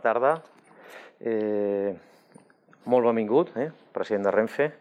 bona 0.00 0.14
tarda. 0.14 0.42
Eh, 1.20 1.92
molt 2.88 3.04
benvingut, 3.04 3.50
eh, 3.56 3.70
president 3.92 4.24
de 4.24 4.30
Renfe, 4.30 4.72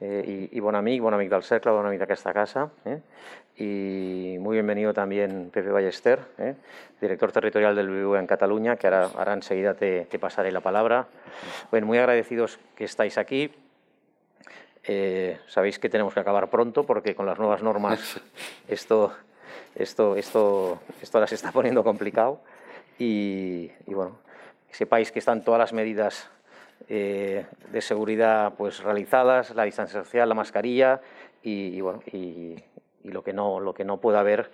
eh, 0.00 0.48
y, 0.52 0.56
y, 0.56 0.60
buen 0.60 0.76
amigo, 0.76 1.04
buen 1.04 1.14
amigo 1.14 1.34
del 1.34 1.44
cercle, 1.44 1.72
buen 1.72 1.86
amigo 1.86 2.04
de 2.04 2.12
esta 2.12 2.32
casa. 2.32 2.70
Eh, 2.84 3.00
y 3.56 4.38
muy 4.38 4.56
bienvenido 4.56 4.92
también 4.92 5.50
Pepe 5.52 5.70
Ballester, 5.70 6.20
eh, 6.38 6.54
director 7.00 7.32
territorial 7.32 7.74
del 7.74 7.88
BBV 7.88 8.18
en 8.18 8.26
Cataluña, 8.26 8.76
que 8.76 8.86
ahora, 8.86 9.10
ahora 9.16 9.32
enseguida 9.32 9.74
te, 9.74 10.06
te, 10.06 10.18
pasaré 10.18 10.52
la 10.52 10.60
palabra. 10.60 11.06
Bueno, 11.70 11.86
muy 11.86 11.98
agradecidos 11.98 12.58
que 12.76 12.84
estáis 12.84 13.16
aquí. 13.18 13.50
Eh, 14.84 15.38
sabéis 15.46 15.78
que 15.78 15.88
tenemos 15.88 16.14
que 16.14 16.20
acabar 16.20 16.48
pronto 16.48 16.84
porque 16.84 17.14
con 17.14 17.26
las 17.26 17.38
nuevas 17.38 17.62
normas 17.62 18.20
esto, 18.68 19.12
esto, 19.74 20.16
esto, 20.16 20.80
esto 21.02 21.18
ahora 21.18 21.26
se 21.26 21.34
está 21.34 21.50
poniendo 21.50 21.82
complicado. 21.82 22.40
Y, 22.98 23.70
y 23.86 23.94
bueno, 23.94 24.18
sepáis 24.70 25.12
que 25.12 25.18
están 25.18 25.42
todas 25.42 25.58
las 25.58 25.72
medidas 25.72 26.30
eh, 26.88 27.46
de 27.70 27.80
seguridad 27.80 28.54
pues 28.56 28.82
realizadas, 28.82 29.54
la 29.54 29.64
distancia 29.64 30.02
social, 30.02 30.28
la 30.28 30.34
mascarilla 30.34 31.00
y, 31.42 31.76
y 31.76 31.80
bueno, 31.80 32.02
y, 32.06 32.56
y, 33.04 33.10
lo 33.10 33.22
que 33.22 33.32
no 33.32 33.60
lo 33.60 33.74
que 33.74 33.84
no 33.84 33.98
pueda 33.98 34.20
haber, 34.20 34.50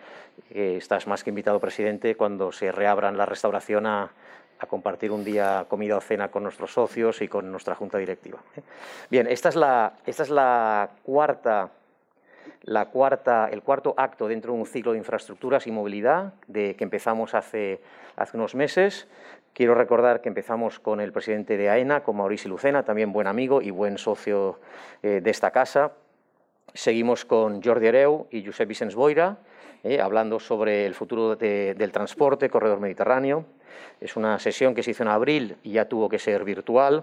eh, 0.50 0.76
estás 0.78 1.06
más 1.06 1.24
que 1.24 1.30
invitado, 1.30 1.60
presidente, 1.60 2.14
cuando 2.14 2.52
se 2.52 2.72
reabran 2.72 3.16
la 3.16 3.26
restauración 3.26 3.86
a, 3.86 4.10
a, 4.58 4.66
compartir 4.66 5.12
un 5.12 5.24
día 5.24 5.66
comida 5.68 5.96
o 5.96 6.00
cena 6.00 6.30
con 6.30 6.42
nuestros 6.42 6.72
socios 6.72 7.22
y 7.22 7.28
con 7.28 7.50
nuestra 7.50 7.74
junta 7.74 7.98
directiva. 7.98 8.38
¿eh? 8.56 8.60
Bien, 9.10 9.26
esta 9.26 9.48
es 9.48 9.56
la, 9.56 9.94
esta 10.06 10.22
es 10.22 10.30
la 10.30 10.90
cuarta 11.02 11.70
la 12.62 12.86
cuarta, 12.86 13.48
el 13.50 13.62
cuarto 13.62 13.94
acto 13.96 14.28
dentro 14.28 14.52
de 14.52 14.58
un 14.58 14.66
ciclo 14.66 14.92
de 14.92 14.98
infraestructuras 14.98 15.66
y 15.66 15.70
movilidad 15.70 16.34
de, 16.46 16.74
que 16.74 16.84
empezamos 16.84 17.34
hace, 17.34 17.80
hace 18.16 18.36
unos 18.36 18.54
meses. 18.54 19.06
Quiero 19.56 19.74
recordar 19.74 20.20
que 20.20 20.28
empezamos 20.28 20.78
con 20.78 21.00
el 21.00 21.12
presidente 21.12 21.56
de 21.56 21.70
AENA, 21.70 22.02
con 22.02 22.18
Mauricio 22.18 22.50
Lucena, 22.50 22.82
también 22.82 23.10
buen 23.10 23.26
amigo 23.26 23.62
y 23.62 23.70
buen 23.70 23.96
socio 23.96 24.60
eh, 25.02 25.22
de 25.22 25.30
esta 25.30 25.50
casa. 25.50 25.92
Seguimos 26.74 27.24
con 27.24 27.62
Jordi 27.62 27.86
Hereu 27.86 28.26
y 28.30 28.44
Josep 28.44 28.68
Vicens 28.68 28.94
Boira, 28.94 29.38
eh, 29.82 29.98
hablando 29.98 30.40
sobre 30.40 30.84
el 30.84 30.92
futuro 30.92 31.36
de, 31.36 31.72
del 31.72 31.90
transporte, 31.90 32.50
corredor 32.50 32.80
mediterráneo. 32.80 33.46
Es 33.98 34.14
una 34.14 34.38
sesión 34.38 34.74
que 34.74 34.82
se 34.82 34.90
hizo 34.90 35.04
en 35.04 35.08
abril 35.08 35.56
y 35.62 35.72
ya 35.72 35.88
tuvo 35.88 36.10
que 36.10 36.18
ser 36.18 36.44
virtual. 36.44 37.02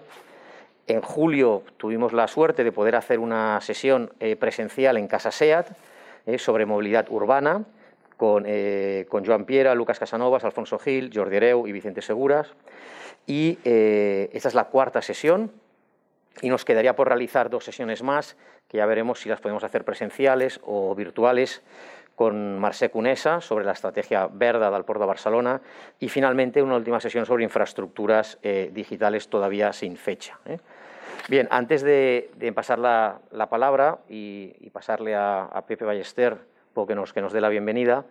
En 0.85 1.01
julio 1.01 1.63
tuvimos 1.77 2.13
la 2.13 2.27
suerte 2.27 2.63
de 2.63 2.71
poder 2.71 2.95
hacer 2.95 3.17
una 3.17 3.59
sesión 3.61 4.11
eh, 4.19 4.35
presencial 4.35 4.97
en 4.97 5.07
Casa 5.07 5.31
SEAT 5.31 5.69
sobre 6.37 6.67
movilidad 6.67 7.07
urbana 7.09 7.65
con, 8.17 8.45
eh, 8.47 9.05
con, 9.09 9.25
Joan 9.25 9.45
Piera, 9.45 9.75
Lucas 9.75 9.99
Casanovas, 9.99 10.43
Alfonso 10.43 10.79
Gil, 10.79 11.11
Jordi 11.13 11.37
Hereu 11.37 11.67
y 11.67 11.71
Vicente 11.71 12.01
Seguras. 12.01 12.53
Y 13.25 13.59
eh, 13.63 14.29
esta 14.33 14.49
es 14.49 14.55
la 14.55 14.65
cuarta 14.65 15.01
sesión 15.01 15.51
y 16.41 16.49
nos 16.49 16.65
quedaría 16.65 16.95
por 16.95 17.07
realizar 17.07 17.49
dos 17.49 17.63
sesiones 17.63 18.03
más, 18.03 18.35
que 18.67 18.77
ya 18.77 18.85
veremos 18.85 19.19
si 19.19 19.29
las 19.29 19.39
podemos 19.39 19.63
hacer 19.63 19.85
presenciales 19.85 20.59
o 20.63 20.95
virtuales, 20.95 21.61
con 22.15 22.59
Mercè 22.59 22.91
Conesa 22.91 23.41
sobre 23.41 23.65
la 23.65 23.71
estrategia 23.71 24.27
verda 24.31 24.69
del 24.69 24.85
Port 24.85 24.99
de 24.99 25.07
Barcelona 25.07 25.61
y 25.99 26.09
finalmente 26.09 26.61
una 26.61 26.75
última 26.75 26.99
sesión 26.99 27.25
sobre 27.25 27.43
infraestructuras 27.43 28.37
eh, 28.43 28.69
digitales 28.71 29.29
todavía 29.29 29.73
sin 29.73 29.97
fecha. 29.97 30.39
Bien, 31.27 31.47
antes 31.51 31.81
de, 31.81 32.29
pasar 32.53 32.79
la, 32.79 33.19
la 33.31 33.49
palabra 33.49 33.99
y, 34.09 34.53
y 34.59 34.69
pasarle 34.69 35.15
a, 35.15 35.63
Pepe 35.67 35.85
Ballester 35.85 36.37
que 36.73 36.95
nos, 36.95 37.13
que 37.13 37.21
nos 37.21 37.31
dé 37.33 37.41
la 37.41 37.49
bienvenida, 37.49 38.05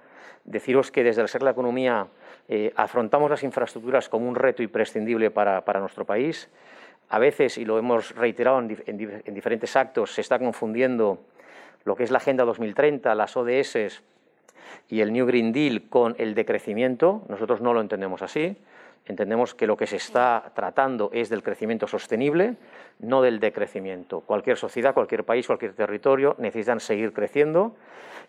deciros 0.44 0.91
que 0.91 1.02
desde 1.02 1.22
el 1.22 1.28
SER 1.28 1.42
la 1.42 1.50
Economía 1.50 2.06
eh, 2.48 2.72
afrontamos 2.77 3.30
las 3.30 3.42
infraestructuras 3.42 4.08
como 4.08 4.28
un 4.28 4.34
reto 4.34 4.62
imprescindible 4.62 5.30
para, 5.30 5.64
para 5.64 5.80
nuestro 5.80 6.04
país. 6.04 6.48
A 7.09 7.19
veces, 7.19 7.59
y 7.59 7.64
lo 7.64 7.78
hemos 7.78 8.14
reiterado 8.14 8.60
en, 8.60 8.78
en 8.87 9.34
diferentes 9.34 9.76
actos, 9.76 10.14
se 10.14 10.20
está 10.20 10.38
confundiendo 10.38 11.19
lo 11.84 11.97
que 11.97 12.04
es 12.04 12.10
la 12.10 12.19
Agenda 12.19 12.44
2030, 12.44 13.14
las 13.14 13.37
ODS 13.37 14.03
y 14.88 15.00
el 15.00 15.12
New 15.12 15.26
Green 15.26 15.53
Deal 15.53 15.82
con 15.88 16.14
el 16.19 16.34
decrecimiento. 16.34 17.22
Nosotros 17.28 17.60
no 17.60 17.75
lo 17.75 17.81
entendemos 17.81 18.22
así. 18.22 18.56
Entendemos 19.06 19.54
que 19.54 19.66
lo 19.66 19.76
que 19.76 19.86
se 19.86 19.96
está 19.96 20.52
tratando 20.54 21.10
es 21.12 21.28
del 21.28 21.42
crecimiento 21.42 21.88
sostenible, 21.88 22.56
no 23.00 23.20
del 23.20 23.40
decrecimiento. 23.40 24.20
Cualquier 24.20 24.56
sociedad, 24.56 24.94
cualquier 24.94 25.24
país, 25.24 25.46
cualquier 25.46 25.72
territorio 25.72 26.36
necesitan 26.38 26.78
seguir 26.78 27.12
creciendo 27.12 27.74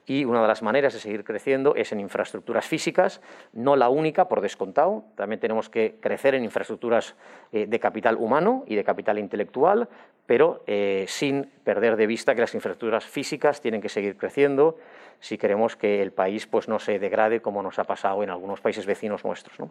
y 0.05 0.25
una 0.25 0.41
de 0.41 0.47
las 0.47 0.61
maneras 0.61 0.93
de 0.93 0.99
seguir 0.99 1.23
creciendo 1.23 1.75
es 1.75 1.91
en 1.91 1.99
infraestructuras 1.99 2.65
físicas, 2.65 3.21
no 3.53 3.75
la 3.75 3.89
única, 3.89 4.27
por 4.27 4.41
descontado. 4.41 5.05
También 5.15 5.39
tenemos 5.39 5.69
que 5.69 5.95
crecer 6.01 6.35
en 6.35 6.43
infraestructuras 6.43 7.15
eh, 7.51 7.67
de 7.67 7.79
capital 7.79 8.17
humano 8.17 8.63
y 8.67 8.75
de 8.75 8.83
capital 8.83 9.19
intelectual, 9.19 9.87
pero 10.25 10.63
eh, 10.67 11.05
sin 11.07 11.51
perder 11.63 11.95
de 11.95 12.07
vista 12.07 12.35
que 12.35 12.41
las 12.41 12.55
infraestructuras 12.55 13.05
físicas 13.05 13.61
tienen 13.61 13.81
que 13.81 13.89
seguir 13.89 14.17
creciendo 14.17 14.77
si 15.23 15.37
queremos 15.37 15.77
que 15.77 16.01
el 16.01 16.11
país 16.11 16.47
pues, 16.47 16.67
no 16.67 16.79
se 16.79 16.99
degrade 16.99 17.41
como 17.41 17.63
nos 17.63 17.79
ha 17.79 17.85
pasado 17.85 18.23
en 18.23 18.29
algunos 18.29 18.59
países 18.59 18.85
vecinos 18.85 19.23
nuestros. 19.23 19.57
¿no? 19.57 19.69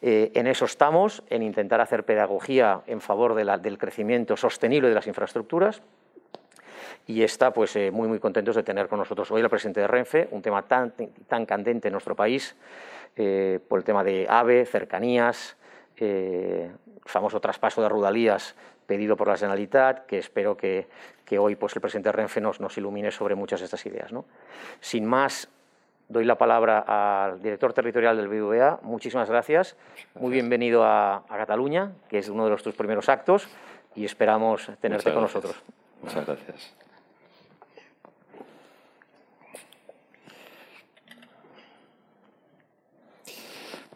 Eh, 0.00 0.11
en 0.34 0.46
eso 0.46 0.64
estamos, 0.64 1.22
en 1.30 1.42
intentar 1.42 1.80
hacer 1.80 2.04
pedagogía 2.04 2.82
en 2.86 3.00
favor 3.00 3.34
de 3.34 3.44
la, 3.44 3.58
del 3.58 3.78
crecimiento 3.78 4.36
sostenible 4.36 4.88
de 4.88 4.94
las 4.94 5.06
infraestructuras 5.06 5.82
y 7.06 7.22
está 7.22 7.52
pues, 7.52 7.74
eh, 7.76 7.90
muy, 7.90 8.08
muy 8.08 8.18
contentos 8.18 8.56
de 8.56 8.62
tener 8.62 8.88
con 8.88 8.98
nosotros 8.98 9.30
hoy 9.30 9.42
al 9.42 9.50
presidente 9.50 9.80
de 9.80 9.86
Renfe, 9.86 10.28
un 10.30 10.42
tema 10.42 10.62
tan, 10.62 10.92
tan 11.26 11.46
candente 11.46 11.88
en 11.88 11.92
nuestro 11.92 12.14
país, 12.14 12.56
eh, 13.16 13.58
por 13.68 13.78
el 13.78 13.84
tema 13.84 14.04
de 14.04 14.26
AVE, 14.28 14.64
cercanías, 14.66 15.56
eh, 15.96 16.70
famoso 17.04 17.40
traspaso 17.40 17.82
de 17.82 17.88
Rudalías 17.88 18.54
pedido 18.86 19.16
por 19.16 19.28
la 19.28 19.36
Generalitat, 19.36 20.06
que 20.06 20.18
espero 20.18 20.56
que, 20.56 20.86
que 21.24 21.38
hoy 21.38 21.56
pues, 21.56 21.74
el 21.74 21.80
presidente 21.80 22.08
de 22.08 22.12
Renfe 22.12 22.40
nos, 22.40 22.60
nos 22.60 22.76
ilumine 22.76 23.10
sobre 23.10 23.34
muchas 23.34 23.60
de 23.60 23.64
estas 23.64 23.84
ideas. 23.86 24.12
¿no? 24.12 24.24
Sin 24.80 25.06
más, 25.06 25.48
doy 26.08 26.24
la 26.24 26.36
palabra 26.36 26.84
al 26.86 27.42
director 27.42 27.72
territorial 27.72 28.16
del 28.16 28.28
BBVA. 28.28 28.80
Muchísimas 28.82 29.28
gracias. 29.28 29.76
gracias. 29.76 30.22
Muy 30.22 30.32
bienvenido 30.32 30.84
a, 30.84 31.24
a, 31.28 31.36
Cataluña, 31.36 31.92
que 32.08 32.18
es 32.18 32.28
uno 32.28 32.44
de 32.44 32.50
los 32.50 32.62
tus 32.62 32.74
primeros 32.74 33.08
actos, 33.08 33.48
y 33.94 34.04
esperamos 34.04 34.70
tenerte 34.80 35.10
Muchas 35.10 35.12
con 35.12 35.22
gracias. 35.22 35.44
nosotros. 35.44 35.62
Muchas 36.02 36.26
gracias. 36.26 36.74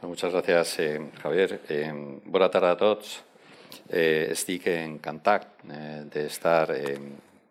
Muchas 0.02 0.32
gràcies, 0.32 0.78
eh, 0.78 1.10
Javier. 1.20 1.60
Eh, 1.68 2.20
bona 2.24 2.48
tarda 2.48 2.70
a 2.70 2.76
tots. 2.76 3.24
Eh, 3.88 4.30
estic 4.30 4.66
encantat 4.70 5.64
eh, 5.70 6.04
d'estar 6.10 6.70
eh, 6.74 6.98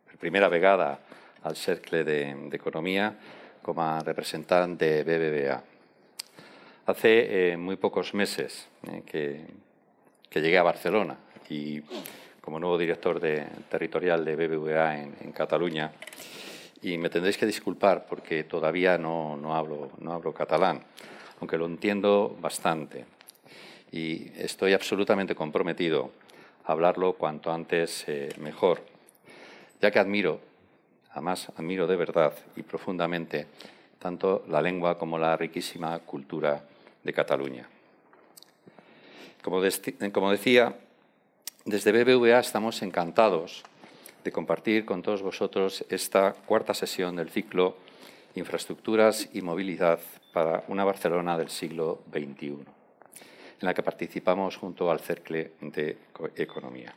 per 0.05 0.17
primera 0.19 0.47
vegada 0.47 0.97
al 1.43 1.55
Cercle 1.55 2.03
d'Economia 2.03 3.09
de, 3.09 3.44
com 3.65 3.81
a 3.81 3.99
representant 4.03 4.77
de 4.77 5.01
BBVA. 5.03 5.63
Hace 6.85 7.53
eh, 7.53 7.57
muy 7.57 7.77
pocos 7.77 8.13
meses 8.13 8.67
eh, 8.85 9.01
que, 9.03 9.41
que, 10.29 10.39
llegué 10.39 10.59
a 10.59 10.63
Barcelona 10.63 11.17
y 11.49 11.81
como 12.41 12.59
nuevo 12.59 12.77
director 12.77 13.19
de, 13.19 13.43
territorial 13.67 14.23
de 14.23 14.35
BBVA 14.35 15.01
en, 15.01 15.15
en, 15.19 15.31
Cataluña. 15.31 15.91
Y 16.83 16.99
me 16.99 17.09
tendréis 17.09 17.37
que 17.39 17.47
disculpar 17.47 18.05
porque 18.05 18.43
todavía 18.43 18.99
no, 18.99 19.35
no, 19.35 19.55
hablo, 19.55 19.89
no 19.97 20.13
hablo 20.13 20.31
catalán 20.31 20.83
aunque 21.39 21.57
lo 21.57 21.65
entiendo 21.65 22.37
bastante. 22.39 23.05
Y 23.91 24.31
estoy 24.37 24.73
absolutamente 24.73 25.33
comprometido 25.33 26.11
a 26.65 26.71
hablarlo 26.71 27.13
cuanto 27.13 27.51
antes 27.51 28.05
eh, 28.07 28.29
mejor, 28.39 28.83
ya 29.81 29.89
que 29.89 29.99
admiro, 29.99 30.39
además 31.15 31.47
admiro 31.55 31.87
de 31.87 31.95
verdad 31.95 32.33
y 32.57 32.61
profundamente, 32.61 33.47
tanto 33.99 34.43
la 34.49 34.61
lengua 34.61 34.97
como 34.97 35.17
la 35.17 35.35
riquísima 35.37 35.97
cultura 35.99 36.61
de 37.03 37.13
Cataluña. 37.13 37.67
Como, 39.41 39.61
decía, 39.61 40.75
desde 41.63 41.91
BBVA 41.91 42.39
estamos 42.39 42.81
encantados 42.81 43.63
de 44.23 44.31
compartir 44.31 44.85
con 44.85 45.01
todos 45.01 45.21
vosotros 45.21 45.85
esta 45.89 46.33
cuarta 46.33 46.73
sesión 46.73 47.15
del 47.15 47.29
ciclo 47.29 47.77
Infraestructuras 48.33 49.29
y 49.33 49.41
Movilidad 49.41 49.99
para 50.33 50.65
una 50.67 50.83
Barcelona 50.83 51.37
del 51.37 51.49
siglo 51.49 52.01
XXI, 52.11 52.47
en 52.47 52.65
la 53.61 53.73
que 53.73 53.83
participamos 53.83 54.57
junto 54.57 54.91
al 54.91 54.99
Cercle 54.99 55.53
de 55.61 55.97
Economía. 56.35 56.93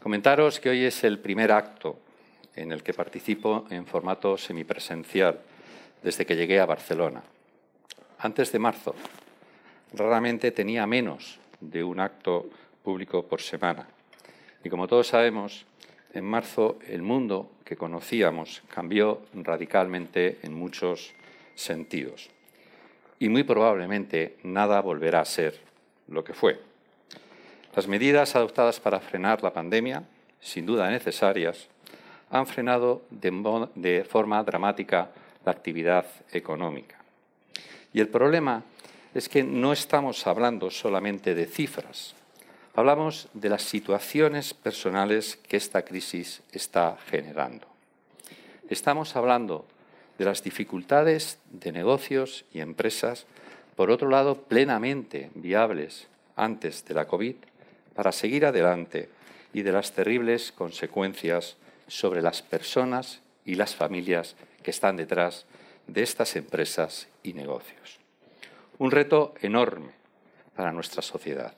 Comentaros 0.00 0.60
que 0.60 0.70
hoy 0.70 0.84
es 0.84 1.04
el 1.04 1.18
primer 1.18 1.52
acto 1.52 1.98
en 2.56 2.72
el 2.72 2.82
que 2.82 2.94
participo 2.94 3.66
en 3.70 3.86
formato 3.86 4.36
semipresencial 4.36 5.38
desde 6.02 6.26
que 6.26 6.36
llegué 6.36 6.58
a 6.58 6.66
Barcelona. 6.66 7.22
Antes 8.18 8.50
de 8.50 8.58
marzo, 8.58 8.94
raramente 9.92 10.50
tenía 10.50 10.86
menos 10.86 11.38
de 11.60 11.84
un 11.84 12.00
acto 12.00 12.48
público 12.82 13.26
por 13.26 13.40
semana. 13.40 13.86
Y 14.64 14.68
como 14.68 14.88
todos 14.88 15.08
sabemos, 15.08 15.66
en 16.12 16.24
marzo 16.24 16.78
el 16.88 17.02
mundo 17.02 17.50
que 17.64 17.76
conocíamos 17.76 18.62
cambió 18.68 19.20
radicalmente 19.34 20.38
en 20.42 20.54
muchos 20.54 21.12
sentidos. 21.54 22.30
Y 23.18 23.28
muy 23.28 23.44
probablemente 23.44 24.36
nada 24.42 24.80
volverá 24.80 25.20
a 25.20 25.24
ser 25.24 25.60
lo 26.08 26.24
que 26.24 26.34
fue. 26.34 26.60
Las 27.74 27.88
medidas 27.88 28.36
adoptadas 28.36 28.80
para 28.80 29.00
frenar 29.00 29.42
la 29.42 29.52
pandemia, 29.52 30.04
sin 30.40 30.64
duda 30.64 30.90
necesarias, 30.90 31.68
han 32.30 32.46
frenado 32.46 33.02
de, 33.10 34.04
forma 34.08 34.42
dramática 34.42 35.10
la 35.44 35.52
actividad 35.52 36.06
económica. 36.32 36.96
Y 37.92 38.00
el 38.00 38.08
problema 38.08 38.64
es 39.14 39.28
que 39.28 39.42
no 39.42 39.72
estamos 39.72 40.26
hablando 40.26 40.70
solamente 40.70 41.34
de 41.34 41.46
cifras, 41.46 42.14
hablamos 42.74 43.28
de 43.32 43.48
las 43.48 43.62
situaciones 43.62 44.52
personales 44.52 45.38
que 45.48 45.56
esta 45.56 45.82
crisis 45.82 46.42
está 46.52 46.98
generando. 47.08 47.66
Estamos 48.68 49.16
hablando 49.16 49.64
de 50.18 50.24
las 50.24 50.42
dificultades 50.42 51.38
de 51.50 51.72
negocios 51.72 52.44
y 52.52 52.60
empresas, 52.60 53.26
por 53.76 53.90
otro 53.90 54.08
lado, 54.08 54.42
plenamente 54.42 55.30
viables 55.34 56.08
antes 56.34 56.84
de 56.84 56.94
la 56.94 57.06
COVID, 57.06 57.36
para 57.94 58.12
seguir 58.12 58.44
adelante 58.44 59.08
y 59.54 59.62
de 59.62 59.72
las 59.72 59.92
terribles 59.92 60.52
consecuencias 60.52 61.56
sobre 61.86 62.22
las 62.22 62.42
personas 62.42 63.20
y 63.44 63.54
las 63.54 63.74
familias 63.74 64.36
que 64.62 64.70
están 64.70 64.96
detrás 64.96 65.46
de 65.86 66.02
estas 66.02 66.36
empresas 66.36 67.08
y 67.22 67.32
negocios. 67.32 67.98
Un 68.78 68.90
reto 68.90 69.34
enorme 69.40 69.92
para 70.54 70.72
nuestra 70.72 71.02
sociedad. 71.02 71.54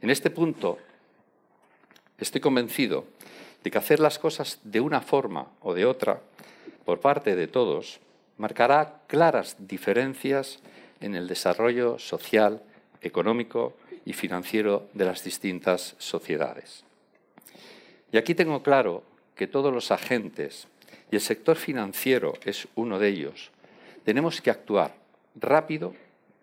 En 0.00 0.10
este 0.10 0.30
punto, 0.30 0.78
estoy 2.18 2.40
convencido 2.40 3.06
de 3.62 3.70
que 3.70 3.78
hacer 3.78 4.00
las 4.00 4.18
cosas 4.18 4.58
de 4.64 4.80
una 4.80 5.00
forma 5.00 5.46
o 5.60 5.74
de 5.74 5.86
otra 5.86 6.20
por 6.84 7.00
parte 7.00 7.36
de 7.36 7.46
todos 7.46 8.00
marcará 8.38 9.02
claras 9.06 9.56
diferencias 9.60 10.58
en 11.00 11.14
el 11.14 11.28
desarrollo 11.28 11.98
social, 11.98 12.62
económico 13.00 13.76
y 14.04 14.14
financiero 14.14 14.88
de 14.94 15.04
las 15.04 15.22
distintas 15.22 15.94
sociedades. 15.98 16.84
Y 18.12 18.18
aquí 18.18 18.34
tengo 18.34 18.62
claro 18.62 19.02
que 19.34 19.46
todos 19.46 19.72
los 19.72 19.90
agentes, 19.90 20.68
y 21.10 21.16
el 21.16 21.20
sector 21.20 21.56
financiero 21.56 22.34
es 22.44 22.68
uno 22.74 22.98
de 22.98 23.08
ellos, 23.08 23.50
tenemos 24.04 24.40
que 24.40 24.50
actuar 24.50 24.94
rápido, 25.34 25.94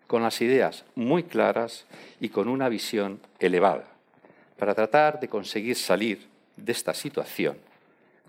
con 0.08 0.24
las 0.24 0.42
ideas 0.42 0.86
muy 0.96 1.22
claras 1.22 1.86
y 2.20 2.30
con 2.30 2.48
una 2.48 2.68
visión 2.68 3.20
elevada, 3.40 3.86
para 4.58 4.74
tratar 4.74 5.20
de 5.20 5.28
conseguir 5.30 5.76
salir 5.76 6.28
de 6.58 6.72
esta 6.72 6.96
situación 6.96 7.58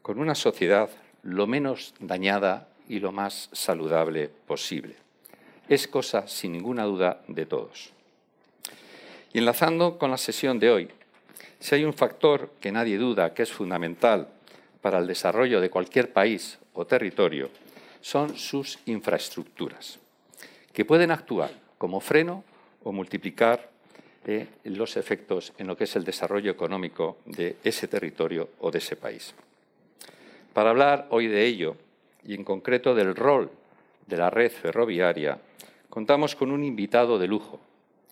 con 0.03 0.19
una 0.19 0.35
sociedad 0.35 0.91
lo 1.23 1.47
menos 1.47 1.95
dañada 2.01 2.69
y 2.89 2.99
lo 3.01 3.13
más 3.13 3.49
saludable 3.53 4.29
posible. 4.47 4.97
Es 5.69 5.87
cosa, 5.87 6.27
sin 6.29 6.53
ninguna 6.53 6.85
duda, 6.85 7.23
de 7.29 7.47
todos. 7.47 7.93
Y 9.33 9.39
enlazando 9.39 9.99
con 9.99 10.11
la 10.11 10.19
sesión 10.19 10.59
de 10.59 10.71
hoy, 10.71 10.91
si 11.61 11.75
hay 11.75 11.85
un 11.85 11.93
factor 11.93 12.51
que 12.59 12.73
nadie 12.73 12.97
duda 12.97 13.35
que 13.35 13.43
es 13.43 13.53
fundamental 13.53 14.29
para 14.81 14.99
el 14.99 15.07
desarrollo 15.07 15.61
de 15.61 15.69
cualquier 15.69 16.11
país 16.13 16.59
o 16.73 16.87
territorio, 16.87 17.51
son 18.01 18.37
sus 18.37 18.79
infraestructuras, 18.87 20.01
que 20.73 20.87
pueden 20.87 21.11
actuar 21.11 21.51
como 21.77 22.01
freno 22.01 22.45
o 22.83 22.93
multiplicar 22.93 23.69
eh, 24.25 24.49
los 24.65 24.97
efectos 24.97 25.53
en 25.59 25.67
lo 25.67 25.77
que 25.77 25.85
es 25.85 25.97
el 25.97 26.05
desarrollo 26.05 26.51
económico 26.51 27.19
de 27.27 27.57
ese 27.63 27.89
territorio 27.89 28.49
o 28.61 28.71
de 28.71 28.79
ese 28.79 28.97
país. 28.97 29.35
Para 30.55 30.71
hablar 30.71 31.07
hoy 31.11 31.29
de 31.29 31.45
ello, 31.45 31.77
y 32.25 32.35
en 32.35 32.45
concreto 32.45 32.95
del 32.95 33.15
rol 33.15 33.51
de 34.07 34.17
la 34.17 34.31
red 34.31 34.51
ferroviaria, 34.51 35.39
contamos 35.91 36.35
con 36.35 36.51
un 36.53 36.65
invitado 36.65 37.19
de 37.19 37.29
lujo, 37.29 37.61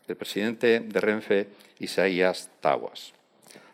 el 0.07 0.17
presidente 0.17 0.81
de 0.81 1.01
Renfe, 1.01 1.49
Isaías 1.79 2.51
Taguas 2.61 3.18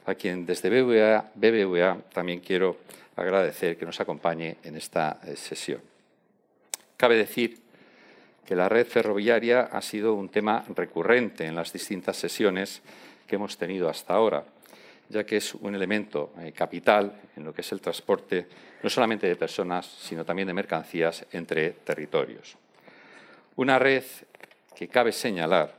a 0.06 0.15
quien 0.15 0.45
desde 0.45 0.71
BBVA, 0.71 1.99
también 2.12 2.41
quiero 2.41 2.79
agradecer 3.17 3.77
que 3.77 3.87
nos 3.87 4.01
acompañe 4.01 4.56
en 4.65 4.77
esta 4.77 5.21
eh, 5.25 5.37
sesión. 5.37 5.81
Cabe 6.97 7.17
decir 7.17 7.59
que 8.45 8.56
la 8.56 8.69
red 8.69 8.87
ferroviaria 8.87 9.62
ha 9.62 9.81
sido 9.81 10.15
un 10.15 10.29
tema 10.29 10.65
recurrente 10.75 11.47
en 11.47 11.55
las 11.55 11.73
distintas 11.73 12.17
sesiones 12.17 12.83
que 13.27 13.37
hemos 13.37 13.56
tenido 13.56 13.89
hasta 13.89 14.15
ahora, 14.15 14.45
ya 15.09 15.25
que 15.25 15.39
es 15.39 15.55
un 15.55 15.75
elemento 15.75 16.33
eh, 16.39 16.53
capital 16.53 17.21
en 17.37 17.45
lo 17.45 17.55
que 17.55 17.62
es 17.62 17.73
el 17.73 17.81
transporte 17.81 18.47
no 18.83 18.91
solamente 18.91 19.27
de 19.27 19.37
personas, 19.37 19.87
sino 19.87 20.25
también 20.25 20.49
de 20.49 20.55
mercancías 20.55 21.25
entre 21.33 21.71
territorios. 21.71 22.57
Una 23.57 23.79
red 23.79 24.05
que 24.77 24.89
cabe 24.89 25.12
señalar 25.12 25.75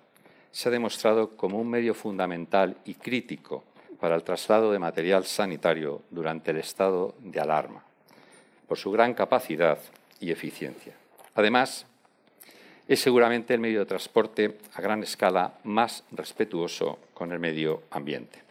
se 0.52 0.70
ha 0.70 0.72
demostrado 0.72 1.36
como 1.36 1.60
un 1.60 1.70
medio 1.70 1.94
fundamental 1.94 2.78
y 2.86 2.96
crítico 2.96 3.64
para 4.06 4.18
el 4.18 4.24
traslado 4.24 4.72
de 4.72 4.78
material 4.78 5.26
sanitario 5.26 6.04
durante 6.12 6.52
el 6.52 6.58
estado 6.58 7.16
de 7.22 7.40
alarma, 7.40 7.84
por 8.68 8.78
su 8.78 8.92
gran 8.92 9.16
capacidad 9.16 9.80
y 10.20 10.30
eficiencia. 10.30 10.94
Además, 11.34 11.88
es 12.88 13.00
seguramente 13.00 13.56
el 13.56 13.62
medio 13.62 13.80
de 13.80 13.88
transporte 13.88 14.60
a 14.76 14.82
gran 14.84 15.02
escala 15.02 15.56
más 15.64 16.04
respetuoso 16.12 17.00
con 17.16 17.32
el 17.32 17.40
medio 17.40 17.82
ambiente. 17.90 18.44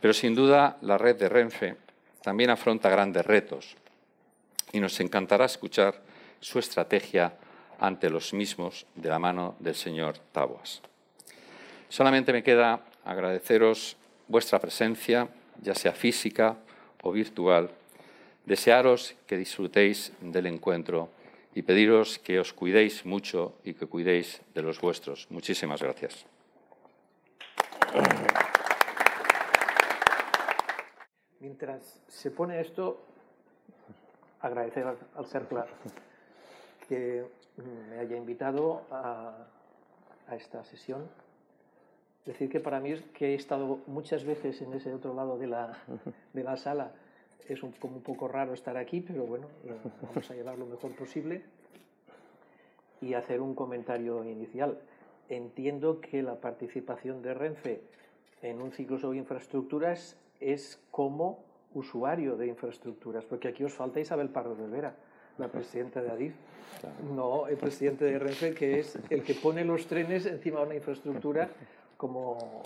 Pero 0.00 0.12
sin 0.12 0.34
duda 0.34 0.76
la 0.80 0.98
red 0.98 1.14
de 1.14 1.28
Renfe 1.28 1.76
también 2.20 2.50
afronta 2.50 2.90
grandes 2.90 3.24
retos 3.24 3.76
y 4.72 4.80
nos 4.80 4.98
encantará 4.98 5.44
escuchar 5.44 6.02
su 6.40 6.58
estrategia 6.58 7.34
ante 7.78 8.10
los 8.10 8.34
mismos 8.34 8.86
de 8.96 9.08
la 9.08 9.20
mano 9.20 9.54
del 9.60 9.76
señor 9.76 10.18
Taboas. 10.32 10.82
Solamente 11.88 12.32
me 12.32 12.42
queda 12.42 12.80
agradeceros 13.04 13.98
vuestra 14.28 14.58
presencia, 14.58 15.28
ya 15.60 15.74
sea 15.74 15.92
física 15.92 16.56
o 17.02 17.12
virtual, 17.12 17.70
desearos 18.44 19.14
que 19.26 19.36
disfrutéis 19.36 20.12
del 20.20 20.46
encuentro 20.46 21.08
y 21.54 21.62
pediros 21.62 22.18
que 22.18 22.40
os 22.40 22.52
cuidéis 22.52 23.04
mucho 23.04 23.54
y 23.64 23.74
que 23.74 23.86
cuidéis 23.86 24.40
de 24.54 24.62
los 24.62 24.80
vuestros. 24.80 25.26
Muchísimas 25.30 25.82
gracias. 25.82 26.24
Mientras 31.40 32.00
se 32.08 32.30
pone 32.30 32.60
esto, 32.60 33.04
agradecer 34.40 34.84
al 34.86 35.26
CERCLA 35.26 35.66
que 36.88 37.26
me 37.90 37.98
haya 37.98 38.16
invitado 38.16 38.82
a 38.90 39.46
esta 40.34 40.64
sesión 40.64 41.08
decir 42.24 42.48
que 42.48 42.60
para 42.60 42.80
mí 42.80 42.92
es 42.92 43.02
que 43.14 43.32
he 43.32 43.34
estado 43.34 43.80
muchas 43.86 44.24
veces 44.24 44.60
en 44.62 44.72
ese 44.74 44.92
otro 44.92 45.14
lado 45.14 45.38
de 45.38 45.46
la, 45.46 45.78
de 46.32 46.42
la 46.42 46.56
sala. 46.56 46.92
Es 47.48 47.62
un, 47.62 47.72
como 47.72 47.96
un 47.96 48.02
poco 48.02 48.28
raro 48.28 48.54
estar 48.54 48.76
aquí, 48.76 49.00
pero 49.00 49.24
bueno, 49.24 49.48
vamos 50.00 50.30
a 50.30 50.34
llevar 50.34 50.58
lo 50.58 50.66
mejor 50.66 50.92
posible 50.92 51.42
y 53.00 53.14
hacer 53.14 53.40
un 53.40 53.54
comentario 53.54 54.24
inicial. 54.24 54.78
Entiendo 55.28 56.00
que 56.00 56.22
la 56.22 56.36
participación 56.36 57.20
de 57.20 57.34
Renfe 57.34 57.80
en 58.42 58.62
un 58.62 58.70
ciclo 58.70 58.98
sobre 58.98 59.18
infraestructuras 59.18 60.16
es 60.40 60.80
como 60.90 61.40
usuario 61.74 62.36
de 62.36 62.46
infraestructuras, 62.46 63.24
porque 63.24 63.48
aquí 63.48 63.64
os 63.64 63.72
falta 63.72 63.98
Isabel 63.98 64.28
Pardo 64.28 64.54
de 64.54 64.66
Vera, 64.66 64.94
la 65.38 65.48
presidenta 65.48 66.02
de 66.02 66.10
ADIF, 66.10 66.34
no 67.14 67.48
el 67.48 67.56
presidente 67.56 68.04
de 68.04 68.18
Renfe, 68.18 68.54
que 68.54 68.80
es 68.80 68.98
el 69.10 69.22
que 69.22 69.34
pone 69.34 69.64
los 69.64 69.86
trenes 69.86 70.26
encima 70.26 70.60
de 70.60 70.66
una 70.66 70.74
infraestructura 70.74 71.50
como 72.02 72.64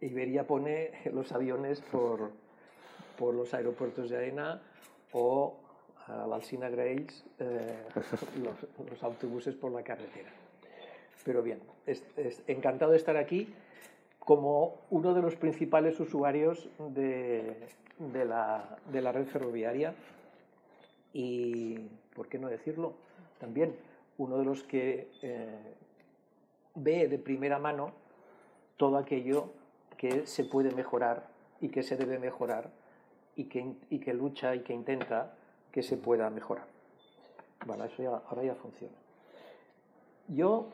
Iberia 0.00 0.46
pone 0.46 0.92
los 1.12 1.32
aviones 1.32 1.80
por, 1.80 2.30
por 3.18 3.34
los 3.34 3.52
aeropuertos 3.52 4.10
de 4.10 4.16
arena 4.16 4.62
o 5.10 5.56
a 6.06 6.22
Alcina 6.32 6.68
Grace 6.68 7.24
eh, 7.40 7.82
los, 8.88 9.02
autobuses 9.02 9.56
por 9.56 9.72
la 9.72 9.82
carretera. 9.82 10.30
Pero 11.24 11.42
bien, 11.42 11.58
encantado 12.46 12.92
de 12.92 12.98
estar 12.98 13.16
aquí 13.16 13.52
como 14.20 14.76
uno 14.90 15.14
de 15.14 15.22
los 15.22 15.34
principales 15.34 15.98
usuarios 15.98 16.68
de, 16.78 17.56
de, 17.98 18.24
la, 18.24 18.78
de 18.92 19.02
la 19.02 19.10
red 19.10 19.26
ferroviaria 19.26 19.94
y, 21.12 21.88
¿por 22.14 22.28
qué 22.28 22.38
no 22.38 22.46
decirlo? 22.46 22.94
También 23.40 23.74
uno 24.18 24.38
de 24.38 24.44
los 24.44 24.62
que 24.62 25.08
eh, 25.22 25.74
ve 26.76 27.08
de 27.08 27.18
primera 27.18 27.58
mano 27.58 28.05
todo 28.76 28.98
aquello 28.98 29.50
que 29.96 30.26
se 30.26 30.44
puede 30.44 30.72
mejorar 30.72 31.28
y 31.60 31.68
que 31.68 31.82
se 31.82 31.96
debe 31.96 32.18
mejorar 32.18 32.70
y 33.34 33.44
que, 33.44 33.74
y 33.90 33.98
que 33.98 34.14
lucha 34.14 34.54
y 34.54 34.60
que 34.60 34.72
intenta 34.72 35.34
que 35.72 35.82
se 35.82 35.96
pueda 35.96 36.28
mejorar. 36.30 36.66
Bueno, 37.66 37.84
eso 37.84 38.02
ya, 38.02 38.10
ahora 38.10 38.44
ya 38.44 38.54
funciona. 38.54 38.94
Yo, 40.28 40.68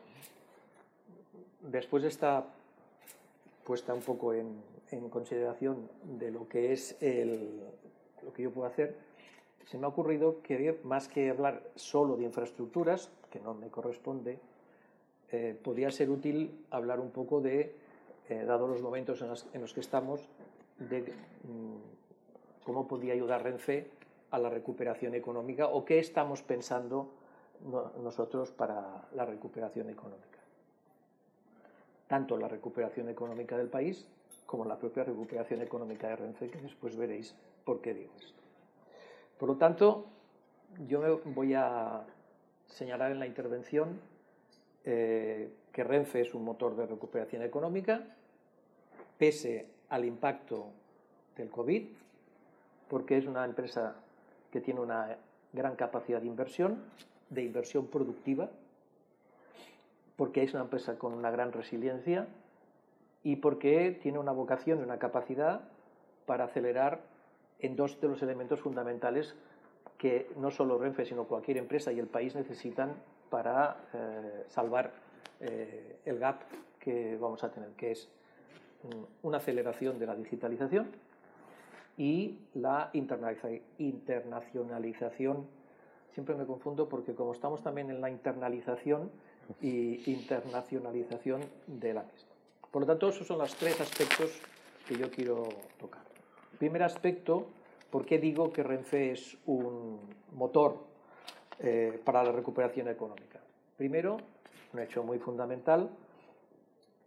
después 1.61 2.03
de 2.03 2.09
esta 2.09 2.45
puesta 3.63 3.93
un 3.93 4.01
poco 4.01 4.33
en, 4.33 4.61
en 4.91 5.09
consideración 5.09 5.89
de 6.03 6.31
lo 6.31 6.47
que 6.47 6.73
es 6.73 6.97
el, 7.01 7.61
lo 8.23 8.33
que 8.33 8.43
yo 8.43 8.51
puedo 8.51 8.67
hacer, 8.67 8.97
se 9.65 9.77
me 9.77 9.85
ha 9.85 9.89
ocurrido 9.89 10.41
que 10.41 10.79
más 10.83 11.07
que 11.07 11.29
hablar 11.29 11.63
solo 11.75 12.17
de 12.17 12.23
infraestructuras, 12.25 13.09
que 13.31 13.39
no 13.39 13.53
me 13.53 13.69
corresponde, 13.69 14.39
eh, 15.31 15.57
podría 15.63 15.89
ser 15.89 16.09
útil 16.09 16.65
hablar 16.69 16.99
un 16.99 17.11
poco 17.11 17.41
de, 17.41 17.75
eh, 18.29 18.45
dado 18.45 18.67
los 18.67 18.81
momentos 18.81 19.21
en, 19.21 19.61
los 19.61 19.73
que 19.73 19.79
estamos, 19.79 20.21
de 20.79 21.01
mm, 21.01 22.63
cómo 22.63 22.87
podría 22.87 23.13
ayudar 23.13 23.43
Renfe 23.43 23.89
a 24.31 24.39
la 24.39 24.49
recuperación 24.49 25.13
económica 25.13 25.67
o 25.67 25.85
qué 25.85 25.99
estamos 25.99 26.41
pensando 26.41 27.11
nosotros 28.01 28.51
para 28.51 29.07
la 29.13 29.25
recuperación 29.25 29.89
económica. 29.89 30.39
Tanto 32.07 32.37
la 32.37 32.47
recuperación 32.47 33.09
económica 33.09 33.57
del 33.57 33.69
país 33.69 34.07
como 34.45 34.65
la 34.65 34.77
propia 34.77 35.03
recuperación 35.03 35.61
económica 35.61 36.09
de 36.09 36.15
Renfe, 36.15 36.49
que 36.49 36.59
después 36.59 36.95
veréis 36.95 37.35
por 37.63 37.81
qué 37.81 37.93
digo 37.93 38.11
esto. 38.17 38.41
Por 39.37 39.49
lo 39.49 39.57
tanto, 39.57 40.05
yo 40.87 40.99
me 41.01 41.09
voy 41.33 41.53
a 41.53 42.03
señalar 42.67 43.11
en 43.11 43.19
la 43.19 43.27
intervención 43.27 43.99
eh, 44.83 45.49
que 45.73 45.83
Renfe 45.83 46.21
es 46.21 46.33
un 46.33 46.45
motor 46.45 46.75
de 46.75 46.85
recuperación 46.85 47.41
económica, 47.41 48.01
pese 49.17 49.67
al 49.89 50.05
impacto 50.05 50.67
del 51.35 51.49
COVID, 51.49 51.87
porque 52.87 53.17
es 53.17 53.25
una 53.25 53.43
empresa 53.43 53.95
que 54.51 54.61
tiene 54.61 54.79
una 54.79 55.17
gran 55.51 55.75
capacidad 55.75 56.21
de 56.21 56.27
inversión, 56.27 56.83
de 57.29 57.43
inversión 57.43 57.87
productiva, 57.87 58.49
porque 60.15 60.43
es 60.43 60.53
una 60.53 60.63
empresa 60.63 60.97
con 60.99 61.13
una 61.13 61.31
gran 61.31 61.51
resiliencia 61.51 62.27
y 63.23 63.37
porque 63.37 63.97
tiene 63.99 64.19
una 64.19 64.31
vocación 64.31 64.79
y 64.79 64.83
una 64.83 64.99
capacidad 64.99 65.61
para 66.27 66.45
acelerar 66.45 67.01
en 67.59 67.75
dos 67.75 67.99
de 67.99 68.09
los 68.09 68.21
elementos 68.21 68.59
fundamentales 68.59 69.35
que 69.97 70.29
no 70.37 70.51
solo 70.51 70.77
Renfe, 70.77 71.05
sino 71.05 71.23
cualquier 71.23 71.57
empresa 71.57 71.91
y 71.91 71.99
el 71.99 72.07
país 72.07 72.35
necesitan 72.35 72.93
para 73.29 73.77
eh, 73.93 74.43
salvar 74.49 74.91
eh, 75.39 75.99
el 76.05 76.19
gap 76.19 76.41
que 76.79 77.17
vamos 77.17 77.43
a 77.43 77.51
tener, 77.51 77.69
que 77.71 77.91
es 77.91 78.07
mm, 78.83 79.27
una 79.27 79.37
aceleración 79.37 79.99
de 79.99 80.05
la 80.05 80.15
digitalización 80.15 80.91
y 81.97 82.37
la 82.53 82.89
internacionalización. 82.93 85.47
Siempre 86.13 86.35
me 86.35 86.45
confundo 86.45 86.87
porque 86.89 87.15
como 87.15 87.33
estamos 87.33 87.63
también 87.63 87.89
en 87.89 88.01
la 88.01 88.09
internalización 88.09 89.09
y 89.61 90.09
internacionalización 90.09 91.41
de 91.67 91.93
la 91.93 92.03
misma. 92.03 92.29
Por 92.71 92.81
lo 92.81 92.87
tanto, 92.87 93.09
esos 93.09 93.27
son 93.27 93.39
los 93.39 93.55
tres 93.55 93.79
aspectos 93.79 94.31
que 94.87 94.97
yo 94.97 95.11
quiero 95.11 95.47
tocar. 95.79 96.01
Primer 96.57 96.83
aspecto, 96.83 97.47
¿por 97.89 98.05
qué 98.05 98.19
digo 98.19 98.51
que 98.51 98.63
Renfe 98.63 99.11
es 99.11 99.37
un 99.45 99.99
motor 100.33 100.77
eh, 101.59 101.99
para 102.03 102.23
la 102.23 102.31
recuperación 102.31 102.87
económica? 102.87 103.39
Primero, 103.77 104.17
un 104.73 104.79
hecho 104.79 105.03
muy 105.03 105.19
fundamental, 105.19 105.89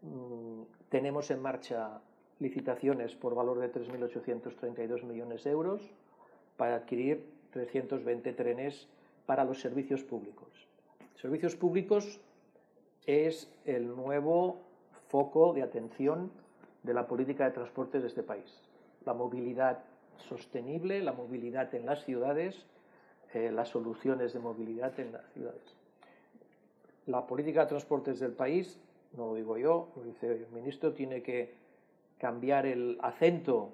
mm, 0.03 0.63
tenemos 0.89 1.31
en 1.31 1.43
marcha 1.43 2.01
licitaciones 2.39 3.15
por 3.17 3.35
valor 3.35 3.59
de 3.59 3.73
3.832 3.73 5.03
millones 5.05 5.45
de 5.45 5.51
euros 5.51 5.81
para 6.57 6.77
adquirir 6.77 7.27
320 7.51 8.33
trenes 8.33 8.89
para 9.25 9.45
los 9.45 9.61
servicios 9.61 10.03
públicos. 10.05 10.49
Servicios 11.17 11.57
públicos 11.57 12.21
es 13.07 13.51
el 13.65 13.95
nuevo 13.97 14.61
foco 15.09 15.53
de 15.55 15.63
atención 15.63 16.31
de 16.83 16.95
la 16.95 17.07
política 17.07 17.45
de 17.45 17.53
transportes 17.53 18.03
de 18.03 18.09
este 18.09 18.23
país. 18.23 18.63
La 19.05 19.15
movilidad 19.15 19.79
sostenible, 20.29 21.03
la 21.03 21.13
movilidad 21.13 21.75
en 21.75 21.87
las 21.87 22.05
ciudades, 22.05 22.67
eh, 23.33 23.51
las 23.51 23.69
soluciones 23.69 24.33
de 24.33 24.41
movilidad 24.41 24.99
en 25.01 25.13
las 25.13 25.25
ciudades. 25.33 25.86
La 27.07 27.27
política 27.27 27.63
de 27.63 27.67
transportes 27.67 28.21
del 28.21 28.33
país, 28.33 28.79
no 29.17 29.29
lo 29.29 29.35
digo 29.35 29.57
yo, 29.57 29.89
lo 29.97 30.03
dice 30.03 30.33
el 30.33 30.49
ministro, 30.53 30.93
tiene 30.93 31.23
que 31.23 31.55
cambiar 32.19 32.67
el 32.67 32.99
acento 33.01 33.71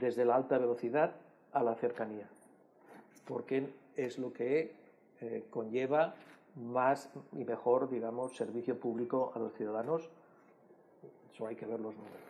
desde 0.00 0.24
la 0.24 0.36
alta 0.36 0.58
velocidad 0.58 1.14
a 1.52 1.62
la 1.62 1.74
cercanía, 1.74 2.28
porque 3.26 3.68
es 3.96 4.18
lo 4.18 4.32
que 4.32 4.74
eh, 5.20 5.44
conlleva 5.50 6.14
más 6.56 7.10
y 7.32 7.44
mejor, 7.44 7.90
digamos, 7.90 8.36
servicio 8.36 8.78
público 8.78 9.32
a 9.34 9.38
los 9.38 9.52
ciudadanos 9.54 10.10
Solo 11.36 11.48
hay 11.48 11.56
que 11.56 11.66
ver 11.66 11.80
los 11.80 11.94
números. 11.94 12.20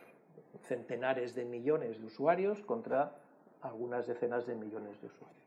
Centenares 0.67 1.35
de 1.35 1.45
millones 1.45 1.99
de 1.99 2.05
usuarios 2.05 2.61
contra 2.61 3.11
algunas 3.61 4.07
decenas 4.07 4.45
de 4.45 4.55
millones 4.55 4.99
de 5.01 5.07
usuarios. 5.07 5.39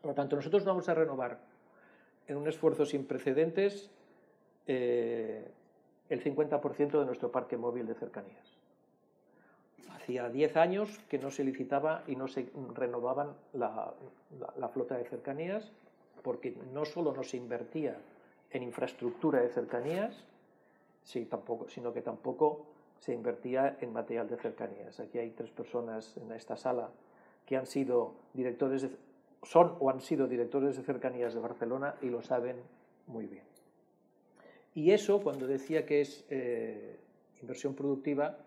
Por 0.00 0.10
lo 0.10 0.14
tanto, 0.14 0.36
nosotros 0.36 0.64
vamos 0.64 0.88
a 0.88 0.94
renovar 0.94 1.38
en 2.28 2.36
un 2.36 2.46
esfuerzo 2.46 2.86
sin 2.86 3.06
precedentes 3.06 3.90
eh, 4.66 5.50
el 6.08 6.22
50% 6.22 7.00
de 7.00 7.06
nuestro 7.06 7.32
parque 7.32 7.56
móvil 7.56 7.86
de 7.86 7.94
cercanías. 7.94 8.56
Hacía 9.90 10.28
10 10.28 10.56
años 10.56 10.98
que 11.08 11.18
no 11.18 11.30
se 11.30 11.44
licitaba 11.44 12.04
y 12.06 12.16
no 12.16 12.28
se 12.28 12.50
renovaban 12.74 13.34
la, 13.54 13.92
flota 14.72 14.96
de 14.96 15.04
cercanías 15.04 15.70
porque 16.22 16.54
no 16.72 16.84
solo 16.84 17.12
no 17.12 17.22
se 17.24 17.36
invertía 17.36 17.96
en 18.50 18.62
infraestructura 18.62 19.40
de 19.40 19.48
cercanías, 19.48 20.24
sino 21.04 21.92
que 21.92 22.02
tampoco 22.02 22.66
se 22.98 23.14
invertía 23.14 23.78
en 23.80 23.92
material 23.92 24.28
de 24.28 24.36
cercanías. 24.36 25.00
Aquí 25.00 25.18
hay 25.18 25.30
tres 25.30 25.50
personas 25.50 26.16
en 26.16 26.32
esta 26.32 26.56
sala 26.56 26.90
que 27.46 27.56
han 27.56 27.66
sido 27.66 28.14
directores 28.34 28.82
de, 28.82 28.90
son 29.42 29.76
o 29.80 29.90
han 29.90 30.00
sido 30.00 30.26
directores 30.26 30.76
de 30.76 30.82
cercanías 30.82 31.34
de 31.34 31.40
Barcelona 31.40 31.94
y 32.02 32.10
lo 32.10 32.22
saben 32.22 32.56
muy 33.06 33.26
bien. 33.26 33.44
Y 34.74 34.92
eso, 34.92 35.20
cuando 35.20 35.46
decía 35.46 35.86
que 35.86 36.00
es 36.00 36.24
eh, 36.30 36.98
inversión 37.40 37.74
productiva, 37.74 38.38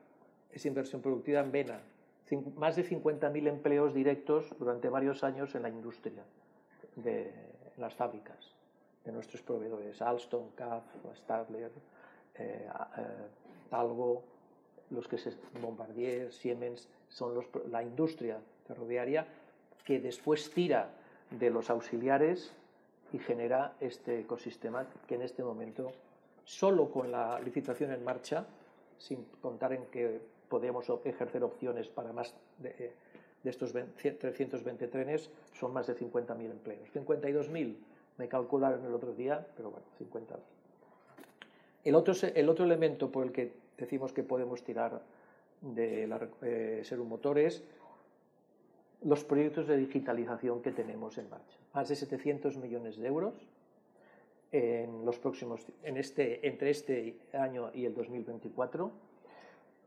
es 0.51 0.65
inversión 0.65 1.01
productiva 1.01 1.41
en 1.41 1.51
vena. 1.51 1.81
Más 2.55 2.77
de 2.77 2.85
50.000 2.85 3.47
empleos 3.47 3.93
directos 3.93 4.55
durante 4.57 4.87
varios 4.87 5.23
años 5.23 5.53
en 5.55 5.63
la 5.63 5.69
industria, 5.69 6.23
de, 6.95 7.23
en 7.75 7.81
las 7.81 7.93
fábricas 7.93 8.55
de 9.03 9.11
nuestros 9.11 9.41
proveedores, 9.41 10.01
Alstom, 10.01 10.51
CAF, 10.55 10.83
Stadler, 11.15 11.71
eh, 12.35 12.69
eh, 12.97 13.03
algo, 13.71 14.23
los 14.91 15.07
que 15.07 15.17
se 15.17 15.33
Bombardier, 15.61 16.31
Siemens, 16.31 16.87
son 17.09 17.45
la 17.69 17.83
industria 17.83 18.39
ferroviaria 18.67 19.27
que 19.85 19.99
después 19.99 20.51
tira 20.51 20.89
de 21.31 21.49
los 21.49 21.69
auxiliares 21.69 22.51
y 23.13 23.19
genera 23.19 23.73
este 23.79 24.19
ecosistema 24.19 24.85
que 25.07 25.15
en 25.15 25.21
este 25.21 25.43
momento, 25.43 25.91
solo 26.45 26.89
con 26.89 27.11
la 27.11 27.39
licitación 27.39 27.91
en 27.91 28.03
marcha, 28.03 28.45
sin 28.97 29.25
contar 29.41 29.73
en 29.73 29.85
que 29.85 30.19
podemos 30.49 30.85
ejercer 31.05 31.43
opciones 31.43 31.87
para 31.87 32.13
más 32.13 32.33
de, 32.59 32.93
de 33.43 33.49
estos 33.49 33.73
320 33.73 34.87
trenes, 34.87 35.29
son 35.53 35.73
más 35.73 35.87
de 35.87 35.95
50.000 35.95 36.51
empleos. 36.51 36.89
52.000 36.93 37.75
me 38.17 38.27
calcularon 38.27 38.85
el 38.85 38.93
otro 38.93 39.13
día, 39.13 39.45
pero 39.55 39.71
bueno, 39.71 39.85
50.000. 39.99 40.37
El 41.83 41.95
otro, 41.95 42.13
el 42.35 42.49
otro 42.49 42.65
elemento 42.65 43.11
por 43.11 43.25
el 43.25 43.31
que 43.31 43.53
decimos 43.77 44.13
que 44.13 44.23
podemos 44.23 44.63
tirar 44.63 45.01
de 45.61 46.07
eh, 46.43 46.81
ser 46.83 46.99
un 46.99 47.09
motor 47.09 47.39
es 47.39 47.63
los 49.01 49.23
proyectos 49.23 49.67
de 49.67 49.77
digitalización 49.77 50.61
que 50.61 50.71
tenemos 50.71 51.17
en 51.17 51.29
marcha. 51.29 51.57
Más 51.73 51.89
de 51.89 51.95
700 51.95 52.57
millones 52.57 52.97
de 52.97 53.07
euros 53.07 53.33
en 54.51 55.05
los 55.05 55.17
próximos, 55.17 55.65
en 55.83 55.97
este, 55.97 56.47
entre 56.47 56.69
este 56.69 57.17
año 57.33 57.71
y 57.73 57.85
el 57.85 57.95
2024 57.95 58.91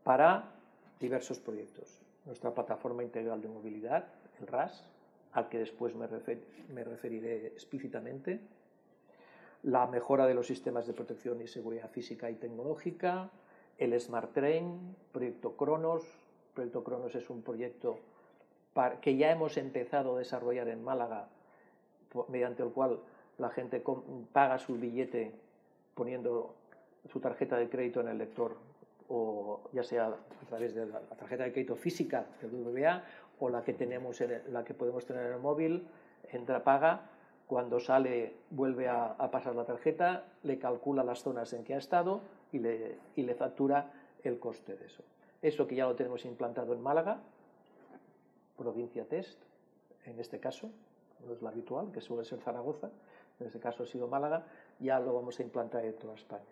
para 0.03 0.51
diversos 0.99 1.39
proyectos. 1.39 1.99
Nuestra 2.25 2.53
plataforma 2.53 3.03
integral 3.03 3.41
de 3.41 3.47
movilidad, 3.47 4.07
el 4.39 4.47
RAS, 4.47 4.87
al 5.33 5.49
que 5.49 5.59
después 5.59 5.95
me, 5.95 6.07
me 6.73 6.83
referiré 6.83 7.47
explícitamente, 7.47 8.39
la 9.63 9.87
mejora 9.87 10.27
de 10.27 10.33
los 10.33 10.47
sistemas 10.47 10.87
de 10.87 10.93
protección 10.93 11.41
y 11.41 11.47
seguridad 11.47 11.89
física 11.89 12.29
y 12.29 12.35
tecnológica, 12.35 13.29
el 13.77 13.99
Smart 13.99 14.31
Train, 14.33 14.95
Proyecto 15.11 15.55
Cronos. 15.55 16.03
Proyecto 16.53 16.83
Cronos 16.83 17.15
es 17.15 17.29
un 17.29 17.41
proyecto 17.41 17.99
que 19.01 19.15
ya 19.15 19.31
hemos 19.31 19.57
empezado 19.57 20.15
a 20.15 20.19
desarrollar 20.19 20.67
en 20.67 20.83
Málaga, 20.83 21.27
mediante 22.27 22.63
el 22.63 22.69
cual 22.69 22.99
la 23.37 23.49
gente 23.49 23.83
paga 24.33 24.59
su 24.59 24.75
billete 24.75 25.31
poniendo 25.93 26.55
su 27.11 27.19
tarjeta 27.19 27.57
de 27.57 27.69
crédito 27.69 28.01
en 28.01 28.09
el 28.09 28.17
lector, 28.17 28.57
o 29.07 29.61
ya 29.71 29.83
sea 29.83 30.07
a 30.07 30.45
través 30.49 30.73
de 30.73 30.87
la 30.87 30.99
tarjeta 31.01 31.43
de 31.43 31.51
crédito 31.51 31.75
física 31.75 32.25
del 32.41 32.51
BBVA 32.51 33.03
o 33.39 33.49
la 33.49 33.63
que, 33.63 33.73
tenemos 33.73 34.21
la 34.49 34.63
que 34.63 34.73
podemos 34.73 35.05
tener 35.05 35.27
en 35.27 35.33
el 35.33 35.39
móvil, 35.39 35.87
entra, 36.31 36.63
paga 36.63 37.09
cuando 37.47 37.79
sale, 37.79 38.33
vuelve 38.49 38.87
a, 38.89 39.15
pasar 39.31 39.55
la 39.55 39.65
tarjeta, 39.65 40.23
le 40.43 40.57
calcula 40.57 41.03
las 41.03 41.21
zonas 41.21 41.53
en 41.53 41.63
que 41.63 41.75
ha 41.75 41.77
estado 41.77 42.21
y 42.51 42.59
le, 42.59 42.97
y 43.15 43.21
le 43.21 43.35
factura 43.35 43.91
el 44.23 44.39
coste 44.39 44.75
de 44.75 44.85
eso. 44.85 45.03
Eso 45.41 45.67
que 45.67 45.75
ya 45.75 45.85
lo 45.85 45.95
tenemos 45.95 46.25
implantado 46.25 46.73
en 46.73 46.81
Málaga, 46.81 47.19
provincia 48.57 49.05
test, 49.05 49.39
en 50.05 50.19
este 50.19 50.39
caso, 50.39 50.69
no 51.25 51.33
es 51.33 51.41
lo 51.41 51.47
habitual, 51.47 51.91
que 51.91 52.01
suele 52.01 52.25
ser 52.25 52.39
Zaragoza, 52.39 52.89
en 53.39 53.47
este 53.47 53.59
caso 53.59 53.83
ha 53.83 53.85
sido 53.85 54.07
Málaga, 54.07 54.45
ya 54.79 54.99
lo 54.99 55.13
vamos 55.13 55.39
a 55.39 55.43
implantar 55.43 55.85
en 55.85 55.93
toda 55.95 56.15
España. 56.15 56.43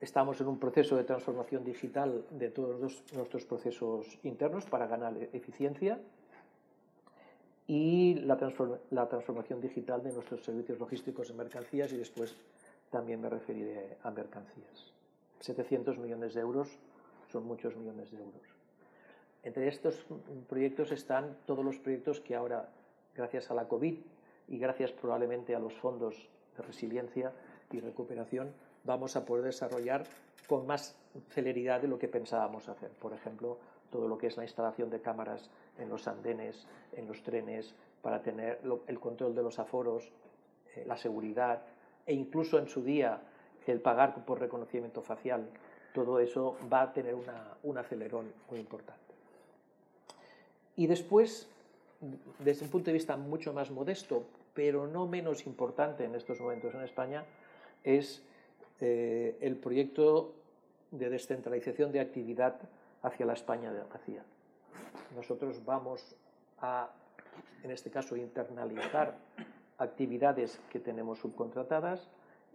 estamos 0.00 0.40
en 0.40 0.46
un 0.46 0.58
proceso 0.58 0.96
de 0.96 1.04
transformación 1.04 1.64
digital 1.64 2.24
de 2.30 2.50
todos 2.50 3.02
nuestros 3.12 3.44
procesos 3.44 4.18
internos 4.22 4.64
para 4.66 4.86
ganar 4.86 5.16
eficiencia 5.32 5.98
y 7.66 8.14
la, 8.14 8.36
transformación 8.36 9.60
digital 9.60 10.02
de 10.02 10.12
nuestros 10.12 10.44
servicios 10.44 10.78
logísticos 10.78 11.30
en 11.30 11.36
mercancías 11.36 11.92
y 11.92 11.96
después 11.96 12.36
también 12.90 13.20
me 13.20 13.28
referiré 13.28 13.98
a 14.02 14.10
mercancías. 14.10 14.92
700 15.40 15.98
millones 15.98 16.34
de 16.34 16.40
euros 16.40 16.68
son 17.30 17.44
muchos 17.44 17.76
millones 17.76 18.10
de 18.10 18.18
euros. 18.18 18.57
Entre 19.42 19.68
estos 19.68 20.04
proyectos 20.48 20.92
están 20.92 21.36
todos 21.46 21.64
los 21.64 21.78
proyectos 21.78 22.20
que 22.20 22.34
ahora, 22.34 22.68
gracias 23.14 23.50
a 23.50 23.54
la 23.54 23.68
COVID 23.68 23.98
y 24.48 24.58
gracias 24.58 24.92
probablemente 24.92 25.54
a 25.54 25.58
los 25.58 25.74
fondos 25.74 26.28
de 26.56 26.62
resiliencia 26.62 27.32
y 27.70 27.80
recuperación, 27.80 28.52
vamos 28.84 29.16
a 29.16 29.24
poder 29.24 29.44
desarrollar 29.44 30.04
con 30.46 30.66
más 30.66 30.96
celeridad 31.30 31.80
de 31.80 31.88
lo 31.88 31.98
que 31.98 32.08
pensábamos 32.08 32.68
hacer. 32.68 32.90
Por 32.90 33.12
ejemplo, 33.12 33.58
todo 33.90 34.08
lo 34.08 34.18
que 34.18 34.26
es 34.26 34.36
la 34.36 34.44
instalación 34.44 34.90
de 34.90 35.00
cámaras 35.00 35.50
en 35.78 35.88
los 35.88 36.08
andenes, 36.08 36.66
en 36.92 37.06
los 37.06 37.22
trenes, 37.22 37.74
para 38.02 38.22
tener 38.22 38.60
el 38.86 39.00
control 39.00 39.34
de 39.34 39.42
los 39.42 39.58
aforos, 39.58 40.10
eh, 40.74 40.84
la 40.86 40.96
seguridad 40.96 41.62
e 42.06 42.14
incluso 42.14 42.58
en 42.58 42.68
su 42.68 42.82
día 42.82 43.20
el 43.68 43.80
pagar 43.80 44.24
por 44.24 44.40
reconocimiento 44.40 45.02
facial. 45.02 45.46
Todo 45.92 46.20
eso 46.20 46.56
va 46.72 46.82
a 46.82 46.92
tener 46.92 47.14
un 47.62 47.78
acelerón 47.78 48.32
muy 48.48 48.60
importante. 48.60 49.07
Y 50.78 50.86
después, 50.86 51.48
desde 52.38 52.64
un 52.64 52.70
punto 52.70 52.86
de 52.86 52.92
vista 52.92 53.16
mucho 53.16 53.52
más 53.52 53.72
modesto, 53.72 54.22
pero 54.54 54.86
no 54.86 55.08
menos 55.08 55.44
importante 55.44 56.04
en 56.04 56.14
estos 56.14 56.40
momentos 56.40 56.72
en 56.72 56.82
España, 56.82 57.24
es 57.82 58.22
eh, 58.80 59.36
el 59.40 59.56
proyecto 59.56 60.34
de 60.92 61.10
descentralización 61.10 61.90
de 61.90 61.98
actividad 61.98 62.60
hacia 63.02 63.26
la 63.26 63.32
España 63.32 63.72
de 63.72 63.82
vacía. 63.82 64.22
Nosotros 65.16 65.64
vamos 65.64 66.14
a, 66.60 66.90
en 67.64 67.72
este 67.72 67.90
caso, 67.90 68.16
internalizar 68.16 69.16
actividades 69.78 70.60
que 70.70 70.78
tenemos 70.78 71.18
subcontratadas 71.18 72.08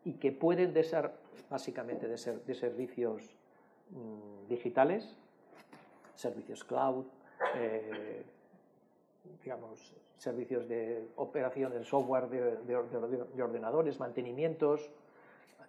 y 0.05 0.13
que 0.13 0.31
pueden 0.31 0.73
ser 0.85 1.11
básicamente 1.49 2.07
de, 2.07 2.17
ser, 2.17 2.41
de 2.45 2.55
servicios 2.55 3.35
mm, 3.89 4.47
digitales, 4.47 5.13
servicios 6.15 6.63
cloud, 6.63 7.05
eh, 7.55 8.23
digamos, 9.43 9.93
servicios 10.17 10.67
de 10.67 11.05
operación 11.17 11.73
de 11.73 11.83
software 11.83 12.29
de, 12.29 12.57
de, 12.63 13.43
ordenadores, 13.43 13.99
mantenimientos, 13.99 14.89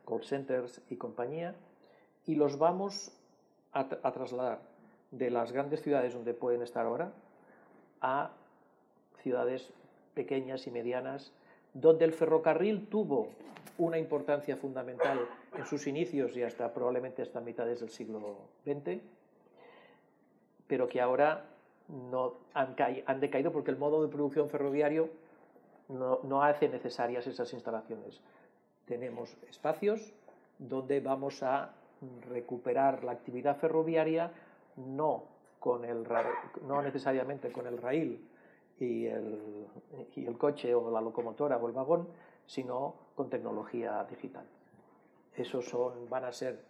call 0.07 0.23
centers 0.25 0.81
y 0.91 0.97
compañía, 0.97 1.55
y 2.27 2.37
los 2.37 2.57
vamos 2.59 3.13
a, 3.73 3.89
trasladar 3.89 4.61
de 5.11 5.31
las 5.31 5.53
grandes 5.53 5.83
ciudades 5.83 6.15
donde 6.15 6.35
pueden 6.35 6.63
estar 6.63 6.87
ahora 6.87 7.13
a 8.01 8.31
ciudades 9.23 9.73
pequeñas 10.15 10.67
y 10.67 10.71
medianas, 10.71 11.33
donde 11.73 12.05
el 12.05 12.13
ferrocarril 12.13 12.87
tuvo 12.89 13.29
una 13.79 13.99
importancia 13.99 14.57
fundamental 14.57 15.27
en 15.57 15.67
sus 15.67 15.87
inicios 15.89 16.37
y 16.37 16.43
hasta 16.43 16.73
probablemente 16.73 17.23
hasta 17.23 17.41
mitades 17.41 17.81
del 17.81 17.91
siglo 17.91 18.37
XX, 18.65 19.01
pero 20.69 20.89
que 20.89 21.01
ahora 21.01 21.45
no 21.89 22.35
han, 22.55 22.75
han 23.07 23.21
decaído 23.21 23.53
porque 23.53 23.71
el 23.71 23.77
modo 23.77 24.03
de 24.03 24.09
producción 24.09 24.49
ferroviario 24.49 25.11
no, 25.89 26.43
hace 26.43 26.69
necesarias 26.69 27.27
esas 27.27 27.53
instalaciones 27.53 28.21
tenemos 28.87 29.37
espacios 29.49 30.13
donde 30.59 31.01
vamos 31.01 31.43
a 31.43 31.75
recuperar 32.29 33.05
la 33.05 33.13
actividad 33.13 33.57
ferroviaria 33.57 34.33
no, 34.77 35.25
con 35.59 35.85
el, 35.85 36.07
no 36.67 36.83
necesariamente 36.83 37.53
con 37.53 37.67
el 37.67 37.79
raíl 37.79 38.27
y 38.79 39.07
el, 39.07 39.67
y 40.17 40.27
el 40.27 40.37
coche 40.37 40.75
o 40.75 40.91
la 40.91 41.01
locomotora 41.01 41.57
o 41.57 41.67
el 41.67 41.73
vagón, 41.73 42.09
sino 42.47 42.95
con 43.15 43.31
tecnología 43.31 44.05
digital. 44.05 44.45
Esos 45.35 45.67
son, 45.67 46.09
van 46.09 46.25
a 46.25 46.33
ser, 46.33 46.61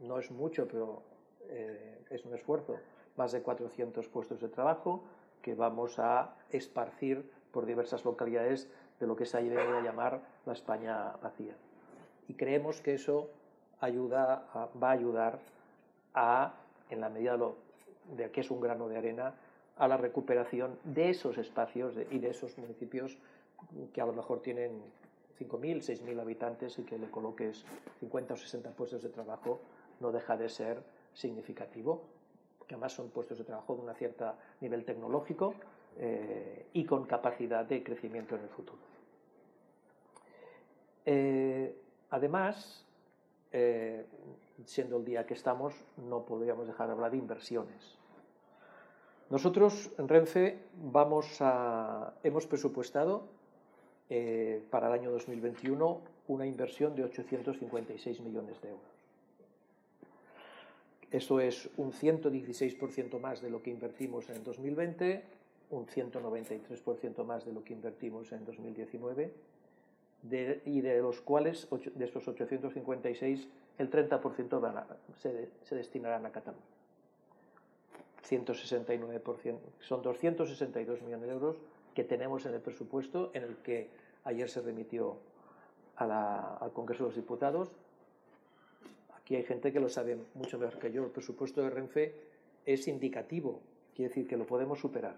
no 0.00 0.18
es 0.18 0.30
mucho, 0.30 0.66
pero 0.66 1.02
eh, 1.48 2.04
es 2.10 2.24
un 2.24 2.34
esfuerzo, 2.34 2.76
más 3.18 3.32
de 3.32 3.42
400 3.42 4.08
puestos 4.08 4.40
de 4.40 4.48
trabajo 4.48 5.02
que 5.42 5.54
vamos 5.54 5.98
a 5.98 6.34
esparcir 6.50 7.30
por 7.52 7.66
diversas 7.66 8.04
localidades 8.04 8.70
de 9.00 9.06
lo 9.06 9.16
que 9.16 9.26
se 9.26 9.36
ha 9.36 9.40
venido 9.40 9.78
a 9.78 9.82
llamar 9.82 10.20
la 10.46 10.52
España 10.52 11.12
vacía. 11.22 11.54
Y 12.28 12.34
creemos 12.34 12.80
que 12.80 12.94
eso 12.94 13.28
ayuda 13.80 14.46
va 14.82 14.90
a 14.90 14.92
ayudar 14.92 15.38
a, 16.14 16.54
en 16.90 17.00
la 17.00 17.08
medida 17.08 17.36
de, 18.16 18.30
que 18.30 18.40
es 18.40 18.50
un 18.50 18.60
grano 18.60 18.88
de 18.88 18.96
arena, 18.96 19.34
a 19.76 19.86
la 19.86 19.96
recuperación 19.96 20.78
de 20.82 21.10
esos 21.10 21.38
espacios 21.38 21.94
y 22.10 22.18
de 22.18 22.30
esos 22.30 22.58
municipios 22.58 23.16
que 23.92 24.00
a 24.00 24.06
lo 24.06 24.12
mejor 24.12 24.40
tienen 24.40 24.82
5.000, 25.38 26.02
6.000 26.02 26.20
habitantes 26.20 26.78
y 26.78 26.82
que 26.82 26.98
le 26.98 27.08
coloques 27.10 27.64
50 28.00 28.34
o 28.34 28.36
60 28.36 28.70
puestos 28.70 29.02
de 29.02 29.08
trabajo 29.08 29.60
no 30.00 30.10
deja 30.10 30.36
de 30.36 30.48
ser 30.48 30.82
significativo, 31.14 32.02
que 32.68 32.74
además 32.74 32.92
son 32.92 33.08
puestos 33.08 33.38
de 33.38 33.44
trabajo 33.44 33.74
de 33.74 33.82
un 33.82 33.94
cierto 33.94 34.34
nivel 34.60 34.84
tecnológico 34.84 35.54
eh, 35.96 36.66
y 36.74 36.84
con 36.84 37.06
capacidad 37.06 37.64
de 37.64 37.82
crecimiento 37.82 38.36
en 38.36 38.42
el 38.42 38.48
futuro. 38.50 38.78
Eh, 41.06 41.74
además, 42.10 42.84
eh, 43.52 44.04
siendo 44.66 44.98
el 44.98 45.04
día 45.06 45.26
que 45.26 45.34
estamos, 45.34 45.74
no 45.96 46.24
podríamos 46.24 46.66
dejar 46.66 46.88
de 46.88 46.92
hablar 46.92 47.10
de 47.10 47.16
inversiones. 47.16 47.96
Nosotros 49.30 49.90
en 49.98 50.08
Renfe 50.08 50.58
vamos 50.74 51.38
a, 51.40 52.14
hemos 52.22 52.46
presupuestado 52.46 53.36
para 54.70 54.86
el 54.88 54.94
año 54.94 55.10
2021 55.10 56.00
una 56.28 56.46
inversión 56.46 56.94
de 56.94 57.04
856 57.04 58.20
millones 58.20 58.58
de 58.62 58.70
euros. 58.70 58.97
Eso 61.10 61.40
es 61.40 61.70
un 61.76 61.92
116% 61.92 63.18
más 63.18 63.40
de 63.40 63.50
lo 63.50 63.62
que 63.62 63.70
invertimos 63.70 64.28
en 64.28 64.36
el 64.36 64.44
2020 64.44 65.38
un 65.70 65.86
193% 65.86 67.24
más 67.24 67.44
de 67.44 67.52
lo 67.52 67.62
que 67.62 67.72
invertimos 67.74 68.32
en 68.32 68.44
2019, 68.44 69.32
y 70.64 70.80
de 70.80 71.00
los 71.00 71.20
cuales, 71.20 71.68
de 71.94 72.04
estos 72.04 72.26
856, 72.26 73.48
el 73.78 73.90
30% 73.90 74.84
se, 75.16 75.48
se, 75.62 75.74
destinarán 75.76 76.26
a 76.26 76.32
Cataluña. 76.32 76.64
169%, 78.28 79.58
son 79.80 80.02
262 80.02 81.02
millones 81.02 81.26
de 81.26 81.32
euros 81.32 81.56
que 81.94 82.04
tenemos 82.04 82.44
en 82.46 82.54
el 82.54 82.60
presupuesto, 82.60 83.30
en 83.34 83.44
el 83.44 83.56
que 83.58 83.90
ayer 84.24 84.48
se 84.50 84.60
remitió 84.60 85.18
al 85.96 86.72
Congreso 86.72 87.04
de 87.04 87.08
los 87.10 87.16
Diputados. 87.16 87.76
Aquí 89.28 89.36
hay 89.36 89.44
gente 89.44 89.72
que 89.72 89.78
lo 89.78 89.90
sabe 89.90 90.16
mucho 90.32 90.58
mejor 90.58 90.78
que 90.78 90.90
yo. 90.90 91.04
El 91.04 91.10
presupuesto 91.10 91.62
de 91.62 91.68
Renfe 91.68 92.14
es 92.64 92.88
indicativo, 92.88 93.60
quiere 93.94 94.08
decir 94.08 94.26
que 94.26 94.38
lo 94.38 94.46
podemos 94.46 94.78
superar 94.80 95.16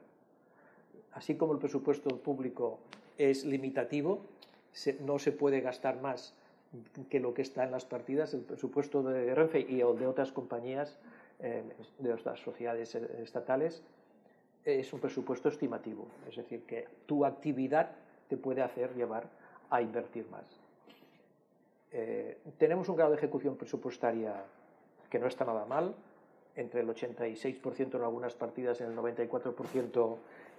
así 1.13 1.37
como 1.37 1.53
el 1.53 1.59
presupuesto 1.59 2.17
público 2.19 2.79
es 3.19 3.45
limitativo, 3.45 4.23
no 5.01 5.19
se 5.19 5.33
puede 5.33 5.61
gastar 5.61 6.01
más 6.01 6.35
que 7.09 7.19
lo 7.19 7.35
que 7.35 7.43
está 7.43 7.65
en 7.65 7.73
las 7.73 7.85
partidas, 7.85 8.33
el 8.33 8.43
presupuesto 8.43 9.03
de 9.03 9.35
Renfe 9.35 9.61
y 9.61 9.77
de 9.77 10.07
otras 10.07 10.31
compañías, 10.31 10.99
eh, 11.41 11.63
de 11.99 12.13
otras 12.13 12.39
sociedades 12.41 12.95
estatales, 12.95 13.83
es 14.65 14.93
un 14.93 15.01
presupuesto 15.01 15.49
estimativo. 15.49 16.07
Es 16.29 16.37
decir, 16.37 16.63
que 16.63 16.87
tu 17.07 17.25
actividad 17.25 17.91
te 18.29 18.37
puede 18.37 18.63
hacer 18.63 18.95
llevar 18.95 19.29
a 19.69 19.83
invertir 19.83 20.27
más. 20.31 20.60
Eh, 21.93 22.39
tenemos 22.59 22.89
un 22.89 22.97
grado 22.97 23.11
de 23.13 23.17
ejecución 23.17 23.57
presupuestaria 23.57 24.45
que 25.09 25.19
no 25.19 25.27
está 25.27 25.45
nada 25.45 25.65
mal, 25.65 25.95
entre 26.57 26.81
el 26.81 26.89
86% 26.89 27.95
en 27.97 28.03
algunas 28.03 28.35
partidas 28.35 28.81
y 28.81 28.85
el 28.85 28.97
94% 28.97 30.17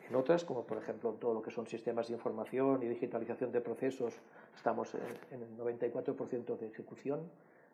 en 0.09 0.15
otras, 0.15 0.43
como 0.43 0.63
por 0.63 0.77
ejemplo 0.77 1.11
todo 1.13 1.33
lo 1.33 1.41
que 1.41 1.51
son 1.51 1.67
sistemas 1.67 2.07
de 2.07 2.15
información 2.15 2.83
y 2.83 2.87
digitalización 2.87 3.51
de 3.51 3.61
procesos, 3.61 4.13
estamos 4.55 4.93
en 4.95 5.41
el 5.41 5.57
94% 5.57 6.57
de 6.57 6.67
ejecución 6.67 7.21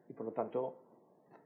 y 0.09 0.13
por 0.13 0.25
lo 0.25 0.31
tanto 0.31 0.75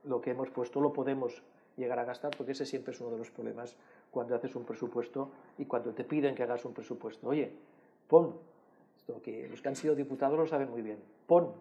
lo 0.03 0.19
que 0.19 0.31
hemos 0.31 0.49
puesto 0.49 0.81
lo 0.81 0.91
podemos 0.91 1.43
llegar 1.77 1.99
a 1.99 2.05
gastar 2.05 2.35
porque 2.35 2.51
ese 2.51 2.65
siempre 2.65 2.93
es 2.93 2.99
uno 2.99 3.11
de 3.11 3.17
los 3.17 3.31
problemas 3.31 3.75
cuando 4.09 4.35
haces 4.35 4.55
un 4.55 4.65
presupuesto 4.65 5.29
y 5.57 5.65
cuando 5.65 5.93
te 5.93 6.03
piden 6.03 6.35
que 6.35 6.43
hagas 6.43 6.65
un 6.65 6.73
presupuesto. 6.73 7.29
Oye, 7.29 7.51
pon, 8.07 8.35
esto 8.97 9.21
que 9.21 9.47
los 9.47 9.61
que 9.61 9.69
han 9.69 9.75
sido 9.75 9.95
diputados 9.95 10.37
lo 10.37 10.45
saben 10.45 10.69
muy 10.69 10.81
bien, 10.81 10.99
pon, 11.27 11.53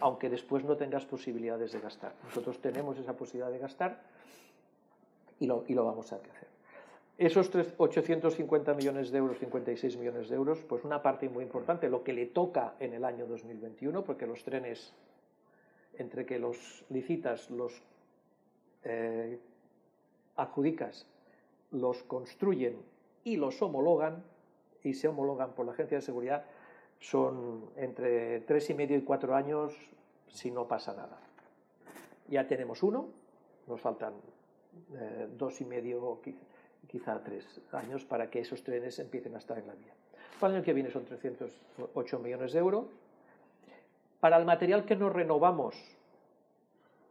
aunque 0.00 0.28
después 0.28 0.64
no 0.64 0.76
tengas 0.76 1.04
posibilidades 1.04 1.72
de 1.72 1.80
gastar. 1.80 2.12
Nosotros 2.24 2.60
tenemos 2.60 2.98
esa 2.98 3.16
posibilidad 3.16 3.50
de 3.50 3.58
gastar 3.58 4.02
y 5.40 5.46
lo, 5.46 5.64
y 5.66 5.74
lo 5.74 5.84
vamos 5.84 6.12
a 6.12 6.16
hacer. 6.16 6.48
Esos 7.18 7.50
850 7.78 8.74
millones 8.74 9.10
de 9.10 9.18
euros, 9.18 9.38
56 9.38 9.96
millones 9.96 10.28
de 10.28 10.36
euros, 10.36 10.60
pues 10.68 10.84
una 10.84 11.02
parte 11.02 11.28
muy 11.28 11.42
importante, 11.42 11.88
lo 11.88 12.04
que 12.04 12.12
le 12.12 12.26
toca 12.26 12.74
en 12.78 12.94
el 12.94 13.04
año 13.04 13.26
2021, 13.26 14.04
porque 14.04 14.24
los 14.24 14.44
trenes 14.44 14.94
entre 15.98 16.24
que 16.24 16.38
los 16.38 16.84
licitas, 16.90 17.50
los 17.50 17.82
eh, 18.84 19.40
adjudicas, 20.36 21.06
los 21.72 22.04
construyen 22.04 22.76
y 23.24 23.36
los 23.36 23.60
homologan, 23.62 24.22
y 24.84 24.94
se 24.94 25.08
homologan 25.08 25.54
por 25.54 25.66
la 25.66 25.72
Agencia 25.72 25.98
de 25.98 26.02
Seguridad, 26.02 26.44
son 27.00 27.70
entre 27.76 28.40
tres 28.40 28.70
y 28.70 28.74
medio 28.74 28.96
y 28.96 29.02
cuatro 29.02 29.34
años 29.34 29.72
si 30.28 30.50
no 30.50 30.66
pasa 30.66 30.94
nada. 30.94 31.18
Ya 32.28 32.46
tenemos 32.46 32.82
uno, 32.82 33.08
nos 33.66 33.80
faltan 33.80 34.14
eh, 34.94 35.28
dos 35.36 35.60
y 35.60 35.64
medio, 35.64 36.20
quizá 36.86 37.22
tres 37.22 37.60
años 37.72 38.04
para 38.04 38.30
que 38.30 38.40
esos 38.40 38.62
trenes 38.62 38.98
empiecen 38.98 39.34
a 39.34 39.38
estar 39.38 39.58
en 39.58 39.66
la 39.66 39.74
vía. 39.74 39.92
Para 40.40 40.52
el 40.52 40.56
año 40.56 40.64
que 40.64 40.72
viene 40.72 40.90
son 40.90 41.04
308 41.04 42.18
millones 42.18 42.52
de 42.52 42.58
euros. 42.58 42.86
Para 44.20 44.36
el 44.36 44.44
material 44.44 44.84
que 44.84 44.96
nos 44.96 45.12
renovamos 45.12 45.74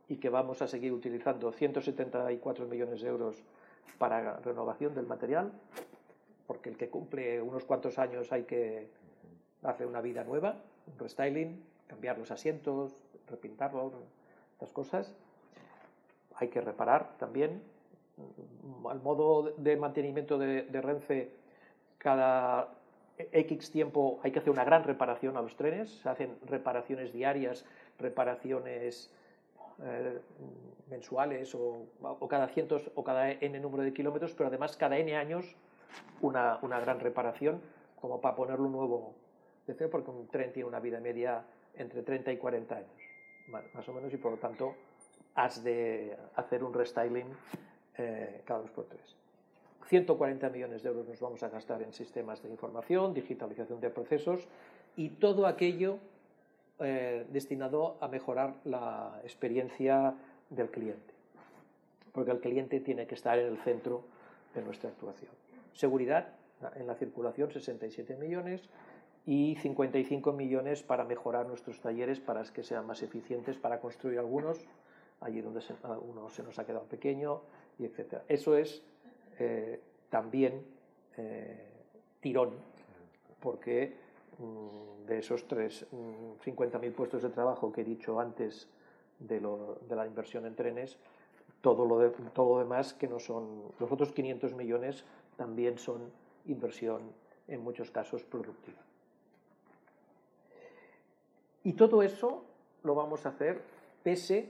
y 0.10 0.18
que 0.18 0.30
vamos 0.30 0.62
a 0.62 0.68
seguir 0.68 0.94
utilizando, 0.94 1.52
174 1.52 2.66
millones 2.66 3.02
de 3.02 3.08
euros 3.08 3.44
para 3.98 4.38
renovación 4.38 4.94
del 4.94 5.06
material, 5.06 5.52
porque 6.46 6.70
el 6.70 6.78
que 6.78 6.90
cumple 6.90 7.42
unos 7.42 7.66
cuantos 7.66 7.98
años 8.00 8.32
hay 8.32 8.44
que 8.44 8.88
hacer 9.72 9.88
una 9.88 10.02
vida 10.02 10.24
nueva, 10.24 10.56
un 10.92 11.00
restyling, 11.00 11.64
cambiar 11.88 12.18
los 12.18 12.32
asientos, 12.32 12.94
repintarlos, 13.28 13.94
estas 14.54 14.72
cosas. 14.72 15.14
Hay 16.36 16.50
que 16.50 16.62
reparar 16.62 17.18
también. 17.18 17.62
Al 18.90 19.02
modo 19.02 19.54
de 19.58 19.78
mantenimiento 19.78 20.38
de, 20.38 20.82
Renfe, 20.82 21.32
cada 21.98 22.70
X 23.18 23.72
tiempo 23.72 24.20
hay 24.24 24.32
que 24.32 24.40
hacer 24.40 24.52
una 24.52 24.64
gran 24.64 24.84
reparación 24.84 25.38
a 25.38 25.42
los 25.42 25.56
trenes, 25.56 25.90
se 26.02 26.10
hacen 26.10 26.38
reparaciones 26.46 27.14
diarias, 27.14 27.66
reparaciones 28.00 29.12
eh, 29.84 30.20
mensuales 30.90 31.54
o, 31.54 31.86
cada 32.28 32.48
cientos 32.48 32.90
o 32.96 33.04
cada 33.04 33.32
n 33.32 33.60
número 33.60 33.84
de 33.84 33.94
kilómetros, 33.94 34.34
pero 34.34 34.48
además 34.48 34.78
cada 34.78 34.98
n 34.98 35.16
años 35.16 35.56
una, 36.22 36.58
una 36.64 36.80
gran 36.80 37.00
reparación 37.00 37.62
como 38.02 38.20
para 38.22 38.36
ponerlo 38.36 38.70
nuevo 38.70 39.14
porque 39.76 40.12
un 40.12 40.28
tren 40.28 40.52
tiene 40.52 40.68
una 40.68 40.80
vida 40.80 41.00
media 41.00 41.44
entre 41.76 42.04
30 42.04 42.32
y 42.32 42.38
40 42.38 42.76
años, 42.76 42.90
más 43.74 43.88
o 43.88 43.94
menos, 43.94 44.14
y 44.14 44.18
por 44.18 44.32
lo 44.32 44.38
tanto 44.38 44.76
has 45.36 45.64
de 45.64 46.16
hacer 46.36 46.64
un 46.64 46.74
restyling 46.74 47.28
eh, 47.98 48.42
cada 48.46 48.62
dos 48.62 48.72
por 48.72 48.86
tres. 48.86 49.16
140 49.88 50.50
millones 50.50 50.84
de 50.84 50.90
euros 50.90 51.08
nos 51.08 51.20
vamos 51.20 51.44
a 51.44 51.50
gastar 51.50 51.82
en 51.82 51.94
sistemas 51.94 52.42
de 52.44 52.50
información, 52.50 53.14
digitalización 53.14 53.80
de 53.80 53.90
procesos 53.90 54.48
y 54.96 55.10
todo 55.10 55.48
aquello 55.48 56.00
eh, 56.80 57.26
destinado 57.32 57.98
a 58.02 58.08
mejorar 58.08 58.56
la 58.66 59.20
experiencia 59.24 60.14
del 60.50 60.70
cliente. 60.70 61.14
Porque 62.12 62.32
el 62.32 62.40
cliente 62.40 62.80
tiene 62.80 63.08
que 63.08 63.16
estar 63.16 63.38
en 63.38 63.48
el 63.48 63.58
centro 63.60 64.04
de 64.54 64.62
nuestra 64.62 64.90
actuación. 64.90 65.32
Seguridad 65.74 66.34
en 66.76 66.88
la 66.88 66.96
circulación, 66.96 67.52
67 67.52 68.16
millones 68.16 68.68
y 69.28 69.56
55 69.56 70.32
millones 70.32 70.84
para 70.84 71.04
mejorar 71.04 71.48
nuestros 71.48 71.82
talleres, 71.82 72.22
para 72.22 72.44
que 72.44 72.64
sean 72.64 72.88
más 72.88 73.04
eficientes, 73.04 73.58
para 73.58 73.82
construir 73.82 74.20
algunos, 74.20 74.58
allí 75.20 75.42
donde 75.42 75.60
se, 75.60 75.74
uno 75.84 76.30
se 76.30 76.44
nos 76.44 76.58
ha 76.58 76.66
quedado 76.66 76.86
pequeño, 76.86 77.42
y 77.78 77.84
etc. 77.84 78.22
Eso 78.30 78.56
es 78.56 78.82
eh, 79.38 79.82
también 80.10 80.66
eh, 81.18 81.62
tirón, 82.22 82.52
porque 83.42 83.96
mm, 84.40 85.06
de 85.08 85.20
esos 85.20 85.46
tres, 85.46 85.86
50.000 85.92 86.90
mm, 86.90 86.94
puestos 86.94 87.22
de 87.22 87.30
trabajo 87.30 87.74
que 87.74 87.82
he 87.82 87.84
dicho 87.84 88.22
antes 88.22 88.70
de, 89.20 89.42
la 89.90 90.08
inversión 90.08 90.46
en 90.46 90.56
trenes, 90.56 90.98
todo 91.60 91.86
lo, 91.86 92.12
todo 92.32 92.56
lo 92.56 92.60
demás 92.60 92.94
que 92.94 93.10
no 93.10 93.20
son, 93.20 93.74
los 93.78 93.92
otros 93.92 94.14
500 94.14 94.54
millones 94.54 95.04
también 95.36 95.78
son 95.78 96.14
inversión 96.46 97.02
en 97.50 97.62
muchos 97.62 97.92
casos 97.92 98.24
productiva. 98.24 98.87
Y 101.68 101.74
todo 101.74 102.02
eso 102.02 102.46
lo 102.84 102.96
vamos 102.96 103.26
a 103.26 103.30
hacer 103.30 103.60
pese 104.02 104.48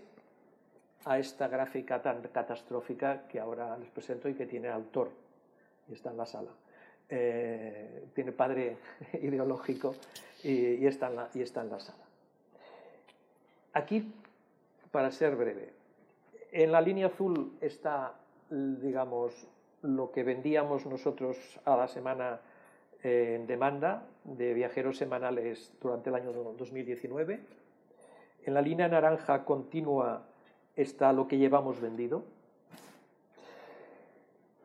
a 1.05 1.17
esta 1.17 1.47
gráfica 1.47 1.99
tan 1.99 2.21
catastrófica 2.21 3.27
que 3.27 3.39
ahora 3.39 3.75
les 3.75 3.89
presento 3.89 4.29
y 4.29 4.35
que 4.35 4.45
tiene 4.45 4.69
autor 4.69 5.09
y 5.89 5.93
está 5.93 6.11
en 6.11 6.17
la 6.17 6.27
sala. 6.27 6.51
Eh, 7.09 8.05
tiene 8.13 8.33
padre 8.33 8.77
ideológico 9.23 9.95
y, 10.43 10.85
está 10.85 11.07
en 11.07 11.15
la, 11.15 11.29
y 11.33 11.41
está 11.41 11.61
en 11.61 11.71
la 11.71 11.79
sala. 11.79 12.03
Aquí, 13.73 14.13
para 14.91 15.09
ser 15.09 15.35
breve, 15.35 15.73
en 16.51 16.71
la 16.71 16.81
línea 16.81 17.07
azul 17.07 17.57
está, 17.61 18.13
digamos, 18.51 19.33
lo 19.81 20.11
que 20.11 20.21
vendíamos 20.21 20.85
nosotros 20.85 21.35
a 21.65 21.75
la 21.77 21.87
semana 21.87 22.39
en 23.03 23.47
demanda 23.47 24.07
de 24.23 24.53
viajeros 24.53 24.97
semanales 24.97 25.71
durante 25.81 26.09
el 26.09 26.15
año 26.15 26.31
2019. 26.33 27.39
En 28.45 28.53
la 28.53 28.61
línea 28.61 28.87
naranja 28.87 29.45
continua 29.45 30.25
está 30.75 31.13
lo 31.13 31.27
que 31.27 31.37
llevamos 31.37 31.81
vendido. 31.81 32.23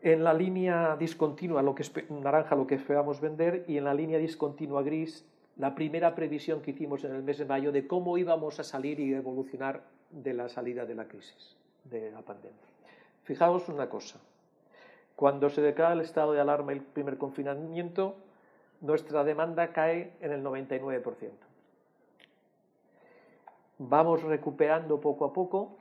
En 0.03 0.25
la 0.25 0.35
línea 0.35 0.97
discontinua, 0.97 1.63
lo 1.63 1.75
que 1.75 1.85
naranja, 2.11 2.57
lo 2.57 2.67
que 2.67 2.75
esperamos 2.75 3.21
vender, 3.21 3.65
y 3.69 3.79
en 3.79 3.85
la 3.85 3.95
línea 3.95 4.19
discontinua 4.19 4.83
gris, 4.83 5.25
la 5.57 5.75
primera 5.75 6.15
previsión 6.15 6.61
que 6.61 6.73
hicimos 6.73 7.05
en 7.05 7.15
el 7.15 7.23
mes 7.23 7.39
de 7.39 7.45
mayo 7.45 7.73
de 7.73 7.87
cómo 7.87 8.19
íbamos 8.19 8.59
a 8.59 8.65
salir 8.65 8.99
y 8.99 9.15
evolucionar 9.15 9.83
de 10.11 10.35
la 10.35 10.49
salida 10.49 10.85
de 10.87 10.95
la 10.95 11.07
crisis, 11.07 11.57
de 11.85 12.11
la 12.11 12.23
pandemia. 12.23 12.59
Fijaos 13.25 13.69
una 13.69 13.89
cosa, 13.89 14.19
cuando 15.23 15.51
se 15.51 15.63
declara 15.63 15.93
el 15.93 16.01
estado 16.01 16.33
de 16.33 16.41
alarma 16.41 16.73
y 16.73 16.79
el 16.79 16.83
primer 16.83 17.17
confinamiento, 17.17 18.17
nuestra 18.81 19.23
demanda 19.23 19.73
cae 19.73 20.15
en 20.21 20.33
el 20.33 20.43
99%. 20.43 21.31
Vamos 23.79 24.25
recuperando 24.25 25.01
poco 25.01 25.25
a 25.25 25.33
poco 25.33 25.77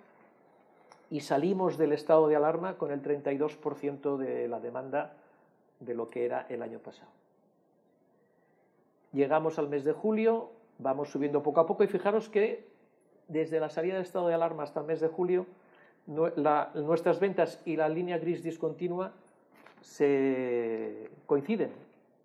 y 1.09 1.21
salimos 1.21 1.79
del 1.79 1.93
estado 1.93 2.27
de 2.27 2.35
alarma 2.35 2.77
con 2.77 2.91
el 2.91 3.01
32% 3.01 4.17
de 4.17 4.47
la 4.47 4.59
demanda 4.59 5.13
de 5.79 5.95
lo 5.95 6.11
que 6.11 6.25
era 6.25 6.45
el 6.47 6.61
año 6.61 6.77
pasado. 6.77 7.09
Llegamos 9.11 9.57
al 9.57 9.69
mes 9.69 9.83
de 9.83 9.93
julio, 9.93 10.51
vamos 10.77 11.09
subiendo 11.09 11.41
poco 11.41 11.61
a 11.61 11.65
poco 11.65 11.83
y 11.83 11.87
fijaros 11.87 12.29
que 12.29 12.67
desde 13.27 13.59
la 13.59 13.71
salida 13.71 13.95
del 13.95 14.03
estado 14.03 14.27
de 14.27 14.35
alarma 14.35 14.61
hasta 14.61 14.81
el 14.81 14.85
mes 14.85 14.99
de 14.99 15.07
julio, 15.07 15.47
nuestras 16.05 17.19
ventas 17.19 17.59
y 17.65 17.75
la 17.75 17.89
línea 17.89 18.19
gris 18.19 18.43
discontinua 18.43 19.13
se 19.81 21.09
coinciden, 21.25 21.71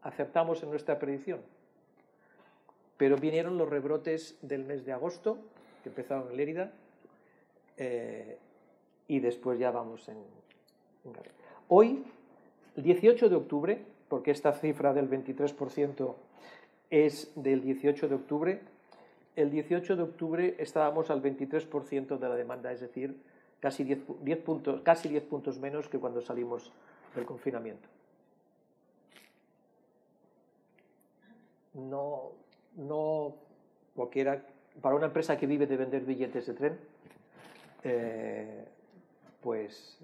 aceptamos 0.02 0.62
en 0.62 0.70
nuestra 0.70 0.98
predicción. 0.98 1.40
Pero 2.96 3.16
vinieron 3.16 3.58
los 3.58 3.68
rebrotes 3.68 4.38
del 4.42 4.64
mes 4.64 4.84
de 4.86 4.92
agosto, 4.92 5.38
que 5.82 5.90
empezaron 5.90 6.30
en 6.30 6.36
Lérida, 6.36 6.72
eh, 7.76 8.38
y 9.08 9.20
después 9.20 9.58
ya 9.58 9.70
vamos 9.70 10.08
en, 10.08 10.16
Hoy, 11.68 12.04
el 12.76 12.82
18 12.82 13.28
de 13.28 13.36
octubre, 13.36 13.84
porque 14.08 14.30
esta 14.30 14.52
cifra 14.52 14.92
del 14.92 15.08
23% 15.08 16.14
es 16.90 17.32
del 17.34 17.62
18 17.62 18.08
de 18.08 18.14
octubre, 18.14 18.60
el 19.36 19.50
18 19.50 19.96
de 19.96 20.02
octubre 20.02 20.56
estábamos 20.58 21.10
al 21.10 21.22
23% 21.22 22.18
de 22.18 22.28
la 22.28 22.34
demanda, 22.34 22.72
es 22.72 22.80
decir, 22.80 23.16
casi 23.60 23.84
10, 23.84 24.38
puntos, 24.38 24.80
casi 24.82 25.08
10 25.08 25.24
puntos 25.24 25.58
menos 25.58 25.88
que 25.88 25.98
cuando 25.98 26.22
salimos 26.22 26.72
del 27.16 27.26
confinamiento. 27.26 27.88
No, 31.74 32.32
no 32.76 33.34
cualquiera, 33.94 34.46
para 34.80 34.94
una 34.94 35.06
empresa 35.06 35.36
que 35.36 35.46
vive 35.46 35.66
de 35.66 35.76
vender 35.76 36.04
billetes 36.04 36.46
de 36.46 36.54
tren, 36.54 36.78
eh, 37.82 38.64
pues 39.40 39.98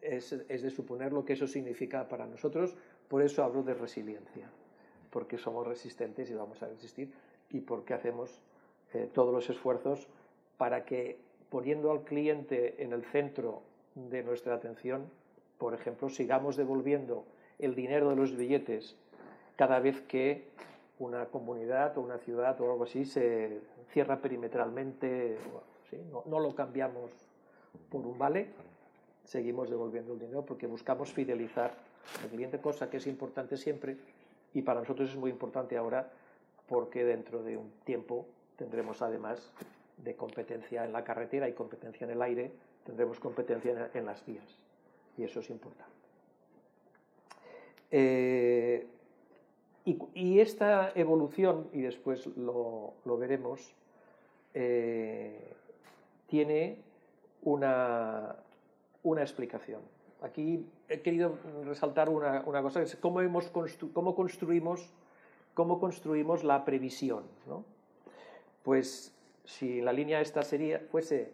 es, 0.00 0.30
de 0.48 0.70
suponer 0.70 1.12
lo 1.12 1.24
que 1.24 1.32
eso 1.32 1.46
significa 1.46 2.08
para 2.08 2.26
nosotros. 2.26 2.76
Por 3.08 3.22
eso 3.22 3.42
hablo 3.42 3.62
de 3.62 3.74
resiliencia, 3.74 4.48
porque 5.10 5.38
somos 5.38 5.66
resistentes 5.66 6.30
y 6.30 6.34
vamos 6.34 6.62
a 6.62 6.68
resistir 6.68 7.12
y 7.50 7.60
porque 7.60 7.94
hacemos 7.94 8.40
eh, 8.94 9.08
todos 9.12 9.34
los 9.34 9.48
esfuerzos 9.50 10.08
para 10.56 10.84
que 10.84 11.18
poniendo 11.50 11.90
al 11.90 12.04
cliente 12.04 12.82
en 12.82 12.92
el 12.92 13.04
centro 13.04 13.62
de 13.94 14.22
nuestra 14.22 14.54
atención, 14.54 15.10
por 15.62 15.74
ejemplo, 15.74 16.08
sigamos 16.08 16.56
devolviendo 16.56 17.24
el 17.60 17.76
dinero 17.76 18.10
de 18.10 18.16
los 18.16 18.36
billetes 18.36 18.96
cada 19.54 19.78
vez 19.78 20.00
que 20.00 20.48
una 20.98 21.26
comunidad 21.26 21.96
o 21.96 22.00
una 22.00 22.18
ciudad 22.18 22.60
o 22.60 22.72
algo 22.72 22.82
así 22.82 23.04
se 23.04 23.60
cierra 23.92 24.20
perimetralmente, 24.20 25.38
no, 26.10 26.24
no 26.26 26.40
lo 26.40 26.52
cambiamos 26.56 27.12
por 27.90 28.04
un 28.04 28.18
vale, 28.18 28.48
seguimos 29.22 29.70
devolviendo 29.70 30.14
el 30.14 30.18
dinero 30.18 30.44
porque 30.44 30.66
buscamos 30.66 31.12
fidelizar 31.12 31.72
al 32.20 32.30
cliente, 32.30 32.58
cosa 32.58 32.90
que 32.90 32.96
es 32.96 33.06
importante 33.06 33.56
siempre 33.56 33.98
y 34.54 34.62
para 34.62 34.80
nosotros 34.80 35.10
es 35.10 35.16
muy 35.16 35.30
importante 35.30 35.76
ahora 35.76 36.10
porque 36.66 37.04
dentro 37.04 37.44
de 37.44 37.56
un 37.56 37.70
tiempo 37.84 38.26
tendremos 38.56 39.00
además 39.00 39.52
de 39.98 40.16
competencia 40.16 40.84
en 40.84 40.92
la 40.92 41.04
carretera 41.04 41.48
y 41.48 41.52
competencia 41.52 42.04
en 42.04 42.10
el 42.10 42.22
aire, 42.22 42.50
tendremos 42.84 43.20
competencia 43.20 43.90
en, 43.94 44.06
las 44.06 44.26
vías. 44.26 44.58
Y 45.16 45.24
eso 45.24 45.40
es 45.40 45.50
importante. 45.50 45.92
Eh, 47.90 48.86
y, 49.84 50.38
esta 50.40 50.92
evolución, 50.94 51.68
y 51.72 51.82
después 51.82 52.26
lo, 52.36 52.94
veremos, 53.18 53.74
eh, 54.54 55.38
tiene 56.28 56.78
una, 57.42 58.36
una, 59.02 59.22
explicación. 59.22 59.80
Aquí 60.22 60.64
he 60.88 61.00
querido 61.00 61.36
resaltar 61.64 62.08
una, 62.08 62.42
cosa, 62.62 62.80
es 62.80 62.96
cómo, 62.96 63.20
hemos 63.20 63.50
cómo, 63.92 64.14
construimos, 64.14 64.88
cómo 65.52 65.80
construimos 65.80 66.44
la 66.44 66.64
previsión. 66.64 67.24
Pues 68.62 69.12
si 69.44 69.80
la 69.80 69.92
línea 69.92 70.20
esta 70.20 70.42
sería, 70.42 70.78
fuese 70.90 71.32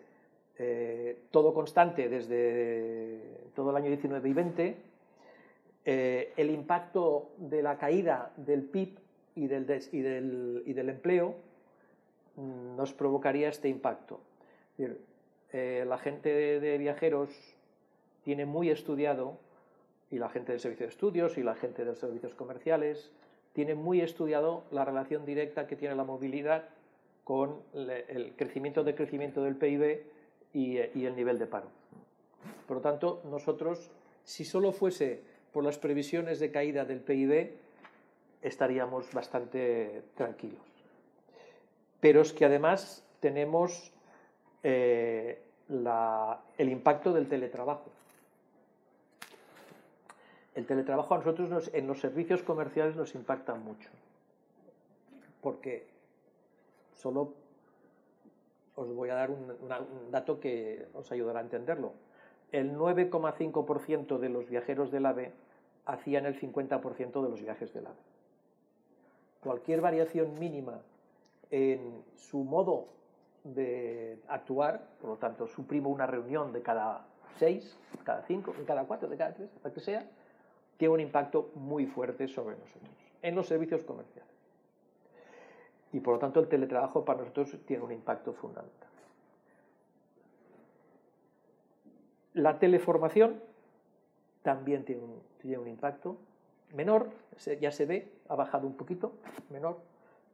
eh, 0.58 1.16
todo 1.30 1.54
constante 1.54 2.08
desde 2.08 3.48
todo 3.54 3.70
el 3.70 3.76
año 3.76 3.88
19 3.88 4.28
y 4.28 4.32
20, 4.32 4.76
eh, 5.84 6.32
el 6.36 6.50
impacto 6.50 7.30
de 7.36 7.62
la 7.62 7.78
caída 7.78 8.32
del 8.36 8.64
PIB 8.64 8.98
y 9.36 9.46
del, 9.46 9.66
del, 9.66 10.64
del 10.66 10.88
empleo 10.88 11.36
mm, 12.36 12.76
nos 12.76 12.92
provocaría 12.92 13.48
este 13.48 13.68
impacto. 13.68 14.20
Eh, 15.52 15.84
la 15.86 15.98
gente 15.98 16.60
de, 16.60 16.78
viajeros 16.78 17.30
tiene 18.24 18.44
muy 18.44 18.70
estudiado, 18.70 19.38
y 20.10 20.18
la 20.18 20.28
gente 20.28 20.52
del 20.52 20.60
servicio 20.60 20.86
de 20.86 20.90
estudios 20.90 21.38
y 21.38 21.42
la 21.42 21.54
gente 21.54 21.84
de 21.84 21.94
servicios 21.94 22.34
comerciales, 22.34 23.12
tiene 23.52 23.74
muy 23.74 24.00
estudiado 24.00 24.64
la 24.70 24.84
relación 24.84 25.24
directa 25.24 25.66
que 25.66 25.76
tiene 25.76 25.94
la 25.94 26.04
movilidad 26.04 26.64
con 27.24 27.60
el 27.74 28.32
crecimiento 28.36 28.84
de 28.84 28.94
crecimiento 28.94 29.42
del 29.42 29.56
PIB 29.56 30.02
y, 30.52 30.78
el 30.78 31.16
nivel 31.16 31.38
de 31.38 31.46
paro. 31.46 31.68
Por 32.66 32.78
lo 32.78 32.80
tanto, 32.80 33.22
nosotros, 33.24 33.90
si 34.24 34.44
solo 34.44 34.72
fuese 34.72 35.22
por 35.52 35.64
las 35.64 35.78
previsiones 35.78 36.40
de 36.40 36.50
caída 36.50 36.84
del 36.84 37.00
PIB, 37.00 37.52
estaríamos 38.42 39.12
bastante 39.12 40.02
tranquilos. 40.14 40.61
Pero 42.00 42.20
es 42.20 42.32
que 42.32 42.44
además 42.44 43.04
tenemos 43.20 43.92
eh, 44.62 45.42
el 45.68 46.68
impacto 46.68 47.12
del 47.12 47.28
teletrabajo. 47.28 47.90
El 50.54 50.66
teletrabajo 50.66 51.14
a 51.14 51.18
nosotros 51.18 51.70
en 51.72 51.87
los 51.87 52.00
servicios 52.00 52.42
comerciales 52.42 52.96
nos 52.96 53.14
impacta 53.14 53.54
mucho. 53.54 53.88
Porque 55.40 55.87
solo 56.94 57.34
os 58.78 58.88
voy 58.94 59.10
a 59.10 59.14
dar 59.14 59.30
un 59.30 60.10
dato 60.10 60.38
que 60.38 60.86
os 60.94 61.10
ayudará 61.10 61.40
a 61.40 61.42
entenderlo 61.42 61.92
el 62.52 62.74
9,5% 62.74 64.18
de 64.18 64.28
los 64.28 64.48
viajeros 64.48 64.90
del 64.90 65.06
AVE 65.06 65.32
hacían 65.84 66.26
el 66.26 66.38
50% 66.38 67.22
de 67.22 67.28
los 67.28 67.42
viajes 67.42 67.72
del 67.72 67.86
AVE. 67.86 67.96
Cualquier 69.40 69.80
variación 69.80 70.38
mínima 70.38 70.80
en 71.50 72.02
su 72.14 72.38
modo 72.44 72.86
de 73.44 74.18
actuar, 74.28 74.88
por 75.00 75.10
lo 75.10 75.16
tanto, 75.16 75.46
suprimo 75.46 75.90
una 75.90 76.06
reunión 76.06 76.52
de 76.52 76.62
cada 76.62 77.06
seis, 77.38 77.76
cada 78.04 78.22
cinco, 78.22 78.52
de 78.52 78.64
cada 78.64 78.84
cuatro, 78.84 79.08
de 79.08 79.16
cada 79.16 79.34
tres, 79.34 79.50
la 79.62 79.72
que 79.72 79.80
sea, 79.80 80.06
tiene 80.76 80.94
un 80.94 81.00
impacto 81.00 81.50
muy 81.54 81.86
fuerte 81.86 82.28
sobre 82.28 82.56
nosotros, 82.56 82.90
en 83.22 83.34
los 83.34 83.46
servicios 83.46 83.84
comerciales. 83.84 84.27
Y 85.92 86.01
por 86.01 86.14
lo 86.14 86.20
tanto, 86.20 86.40
el 86.40 86.48
teletrabajo 86.48 87.05
para 87.05 87.20
nosotros 87.20 87.57
tiene 87.66 87.83
un 87.83 87.92
impacto 87.92 88.33
fundamental. 88.33 88.88
La 92.35 92.59
teleformación 92.59 93.40
también 94.42 94.85
tiene 94.85 95.03
un, 95.59 95.68
impacto 95.68 96.16
menor, 96.74 97.11
ya 97.61 97.72
se 97.72 97.87
ve, 97.87 98.12
ha 98.29 98.37
bajado 98.37 98.66
un 98.66 98.77
poquito, 98.77 99.12
menor. 99.51 99.79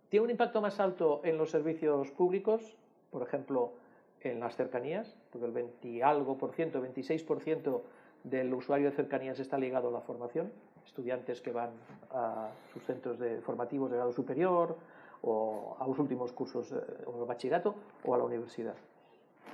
Tiene 0.08 0.24
un 0.24 0.30
impacto 0.30 0.60
más 0.60 0.80
alto 0.80 1.20
en 1.24 1.38
los 1.38 1.50
servicios 1.50 2.10
públicos, 2.10 2.76
por 3.10 3.22
ejemplo, 3.22 3.72
en 4.20 4.40
las 4.40 4.56
cercanías, 4.56 5.16
porque 5.30 5.46
el 5.46 5.52
20 5.52 6.02
algo 6.02 6.36
por 6.36 6.52
ciento, 6.52 6.80
26 6.80 7.22
por 7.24 7.40
ciento 7.40 7.84
del 8.24 8.52
usuario 8.52 8.90
de 8.90 8.96
cercanías 8.96 9.38
está 9.38 9.58
ligado 9.58 9.88
a 9.88 9.92
la 9.92 10.00
formación, 10.00 10.52
estudiantes 10.86 11.40
que 11.40 11.52
van 11.52 11.70
a 12.10 12.50
sus 12.72 12.82
centros 12.84 13.18
de 13.18 13.40
formativos 13.40 13.90
de 13.90 13.96
grado 13.96 14.12
superior 14.12 14.76
o 15.24 15.76
a 15.80 15.86
los 15.86 15.98
últimos 15.98 16.32
cursos 16.32 16.70
de 16.70 17.24
bachillerato 17.26 17.74
o 18.04 18.14
a 18.14 18.18
la 18.18 18.24
universidad. 18.24 18.74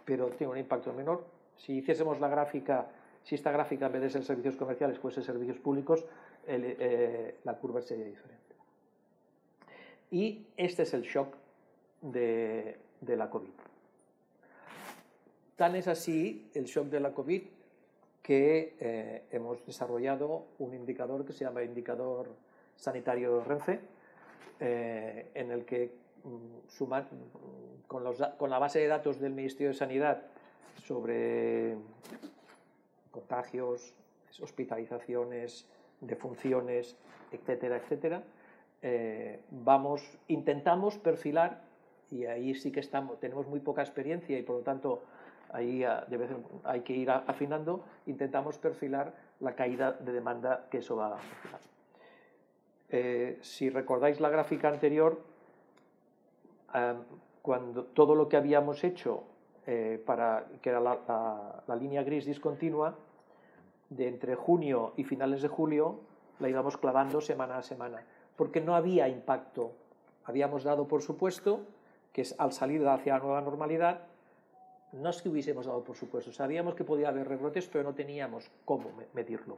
Pero 0.04 0.28
tiene 0.28 0.52
un 0.52 0.58
impacto 0.58 0.92
menor 0.92 1.24
si 1.64 1.74
hiciésemos 1.74 2.20
la 2.20 2.28
gráfica, 2.28 2.86
si 3.22 3.34
esta 3.34 3.50
gráfica 3.50 3.86
en 3.86 3.92
vez 3.92 4.02
de 4.02 4.10
ser 4.10 4.24
servicios 4.24 4.56
comerciales 4.56 4.98
fuese 4.98 5.22
servicios 5.22 5.58
públicos, 5.58 6.04
eh, 6.46 7.36
la 7.44 7.54
curva 7.58 7.82
sería 7.82 8.06
diferente. 8.06 8.38
Y 10.10 10.46
este 10.56 10.82
es 10.82 10.94
el 10.94 11.02
shock 11.02 11.34
de, 12.00 12.78
la 13.06 13.28
COVID. 13.28 13.50
Tan 15.56 15.76
es 15.76 15.86
así 15.86 16.50
el 16.54 16.64
shock 16.64 16.86
de 16.86 17.00
la 17.00 17.12
COVID 17.12 17.42
que 18.22 18.76
eh, 18.80 19.24
hemos 19.30 19.64
desarrollado 19.66 20.46
un 20.58 20.74
indicador 20.74 21.24
que 21.24 21.32
se 21.32 21.44
llama 21.44 21.62
indicador 21.62 22.28
sanitario 22.76 23.44
Renfe, 23.44 23.80
eh, 24.60 25.30
en 25.34 25.50
el 25.50 25.64
que 25.64 25.90
mm, 26.24 26.78
con, 27.86 28.14
con, 28.38 28.50
la 28.50 28.58
base 28.58 28.78
de 28.78 28.86
datos 28.86 29.18
del 29.18 29.32
Ministerio 29.32 29.68
de 29.68 29.74
Sanidad 29.74 30.22
sobre 30.84 31.76
contagios, 33.10 33.94
hospitalizaciones, 34.40 35.66
defunciones, 36.00 36.96
etcétera, 37.32 37.76
etcétera, 37.76 38.22
eh, 38.82 39.40
vamos, 39.50 40.02
intentamos 40.28 40.98
perfilar, 40.98 41.62
y 42.10 42.24
ahí 42.26 42.54
sí 42.54 42.72
que 42.72 42.80
estamos, 42.80 43.20
tenemos 43.20 43.46
muy 43.46 43.60
poca 43.60 43.82
experiencia 43.82 44.38
y 44.38 44.42
por 44.42 44.56
lo 44.56 44.62
tanto 44.62 45.02
ahí 45.52 45.84
hay 46.64 46.80
que 46.80 46.92
ir 46.92 47.10
afinando, 47.10 47.84
intentamos 48.06 48.58
perfilar 48.58 49.14
la 49.40 49.54
caída 49.54 49.92
de 49.92 50.12
demanda 50.12 50.66
que 50.70 50.78
eso 50.78 50.96
va 50.96 51.08
a 51.08 51.16
perfilar. 51.16 51.60
Eh, 52.90 53.38
si 53.40 53.70
recordáis 53.70 54.20
la 54.20 54.30
gráfica 54.30 54.68
anterior, 54.68 55.20
eh, 56.74 56.94
cuando 57.42 57.84
todo 57.84 58.14
lo 58.14 58.28
que 58.28 58.36
habíamos 58.36 58.82
hecho 58.82 59.24
eh, 59.66 60.02
para, 60.04 60.46
que 60.60 60.70
era 60.70 60.80
la, 60.80 61.76
línea 61.76 62.02
gris 62.02 62.26
discontinua, 62.26 62.96
de 63.88 64.08
entre 64.08 64.34
junio 64.34 64.92
y 64.96 65.04
finales 65.04 65.42
de 65.42 65.48
julio 65.48 66.00
la 66.38 66.48
íbamos 66.48 66.76
clavando 66.76 67.20
semana 67.20 67.58
a 67.58 67.62
semana, 67.62 68.04
porque 68.36 68.60
no 68.60 68.74
había 68.74 69.08
impacto. 69.08 69.72
Habíamos 70.24 70.64
dado 70.64 70.86
por 70.86 71.02
supuesto 71.02 71.60
que 72.12 72.24
al 72.38 72.52
salir 72.52 72.86
hacia 72.86 73.14
la 73.14 73.20
nueva 73.20 73.40
normalidad, 73.40 74.02
no 74.92 75.10
es 75.10 75.22
que 75.22 75.28
hubiésemos 75.28 75.66
dado 75.66 75.84
por 75.84 75.96
supuesto, 75.96 76.32
sabíamos 76.32 76.74
que 76.74 76.84
podía 76.84 77.08
haber 77.08 77.28
rebrotes, 77.28 77.68
pero 77.68 77.84
no 77.84 77.94
teníamos 77.94 78.50
cómo 78.64 78.90
medirlo. 79.12 79.56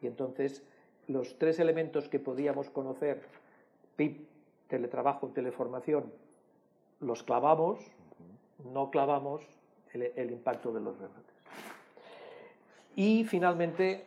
Y 0.00 0.06
entonces 0.06 0.64
los 1.08 1.38
tres 1.38 1.58
elementos 1.58 2.08
que 2.08 2.18
podíamos 2.18 2.70
conocer, 2.70 3.22
PIB, 3.96 4.26
teletrabajo, 4.68 5.28
teleformación, 5.28 6.12
los 7.00 7.22
clavamos 7.22 7.78
no 8.72 8.90
clavamos 8.90 9.42
el, 9.92 10.30
impacto 10.30 10.72
de 10.72 10.80
los 10.80 10.98
rebrotes. 10.98 11.34
Y 12.94 13.24
finalmente, 13.24 14.04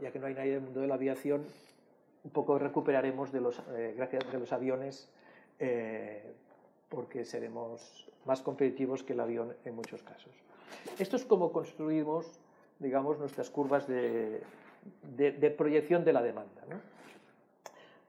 ya 0.00 0.10
que 0.10 0.18
no 0.18 0.26
hay 0.26 0.34
nadie 0.34 0.52
del 0.52 0.60
mundo 0.60 0.80
de 0.80 0.86
la 0.86 0.94
aviación, 0.94 1.44
un 2.24 2.30
poco 2.30 2.58
recuperaremos 2.58 3.32
de 3.32 3.40
los, 3.40 3.62
eh, 3.70 3.94
gracias 3.96 4.30
de 4.30 4.38
los 4.38 4.52
aviones, 4.52 5.08
eh, 5.58 6.22
porque 6.88 7.24
seremos 7.24 8.06
más 8.26 8.42
competitivos 8.42 9.02
que 9.02 9.14
el 9.14 9.20
avión 9.20 9.54
en 9.64 9.74
muchos 9.74 10.02
casos. 10.02 10.32
Esto 10.98 11.16
es 11.16 11.24
como 11.24 11.52
construimos, 11.52 12.38
digamos, 12.78 13.18
nuestras 13.18 13.48
curvas 13.48 13.86
de, 13.86 14.42
proyección 15.56 16.04
de 16.04 16.12
la 16.12 16.22
demanda. 16.22 16.62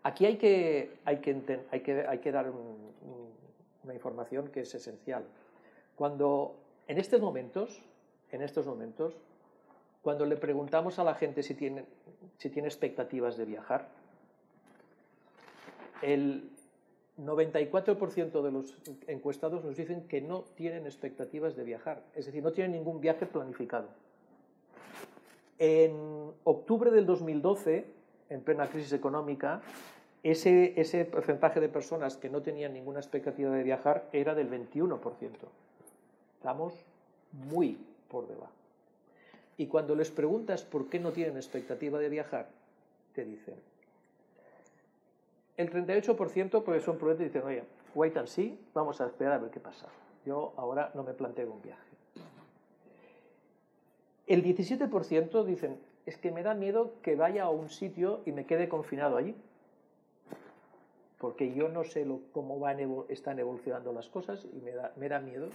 Aquí 0.03 0.25
hay 0.25 0.37
que, 0.37 0.97
hay 1.05 1.17
que, 1.17 1.59
hay 1.69 1.79
que, 1.81 2.05
hay 2.07 2.17
que 2.19 2.31
dar 2.31 2.49
un, 2.49 2.91
una 3.83 3.93
información 3.93 4.47
que 4.49 4.61
es 4.61 4.73
esencial. 4.73 5.23
Cuando 5.95 6.55
en 6.87 6.97
estos 6.97 7.21
momentos, 7.21 7.81
en 8.31 8.41
estos 8.41 8.65
momentos, 8.65 9.15
cuando 10.01 10.25
le 10.25 10.37
preguntamos 10.37 10.99
a 10.99 11.03
la 11.03 11.15
gente 11.15 11.43
si 11.43 11.53
tiene, 11.53 11.85
si 12.37 12.49
tiene 12.49 12.67
expectativas 12.67 13.37
de 13.37 13.45
viajar, 13.45 13.87
el 16.01 16.49
94% 17.19 18.41
de 18.41 18.51
los 18.51 18.75
encuestados 19.07 19.63
nos 19.63 19.77
dicen 19.77 20.07
que 20.07 20.21
no 20.21 20.41
tienen 20.55 20.85
expectativas 20.85 21.55
de 21.55 21.63
viajar, 21.63 22.03
es 22.15 22.25
decir, 22.25 22.41
no 22.41 22.51
tienen 22.51 22.71
ningún 22.71 22.99
viaje 22.99 23.25
planificado. 23.25 23.89
En 25.63 26.33
octubre 26.43 26.89
del 26.89 27.05
2012, 27.05 27.85
en 28.29 28.41
plena 28.41 28.65
crisis 28.65 28.93
económica, 28.93 29.61
ese, 30.23 30.73
ese 30.75 31.05
porcentaje 31.05 31.59
de 31.59 31.69
personas 31.69 32.17
que 32.17 32.31
no 32.31 32.41
tenían 32.41 32.73
ninguna 32.73 32.99
expectativa 32.99 33.51
de 33.51 33.61
viajar 33.61 34.09
era 34.11 34.33
del 34.33 34.49
21%. 34.49 34.99
Estamos 36.37 36.73
muy 37.47 37.77
por 38.09 38.27
debajo. 38.27 38.51
Y 39.55 39.67
cuando 39.67 39.93
les 39.93 40.09
preguntas 40.09 40.63
por 40.63 40.89
qué 40.89 40.99
no 40.99 41.11
tienen 41.11 41.35
expectativa 41.35 41.99
de 41.99 42.09
viajar, 42.09 42.49
te 43.13 43.23
dicen, 43.23 43.53
el 45.57 45.71
38% 45.71 46.63
pues 46.63 46.83
son 46.83 46.97
prudentes 46.97 47.25
y 47.25 47.29
dicen, 47.29 47.43
oye, 47.43 47.63
wait 47.93 48.17
and 48.17 48.27
see, 48.27 48.57
vamos 48.73 48.99
a 48.99 49.05
esperar 49.05 49.33
a 49.33 49.37
ver 49.37 49.51
qué 49.51 49.59
pasa. 49.59 49.85
Yo 50.25 50.53
ahora 50.57 50.89
no 50.95 51.03
me 51.03 51.13
planteo 51.13 51.51
un 51.51 51.61
viaje. 51.61 51.90
El 54.31 54.45
17% 54.45 55.43
dicen, 55.43 55.77
es 56.05 56.15
que 56.15 56.31
me 56.31 56.41
da 56.41 56.53
miedo 56.53 56.93
que 57.01 57.17
vaya 57.17 57.43
a 57.43 57.49
un 57.49 57.67
sitio 57.67 58.21
y 58.25 58.31
me 58.31 58.45
quede 58.45 58.69
confinado 58.69 59.17
allí, 59.17 59.35
porque 61.17 61.53
yo 61.53 61.67
no 61.67 61.83
sé 61.83 62.07
cómo 62.31 62.57
van, 62.57 62.79
están 63.09 63.39
evolucionando 63.39 63.91
las 63.91 64.07
cosas 64.07 64.47
y 64.53 64.61
me 64.61 64.71
da, 64.71 64.93
me 64.95 65.09
da 65.09 65.19
miedo. 65.19 65.49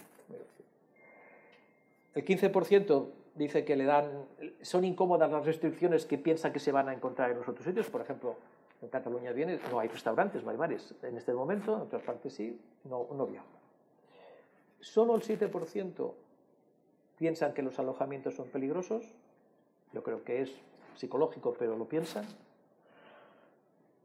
El 2.14 2.22
15% 2.26 3.06
dice 3.34 3.64
que 3.64 3.76
le 3.76 3.86
dan, 3.86 4.10
son 4.60 4.84
incómodas 4.84 5.32
las 5.32 5.46
restricciones 5.46 6.04
que 6.04 6.18
piensa 6.18 6.52
que 6.52 6.60
se 6.60 6.70
van 6.70 6.90
a 6.90 6.92
encontrar 6.92 7.30
en 7.30 7.38
los 7.38 7.48
otros 7.48 7.64
sitios. 7.64 7.88
Por 7.88 8.02
ejemplo, 8.02 8.36
en 8.82 8.90
Cataluña 8.90 9.32
viene, 9.32 9.58
no 9.70 9.80
hay 9.80 9.88
restaurantes, 9.88 10.44
no 10.44 10.50
hay 10.50 10.58
bares 10.58 10.94
en 11.02 11.16
este 11.16 11.32
momento, 11.32 11.76
en 11.76 11.80
otras 11.80 12.02
partes 12.02 12.34
sí, 12.34 12.60
no, 12.84 13.08
no. 13.10 13.26
Solo 14.80 15.16
el 15.16 15.22
7% 15.22 16.12
piensan 17.18 17.52
que 17.54 17.62
los 17.62 17.78
alojamientos 17.78 18.34
son 18.34 18.48
peligrosos. 18.48 19.04
Yo 19.92 20.02
creo 20.02 20.24
que 20.24 20.42
es 20.42 20.52
psicológico, 20.96 21.54
pero 21.58 21.76
lo 21.76 21.86
piensan. 21.86 22.24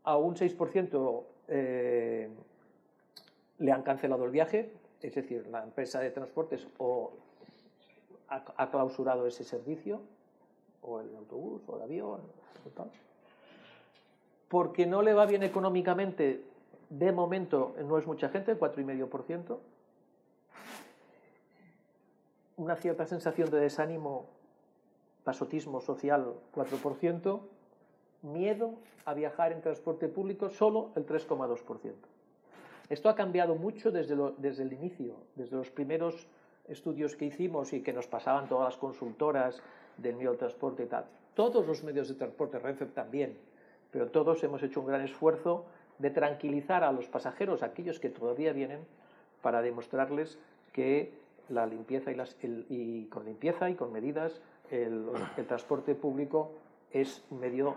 A 0.03 0.17
un 0.17 0.35
6% 0.35 1.23
eh, 1.47 2.29
le 3.59 3.71
han 3.71 3.83
cancelado 3.83 4.25
el 4.25 4.31
viaje, 4.31 4.73
es 5.01 5.15
decir, 5.15 5.47
la 5.47 5.63
empresa 5.63 5.99
de 5.99 6.11
transportes 6.11 6.67
o 6.77 7.11
ha, 8.29 8.71
clausurado 8.71 9.27
ese 9.27 9.43
servicio, 9.43 10.01
o 10.81 11.01
el 11.01 11.15
autobús, 11.15 11.61
o 11.67 11.75
el 11.75 11.81
avión, 11.83 12.21
porque 14.47 14.85
no 14.85 15.01
le 15.01 15.13
va 15.13 15.25
bien 15.25 15.43
económicamente, 15.43 16.43
de 16.89 17.11
momento 17.11 17.75
no 17.85 17.97
es 17.97 18.07
mucha 18.07 18.29
gente, 18.29 18.57
4,5%, 18.57 19.57
una 22.57 22.75
cierta 22.75 23.05
sensación 23.05 23.49
de 23.49 23.59
desánimo, 23.59 24.27
pasotismo 25.23 25.81
social, 25.81 26.33
4%, 26.53 27.39
miedo 28.23 28.75
a 29.05 29.13
viajar 29.13 29.51
en 29.51 29.61
transporte 29.61 30.07
público, 30.07 30.49
solo 30.49 30.91
el 30.95 31.05
3,2%. 31.05 31.93
Esto 32.89 33.09
ha 33.09 33.15
cambiado 33.15 33.55
mucho 33.55 33.91
desde, 33.91 34.15
desde 34.37 34.63
el 34.63 34.73
inicio, 34.73 35.15
desde 35.35 35.55
los 35.55 35.69
primeros 35.69 36.27
estudios 36.67 37.15
que 37.15 37.25
hicimos 37.25 37.73
y 37.73 37.81
que 37.81 37.93
nos 37.93 38.07
pasaban 38.07 38.47
todas 38.47 38.65
las 38.65 38.77
consultoras 38.77 39.61
del 39.97 40.15
medio 40.15 40.31
de 40.31 40.37
transporte 40.37 40.83
y 40.83 40.87
tal. 40.87 41.05
Todos 41.33 41.65
los 41.65 41.83
medios 41.83 42.09
de 42.09 42.15
transporte, 42.15 42.59
Renfe 42.59 42.85
también, 42.87 43.37
pero 43.91 44.07
todos 44.07 44.43
hemos 44.43 44.61
hecho 44.63 44.81
un 44.81 44.87
gran 44.87 45.01
esfuerzo 45.01 45.65
de 45.99 46.09
tranquilizar 46.09 46.83
a 46.83 46.91
los 46.91 47.07
pasajeros, 47.07 47.63
aquellos 47.63 47.99
que 47.99 48.09
todavía 48.09 48.53
vienen, 48.53 48.85
para 49.41 49.61
demostrarles 49.61 50.37
que 50.73 51.13
la 51.49 51.65
limpieza 51.65 52.11
y, 52.11 53.05
con 53.05 53.25
limpieza 53.25 53.69
y 53.69 53.75
con 53.75 53.91
medidas 53.91 54.41
el, 54.69 55.05
transporte 55.47 55.95
público 55.95 56.51
es 56.91 57.23
un 57.29 57.39
medio 57.39 57.75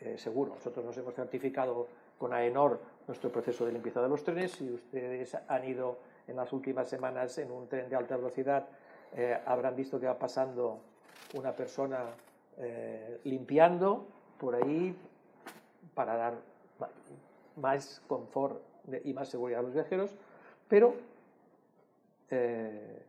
eh, 0.00 0.16
seguro. 0.18 0.54
Nosotros 0.54 0.84
nos 0.84 0.96
hemos 0.96 1.14
certificado 1.14 1.88
con 2.18 2.32
AENOR 2.32 2.80
nuestro 3.06 3.30
proceso 3.30 3.64
de 3.66 3.72
limpieza 3.72 4.02
de 4.02 4.08
los 4.08 4.22
trenes. 4.22 4.60
y 4.60 4.70
ustedes 4.70 5.36
han 5.48 5.64
ido 5.64 5.98
en 6.26 6.36
las 6.36 6.52
últimas 6.52 6.88
semanas 6.88 7.38
en 7.38 7.50
un 7.50 7.68
tren 7.68 7.88
de 7.88 7.96
alta 7.96 8.16
velocidad, 8.16 8.66
eh, 9.16 9.38
habrán 9.46 9.74
visto 9.74 9.98
que 9.98 10.06
va 10.06 10.18
pasando 10.18 10.78
una 11.34 11.52
persona 11.52 12.04
eh, 12.58 13.20
limpiando 13.24 14.06
por 14.38 14.54
ahí 14.54 14.94
para 15.94 16.16
dar 16.16 16.34
más 17.56 18.02
confort 18.06 18.60
y 19.04 19.12
más 19.12 19.28
seguridad 19.28 19.60
a 19.60 19.62
los 19.62 19.74
viajeros, 19.74 20.14
pero 20.68 20.94
eh, 22.30 23.02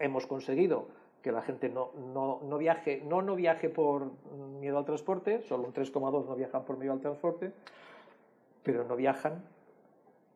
hemos 0.00 0.26
conseguido 0.26 0.88
que 1.22 1.32
la 1.32 1.42
gente 1.42 1.68
no, 1.68 1.90
no, 2.14 2.40
no, 2.44 2.58
viaje, 2.58 3.02
no, 3.04 3.22
no 3.22 3.34
viaje 3.34 3.68
por 3.68 4.12
miedo 4.60 4.78
al 4.78 4.84
transporte, 4.84 5.42
solo 5.42 5.64
un 5.64 5.74
3,2 5.74 6.26
no 6.26 6.36
viajan 6.36 6.64
por 6.64 6.76
miedo 6.76 6.92
al 6.92 7.00
transporte, 7.00 7.52
pero 8.62 8.84
no 8.84 8.96
viajan 8.96 9.42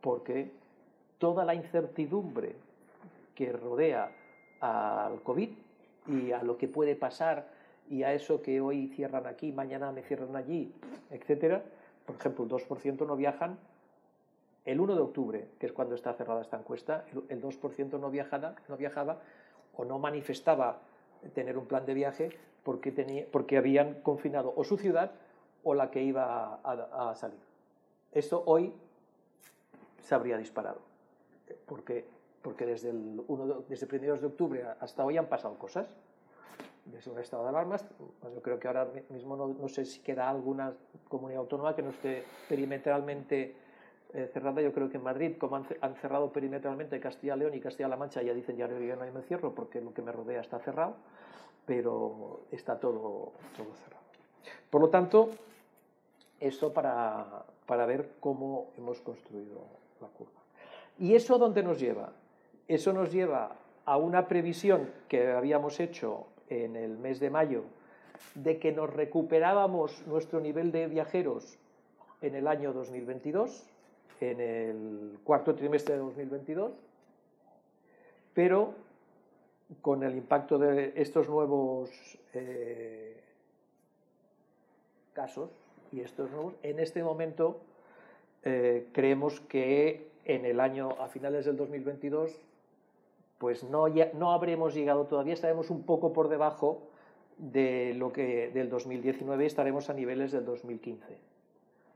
porque 0.00 0.50
toda 1.18 1.44
la 1.44 1.54
incertidumbre 1.54 2.56
que 3.34 3.52
rodea 3.52 4.10
al 4.60 5.22
COVID 5.22 5.50
y 6.08 6.32
a 6.32 6.42
lo 6.42 6.56
que 6.56 6.68
puede 6.68 6.96
pasar 6.96 7.48
y 7.88 8.02
a 8.02 8.14
eso 8.14 8.40
que 8.42 8.60
hoy 8.60 8.88
cierran 8.94 9.26
aquí, 9.26 9.52
mañana 9.52 9.92
me 9.92 10.02
cierran 10.02 10.34
allí, 10.36 10.72
etcétera. 11.10 11.62
Por 12.06 12.16
ejemplo, 12.16 12.44
el 12.44 12.50
2% 12.50 13.06
no 13.06 13.16
viajan. 13.16 13.58
El 14.64 14.80
1 14.80 14.94
de 14.94 15.00
octubre, 15.00 15.48
que 15.58 15.66
es 15.66 15.72
cuando 15.72 15.94
está 15.94 16.12
cerrada 16.12 16.42
esta 16.42 16.58
encuesta, 16.58 17.04
el 17.28 17.42
2% 17.42 17.98
no 17.98 18.10
viajaba, 18.10 18.54
no 18.68 18.76
viajaba 18.76 19.20
o 19.74 19.84
no 19.84 19.98
manifestaba 19.98 20.80
tener 21.34 21.56
un 21.56 21.66
plan 21.66 21.86
de 21.86 21.94
viaje 21.94 22.30
porque, 22.62 22.92
tenía, 22.92 23.26
porque 23.30 23.56
habían 23.56 23.94
confinado 24.02 24.52
o 24.54 24.64
su 24.64 24.76
ciudad 24.76 25.12
o 25.62 25.74
la 25.74 25.90
que 25.90 26.02
iba 26.02 26.60
a, 26.62 27.14
salir. 27.14 27.40
Eso 28.12 28.42
hoy 28.46 28.72
se 30.02 30.14
habría 30.14 30.36
disparado 30.36 30.80
porque, 31.66 32.04
desde, 32.66 32.90
el 32.90 33.22
1 33.26 33.64
desde 33.68 33.86
primeros 33.86 34.20
de 34.20 34.26
octubre 34.26 34.64
hasta 34.80 35.04
hoy 35.04 35.16
han 35.16 35.26
pasado 35.26 35.58
cosas. 35.58 35.86
Desde 36.84 37.10
un 37.10 37.18
estado 37.18 37.44
de 37.44 37.50
alarma, 37.50 37.76
yo 38.34 38.42
creo 38.42 38.58
que 38.58 38.66
ahora 38.66 38.88
mismo 39.10 39.36
no, 39.36 39.48
no, 39.48 39.68
sé 39.68 39.84
si 39.84 40.00
queda 40.00 40.28
alguna 40.28 40.72
comunidad 41.08 41.40
autónoma 41.40 41.76
que 41.76 41.82
no 41.82 41.90
esté 41.90 42.24
perimetralmente 42.48 43.54
eh, 44.12 44.28
cerrada. 44.32 44.60
Yo 44.60 44.72
creo 44.72 44.88
que 44.88 44.96
en 44.96 45.04
Madrid, 45.04 45.36
como 45.38 45.56
han, 45.56 45.94
cerrado 45.96 46.32
perimetralmente 46.32 46.98
Castilla 47.00 47.36
León 47.36 47.54
y 47.54 47.60
Castilla-La 47.60 47.96
Mancha, 47.96 48.22
ya 48.22 48.34
dicen 48.34 48.56
ya, 48.56 48.68
ya 48.68 48.96
no 48.96 49.12
me 49.12 49.22
cierro 49.22 49.54
porque 49.54 49.80
lo 49.80 49.92
que 49.92 50.02
me 50.02 50.12
rodea 50.12 50.40
está 50.40 50.58
cerrado, 50.58 50.96
pero 51.66 52.42
está 52.50 52.78
todo, 52.78 53.32
todo 53.56 53.74
cerrado. 53.74 54.04
Por 54.68 54.80
lo 54.80 54.88
tanto, 54.88 55.30
eso 56.38 56.72
para, 56.72 57.44
para 57.66 57.86
ver 57.86 58.12
cómo 58.20 58.70
hemos 58.76 59.00
construido 59.00 59.64
la 60.00 60.08
curva. 60.08 60.40
¿Y 60.98 61.14
eso 61.14 61.38
dónde 61.38 61.62
nos 61.62 61.78
lleva? 61.78 62.12
Eso 62.68 62.92
nos 62.92 63.12
lleva 63.12 63.56
a 63.84 63.96
una 63.96 64.28
previsión 64.28 64.90
que 65.08 65.30
habíamos 65.30 65.80
hecho 65.80 66.26
en 66.48 66.76
el 66.76 66.98
mes 66.98 67.20
de 67.20 67.30
mayo 67.30 67.64
de 68.34 68.58
que 68.58 68.72
nos 68.72 68.90
recuperábamos 68.92 70.06
nuestro 70.06 70.40
nivel 70.40 70.72
de 70.72 70.86
viajeros 70.86 71.58
en 72.20 72.34
el 72.34 72.46
año 72.46 72.72
2022, 72.72 73.69
en 74.20 74.40
el 74.40 75.18
cuarto 75.24 75.54
trimestre 75.54 75.94
de 75.94 76.00
2022, 76.00 76.72
pero 78.34 78.74
con 79.80 80.02
el 80.02 80.16
impacto 80.16 80.58
de 80.58 80.92
estos 80.96 81.28
nuevos 81.28 81.90
eh, 82.34 83.20
casos 85.12 85.50
y 85.92 86.00
estos 86.00 86.30
nuevos, 86.30 86.54
en 86.62 86.80
este 86.80 87.02
momento 87.02 87.60
eh, 88.44 88.88
creemos 88.92 89.40
que 89.40 90.10
en 90.24 90.44
el 90.44 90.60
año, 90.60 90.90
a 91.00 91.08
finales 91.08 91.44
del 91.44 91.56
2022, 91.56 92.40
pues 93.38 93.64
no, 93.64 93.86
no 94.14 94.32
habremos 94.32 94.74
llegado 94.74 95.06
todavía, 95.06 95.34
estaremos 95.34 95.70
un 95.70 95.84
poco 95.84 96.12
por 96.12 96.28
debajo 96.28 96.82
de 97.38 97.94
lo 97.94 98.12
que 98.12 98.50
del 98.50 98.68
2019 98.68 99.46
estaremos 99.46 99.88
a 99.88 99.94
niveles 99.94 100.30
del 100.30 100.44
2015, 100.44 101.16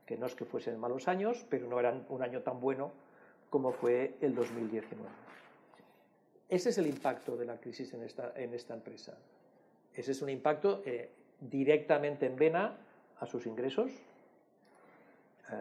que 0.06 0.16
no 0.16 0.26
es 0.26 0.34
que 0.34 0.44
fuesen 0.44 0.78
malos 0.78 1.08
años, 1.08 1.44
pero 1.48 1.66
no 1.66 1.80
eran 1.80 2.04
un 2.08 2.22
año 2.22 2.42
tan 2.42 2.60
bueno 2.60 2.92
como 3.50 3.72
fue 3.72 4.16
el 4.20 4.34
2019. 4.34 5.08
Ese 6.48 6.68
es 6.70 6.78
el 6.78 6.86
impacto 6.86 7.36
de 7.36 7.46
la 7.46 7.58
crisis 7.58 7.92
en 7.94 8.02
esta, 8.02 8.32
empresa. 8.74 9.16
Ese 9.94 10.12
es 10.12 10.22
un 10.22 10.28
impacto 10.28 10.82
eh, 10.84 11.10
directamente 11.40 12.26
en 12.26 12.36
vena 12.36 12.76
a 13.20 13.26
sus 13.26 13.46
ingresos. 13.46 13.90
Eh, 15.50 15.54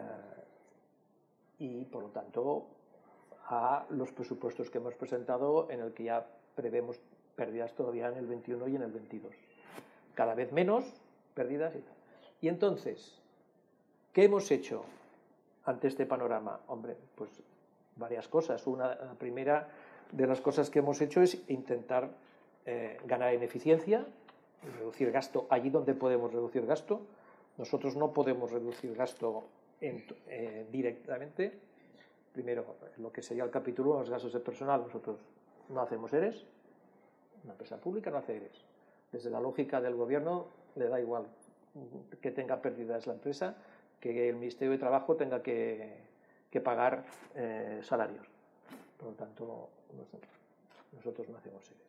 y, 1.58 1.84
por 1.84 2.02
lo 2.02 2.08
tanto, 2.10 2.66
a 3.46 3.86
los 3.90 4.12
presupuestos 4.12 4.70
que 4.70 4.78
hemos 4.78 4.94
presentado 4.94 5.70
en 5.70 5.80
el 5.80 5.92
que 5.94 6.04
ya 6.04 6.26
prevemos 6.54 7.00
pérdidas 7.36 7.74
todavía 7.74 8.08
en 8.08 8.18
el 8.18 8.26
21 8.26 8.68
y 8.68 8.76
en 8.76 8.82
el 8.82 8.92
22. 8.92 9.32
Cada 10.14 10.34
vez 10.34 10.52
menos 10.52 10.84
pérdidas 11.34 11.74
y. 11.74 11.84
Y 12.44 12.48
entonces, 12.48 13.22
¿qué 14.14 14.24
hemos 14.24 14.50
hecho 14.50 14.84
ante 15.66 15.88
este 15.88 16.06
panorama? 16.06 16.60
Hombre, 16.68 16.96
pues 17.14 17.30
varias 17.96 18.28
cosas. 18.28 18.66
Una, 18.66 18.94
la 18.94 19.14
primera 19.14 19.68
de 20.10 20.26
las 20.26 20.40
cosas 20.40 20.70
que 20.70 20.78
hemos 20.78 21.00
hecho 21.02 21.20
es 21.20 21.38
intentar 21.50 22.10
eh, 22.64 22.98
ganar 23.04 23.34
en 23.34 23.42
eficiencia, 23.42 24.06
reducir 24.78 25.10
gasto 25.10 25.46
allí 25.50 25.68
donde 25.68 25.94
podemos 25.94 26.32
reducir 26.32 26.64
gasto. 26.64 27.02
Nosotros 27.58 27.96
no 27.96 28.12
podemos 28.12 28.50
reducir 28.50 28.94
gasto 28.94 29.44
eh, 29.80 30.66
directamente, 30.70 31.58
primero, 32.32 32.76
lo 32.98 33.12
que 33.12 33.22
sería 33.22 33.44
el 33.44 33.50
capítulo, 33.50 33.98
los 33.98 34.10
gastos 34.10 34.32
de 34.32 34.40
personal, 34.40 34.82
nosotros 34.82 35.18
no 35.68 35.80
hacemos 35.80 36.12
ERES, 36.12 36.44
una 37.44 37.52
empresa 37.52 37.76
pública 37.76 38.10
no 38.10 38.18
hace 38.18 38.36
ERES. 38.36 38.64
Desde 39.12 39.30
la 39.30 39.40
lógica 39.40 39.80
del 39.80 39.94
gobierno 39.94 40.46
le 40.74 40.88
da 40.88 41.00
igual 41.00 41.26
que 42.20 42.30
tenga 42.30 42.60
pérdidas 42.60 43.06
la 43.06 43.14
empresa, 43.14 43.56
que 44.12 44.28
el 44.28 44.36
Ministerio 44.36 44.72
de 44.72 44.78
Trabajo 44.78 45.16
tenga 45.16 45.42
que, 45.42 46.12
pagar 46.62 47.04
eh, 47.34 47.80
salarios. 47.82 48.26
Por 48.98 49.08
lo 49.08 49.14
tanto, 49.14 49.70
nosotros 50.92 51.28
no 51.28 51.36
hacemos 51.38 51.66
ERES. 51.66 51.80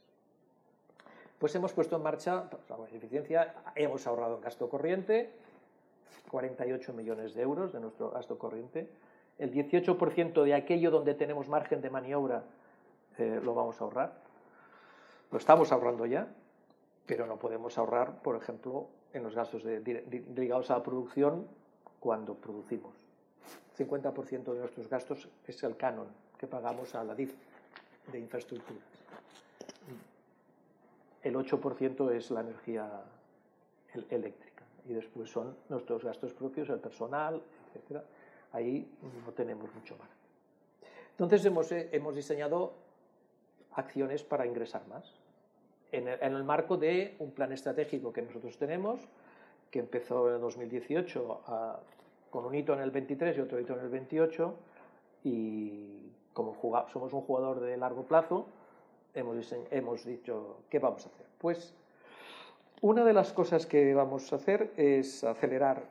Pues 1.37 1.53
hemos 1.53 1.73
puesto 1.73 1.97
en 1.97 2.03
marcha 2.03 2.49
la 2.69 2.77
eficiencia, 2.85 3.53
hemos 3.75 4.07
ahorrado 4.07 4.37
en 4.37 4.41
gasto 4.41 4.69
corriente, 4.69 5.29
48 6.31 6.93
millones 6.93 7.35
de 7.35 7.43
euros 7.43 7.73
de 7.73 7.79
nuestro 7.79 8.09
gasto 8.09 8.39
corriente. 8.39 8.89
El 9.37 9.51
18% 9.53 10.43
de 10.43 10.53
aquello 10.53 10.89
donde 10.89 11.13
tenemos 11.13 11.47
margen 11.49 11.81
de 11.81 11.89
maniobra 11.89 12.43
eh, 13.17 13.39
lo 13.43 13.53
vamos 13.53 13.79
a 13.79 13.83
ahorrar. 13.83 14.13
Lo 15.31 15.37
estamos 15.37 15.71
ahorrando 15.71 16.05
ya, 16.05 16.27
pero 17.05 17.27
no 17.27 17.37
podemos 17.37 17.77
ahorrar, 17.77 18.21
por 18.21 18.35
ejemplo, 18.35 18.87
en 19.13 19.23
los 19.23 19.35
gastos 19.35 19.63
ligados 19.63 20.71
a 20.71 20.77
la 20.77 20.83
producción 20.83 21.47
cuando 22.05 22.35
producimos. 22.35 22.93
50% 23.79 24.53
de 24.53 24.59
nuestros 24.59 24.87
gastos 24.87 25.27
es 25.47 25.63
el 25.63 25.75
canon 25.75 26.05
que 26.37 26.45
pagamos 26.45 26.93
a 26.93 27.03
la 27.03 27.15
DIF 27.15 27.33
de 28.11 28.19
infraestructuras. 28.19 28.83
El 31.23 31.33
8% 31.33 32.11
es 32.11 32.29
la 32.29 32.41
energía 32.41 32.87
eléctrica 34.11 34.61
y 34.87 34.93
después 34.93 35.31
son 35.31 35.57
nuestros 35.67 36.03
gastos 36.03 36.31
propios, 36.33 36.69
el 36.69 36.77
personal, 36.77 37.41
etc. 37.73 38.03
Ahí 38.51 38.87
no 39.25 39.31
tenemos 39.31 39.73
mucho 39.73 39.97
más. 39.97 40.09
Entonces 41.09 41.43
hemos, 41.43 41.71
eh, 41.71 41.89
hemos 41.91 42.15
diseñado 42.15 42.73
acciones 43.71 44.21
para 44.21 44.45
ingresar 44.45 44.87
más. 44.87 45.11
En 45.91 46.07
el, 46.07 46.43
marco 46.43 46.77
de 46.77 47.15
un 47.17 47.31
plan 47.31 47.51
estratégico 47.51 48.13
que 48.13 48.21
nosotros 48.21 48.55
tenemos, 48.59 48.99
que 49.71 49.79
empezó 49.79 50.27
en 50.29 50.35
el 50.35 50.41
2018 50.41 51.41
con 52.29 52.45
un 52.45 52.53
hito 52.53 52.73
en 52.73 52.81
el 52.81 52.91
23 52.91 53.37
y 53.37 53.39
otro 53.39 53.59
hito 53.59 53.73
en 53.73 53.79
el 53.79 53.89
28, 53.89 54.53
y 55.23 56.11
como 56.33 56.53
somos 56.91 57.13
un 57.13 57.21
jugador 57.21 57.61
de 57.61 57.77
largo 57.77 58.03
plazo, 58.03 58.47
hemos, 59.13 59.55
hemos 59.71 60.03
dicho, 60.03 60.57
¿qué 60.69 60.79
vamos 60.79 61.05
a 61.05 61.09
hacer? 61.09 61.25
Pues 61.39 61.73
una 62.81 63.05
de 63.05 63.13
las 63.13 63.31
cosas 63.31 63.65
que 63.65 63.93
vamos 63.93 64.33
a 64.33 64.35
hacer 64.35 64.73
es 64.75 65.23
acelerar 65.23 65.83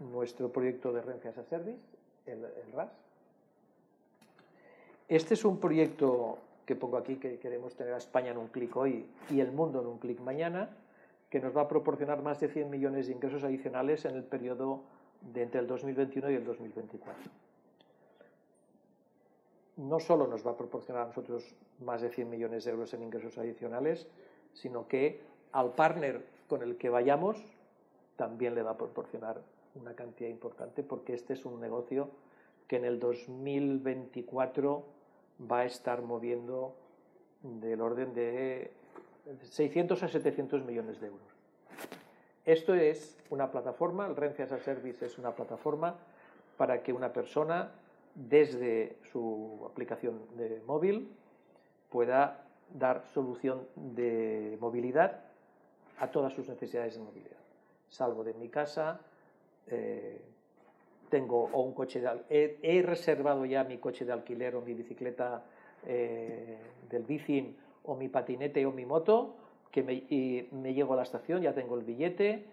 nuestro 0.00 0.50
proyecto 0.50 0.92
de 0.92 1.02
Renfe 1.02 1.28
as 1.28 1.38
a 1.38 1.44
Service, 1.44 1.78
el, 2.26 2.44
el 2.44 2.72
RAS. 2.72 2.90
Este 5.08 5.34
es 5.34 5.44
un 5.44 5.58
proyecto 5.58 6.38
que 6.66 6.74
pongo 6.74 6.96
aquí, 6.96 7.16
que 7.16 7.38
queremos 7.38 7.76
tener 7.76 7.94
a 7.94 7.98
España 7.98 8.32
en 8.32 8.38
un 8.38 8.48
clic 8.48 8.74
hoy 8.76 9.06
y 9.30 9.40
el 9.40 9.52
mundo 9.52 9.80
en 9.80 9.86
un 9.86 9.98
clic 9.98 10.20
mañana, 10.20 10.70
que 11.32 11.40
nos 11.40 11.56
va 11.56 11.62
a 11.62 11.68
proporcionar 11.68 12.20
más 12.20 12.40
de 12.40 12.48
100 12.48 12.68
millones 12.68 13.06
de 13.06 13.14
ingresos 13.14 13.42
adicionales 13.42 14.04
en 14.04 14.16
el 14.16 14.22
periodo 14.22 14.82
entre 15.34 15.60
el 15.60 15.66
2021 15.66 16.30
y 16.30 16.34
el 16.34 16.44
2024. 16.44 17.14
No 19.78 19.98
solo 19.98 20.26
nos 20.26 20.46
va 20.46 20.50
a 20.50 20.56
proporcionar 20.58 21.04
a 21.04 21.06
nosotros 21.06 21.54
más 21.80 22.02
de 22.02 22.10
100 22.10 22.28
millones 22.28 22.64
de 22.64 22.72
euros 22.72 22.92
en 22.92 23.02
ingresos 23.02 23.38
adicionales, 23.38 24.06
sino 24.52 24.86
que 24.86 25.22
al 25.52 25.72
partner 25.72 26.22
con 26.48 26.60
el 26.60 26.76
que 26.76 26.90
vayamos 26.90 27.42
también 28.16 28.54
le 28.54 28.62
va 28.62 28.72
a 28.72 28.76
proporcionar 28.76 29.40
una 29.74 29.94
cantidad 29.94 30.28
importante 30.28 30.82
porque 30.82 31.14
este 31.14 31.32
es 31.32 31.46
un 31.46 31.58
negocio 31.58 32.10
que 32.68 32.76
en 32.76 32.84
el 32.84 33.00
2024 33.00 34.84
va 35.50 35.60
a 35.60 35.64
estar 35.64 36.02
moviendo 36.02 36.74
del 37.42 37.80
orden 37.80 38.12
de 38.12 38.81
600 39.50 40.02
a 40.02 40.08
700 40.08 40.64
millones 40.64 41.00
de 41.00 41.08
euros. 41.08 41.26
Esto 42.44 42.74
es 42.74 43.18
una 43.30 43.50
plataforma, 43.50 44.06
el 44.06 44.16
Renfe 44.16 44.42
as 44.42 44.52
a 44.52 44.58
Service 44.58 45.04
es 45.04 45.18
una 45.18 45.34
plataforma 45.34 45.96
para 46.56 46.82
que 46.82 46.92
una 46.92 47.12
persona 47.12 47.70
desde 48.14 48.96
su 49.12 49.66
aplicación 49.70 50.20
de 50.36 50.60
móvil 50.66 51.08
pueda 51.88 52.44
dar 52.74 53.04
solución 53.14 53.66
de 53.76 54.58
movilidad 54.60 55.20
a 55.98 56.10
todas 56.10 56.32
sus 56.32 56.48
necesidades 56.48 56.94
de 56.96 57.00
movilidad. 57.02 57.38
Salgo 57.88 58.24
de 58.24 58.34
mi 58.34 58.48
casa, 58.48 59.00
eh, 59.68 60.20
tengo 61.10 61.44
o 61.52 61.62
un 61.62 61.74
coche 61.74 62.00
de 62.00 62.56
he, 62.62 62.82
reservado 62.82 63.44
ya 63.44 63.64
mi 63.64 63.78
coche 63.78 64.04
de 64.04 64.12
alquiler 64.12 64.56
o 64.56 64.62
mi 64.62 64.74
bicicleta 64.74 65.44
eh, 65.86 66.58
del 66.88 67.04
bicing 67.04 67.54
o 67.84 67.96
mi 67.96 68.08
patinete 68.08 68.64
o 68.66 68.72
mi 68.72 68.86
moto 68.86 69.34
que 69.70 69.82
me, 69.82 69.94
y 69.94 70.48
llego 70.74 70.92
a 70.92 70.96
la 70.96 71.02
estación, 71.02 71.42
ya 71.42 71.54
tengo 71.54 71.76
el 71.76 71.84
billete, 71.84 72.44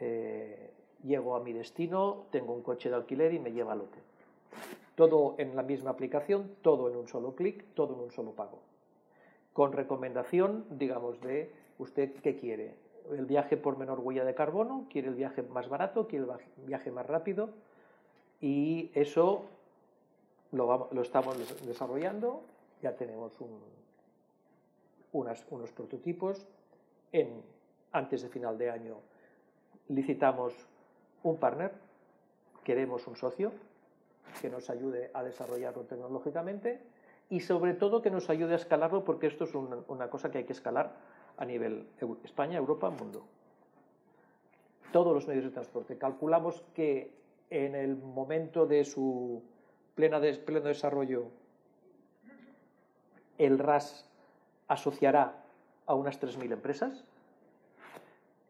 eh, 0.00 0.70
llego 1.04 1.36
a 1.36 1.40
mi 1.40 1.52
destino, 1.52 2.24
tengo 2.30 2.54
un 2.54 2.62
coche 2.62 2.88
de 2.88 2.96
alquiler 2.96 3.34
y 3.34 3.38
me 3.38 3.52
lleva 3.52 3.72
al 3.72 3.82
hotel. 3.82 4.02
Todo 4.94 5.34
en 5.38 5.54
la 5.54 5.62
misma 5.62 5.90
aplicación, 5.90 6.50
todo 6.62 6.90
en 6.90 6.96
un 6.96 7.08
solo 7.08 7.34
clic, 7.34 7.64
todo 7.74 7.94
en 7.94 8.00
un 8.00 8.10
solo 8.10 8.32
pago. 8.32 8.60
Con 9.52 9.72
recomendación, 9.72 10.64
digamos, 10.70 11.20
de 11.20 11.52
usted 11.78 12.14
qué 12.22 12.36
quiere. 12.36 12.74
El 13.10 13.26
viaje 13.26 13.56
por 13.56 13.76
menor 13.76 14.00
huella 14.00 14.24
de 14.24 14.34
carbono, 14.34 14.86
quiere 14.90 15.08
el 15.08 15.14
viaje 15.14 15.42
más 15.42 15.68
barato, 15.68 16.06
quiere 16.06 16.24
el 16.24 16.66
viaje 16.66 16.90
más 16.90 17.06
rápido, 17.06 17.50
y 18.40 18.90
eso 18.94 19.44
lo, 20.50 20.88
estamos 21.02 21.36
desarrollando, 21.66 22.42
ya 22.82 22.96
tenemos 22.96 23.32
unos 25.12 25.72
prototipos, 25.72 26.46
antes 27.92 28.22
de 28.22 28.28
final 28.28 28.56
de 28.56 28.70
año 28.70 28.96
licitamos 29.88 30.54
un 31.22 31.36
partner, 31.36 31.72
queremos 32.64 33.06
un 33.06 33.16
socio 33.16 33.52
que 34.40 34.48
nos 34.48 34.70
ayude 34.70 35.10
a 35.12 35.22
desarrollarlo 35.22 35.82
tecnológicamente 35.82 36.80
y 37.28 37.40
sobre 37.40 37.74
todo 37.74 38.00
que 38.00 38.10
nos 38.10 38.30
ayude 38.30 38.54
a 38.54 38.56
escalarlo 38.56 39.04
porque 39.04 39.26
esto 39.26 39.44
es 39.44 39.54
una, 39.54 39.78
una 39.88 40.08
cosa 40.08 40.30
que 40.30 40.38
hay 40.38 40.44
que 40.44 40.52
escalar 40.52 40.96
a 41.36 41.44
nivel 41.44 41.86
España, 42.24 42.58
Europa, 42.58 42.90
mundo. 42.90 43.24
Todos 44.92 45.14
los 45.14 45.26
medios 45.26 45.44
de 45.44 45.50
transporte. 45.50 45.96
Calculamos 45.96 46.62
que 46.74 47.10
en 47.50 47.74
el 47.74 47.96
momento 47.96 48.66
de 48.66 48.84
su 48.84 49.42
plena 49.94 50.20
pleno 50.20 50.60
desarrollo, 50.60 51.26
el 53.38 53.58
RAS 53.58 54.08
asociará 54.72 55.44
a 55.86 55.94
unas 55.94 56.20
3.000 56.20 56.52
empresas 56.52 57.04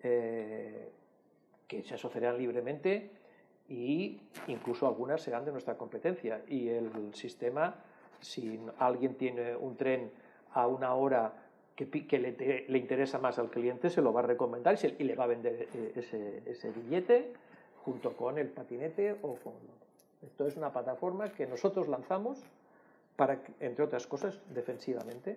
eh, 0.03 0.89
que 1.67 1.83
se 1.83 1.95
asociarán 1.95 2.39
libremente 2.39 3.11
e 3.69 4.21
incluso 4.47 4.87
algunas 4.87 5.23
serán 5.23 5.45
de 5.45 5.53
nuestra 5.53 5.77
competencia. 5.77 6.43
Y 6.47 6.69
el 6.69 7.15
sistema, 7.15 7.75
si 8.21 8.61
alguien 8.79 9.15
tiene 9.17 9.57
un 9.57 9.77
tren 9.77 10.11
a 10.53 10.67
una 10.67 10.95
hora 10.95 11.33
que, 11.75 12.19
le, 12.69 12.79
interesa 12.79 13.19
más 13.19 13.39
al 13.39 13.51
cliente, 13.51 13.91
se 13.91 14.03
lo 14.03 14.13
va 14.13 14.21
a 14.21 14.25
recomendar 14.25 14.79
y, 14.99 15.05
le 15.05 15.17
va 15.17 15.25
a 15.25 15.29
vender 15.29 15.69
eh, 15.75 15.93
ese, 15.97 16.43
ese 16.47 16.71
billete 16.71 17.33
junto 17.85 18.15
con 18.17 18.39
el 18.39 18.49
patinete 18.49 19.17
o 19.23 19.35
con... 19.37 19.55
Esto 20.23 20.47
es 20.47 20.57
una 20.57 20.71
plataforma 20.73 21.33
que 21.33 21.47
nosotros 21.47 21.89
lanzamos 21.89 22.45
para, 23.17 23.41
entre 23.59 23.85
otras 23.85 24.07
cosas, 24.07 24.41
defensivamente, 24.55 25.37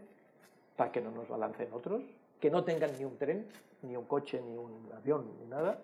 para 0.75 0.91
que 0.91 1.01
no 1.01 1.11
nos 1.11 1.27
balancen 1.27 1.71
otros, 1.73 2.03
que 2.39 2.49
no 2.49 2.63
tengan 2.63 2.91
ni 2.97 3.05
un 3.05 3.17
tren, 3.17 3.47
ni 3.81 3.95
un 3.95 4.05
coche, 4.05 4.41
ni 4.41 4.57
un 4.57 4.89
avión, 4.95 5.25
ni 5.39 5.45
nada, 5.47 5.81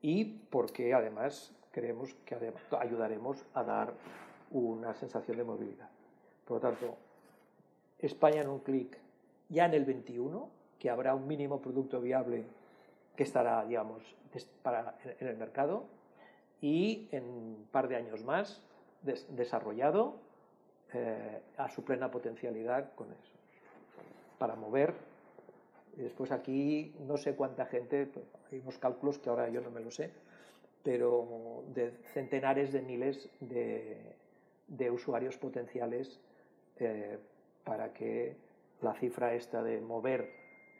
y 0.00 0.24
porque 0.24 0.92
además 0.92 1.54
creemos 1.70 2.14
que 2.26 2.36
ayudaremos 2.78 3.44
a 3.54 3.62
dar 3.62 3.94
una 4.50 4.94
sensación 4.94 5.36
de 5.38 5.44
movilidad. 5.44 5.88
Por 6.44 6.56
lo 6.56 6.60
tanto, 6.60 6.96
España 7.98 8.42
en 8.42 8.48
un 8.48 8.58
clic 8.58 8.98
ya 9.48 9.66
en 9.66 9.74
el 9.74 9.84
21, 9.84 10.48
que 10.78 10.90
habrá 10.90 11.14
un 11.14 11.26
mínimo 11.26 11.60
producto 11.60 12.00
viable 12.00 12.44
que 13.16 13.22
estará, 13.22 13.64
digamos, 13.64 14.02
para, 14.62 14.96
en 15.20 15.28
el 15.28 15.36
mercado 15.36 15.84
y 16.60 17.08
en 17.12 17.24
un 17.24 17.68
par 17.70 17.88
de 17.88 17.96
años 17.96 18.24
más 18.24 18.62
desarrollado 19.02 20.16
eh, 20.92 21.40
a 21.56 21.68
su 21.68 21.84
plena 21.84 22.10
potencialidad 22.10 22.94
con 22.94 23.12
eso, 23.12 23.32
para 24.42 24.56
mover. 24.56 24.92
Y 25.96 26.00
después 26.02 26.32
aquí 26.32 26.92
no 27.06 27.16
sé 27.16 27.36
cuánta 27.36 27.64
gente, 27.66 28.06
pues, 28.06 28.26
hay 28.50 28.58
unos 28.58 28.76
cálculos 28.76 29.20
que 29.20 29.30
ahora 29.30 29.48
yo 29.48 29.60
no 29.60 29.70
me 29.70 29.78
lo 29.78 29.92
sé, 29.92 30.10
pero 30.82 31.62
de 31.72 31.92
centenares 32.12 32.72
de 32.72 32.82
miles 32.82 33.30
de, 33.38 34.16
de 34.66 34.90
usuarios 34.90 35.38
potenciales 35.38 36.18
eh, 36.80 37.20
para 37.62 37.92
que 37.92 38.34
la 38.80 38.94
cifra 38.94 39.32
esta 39.34 39.62
de 39.62 39.80
mover 39.80 40.28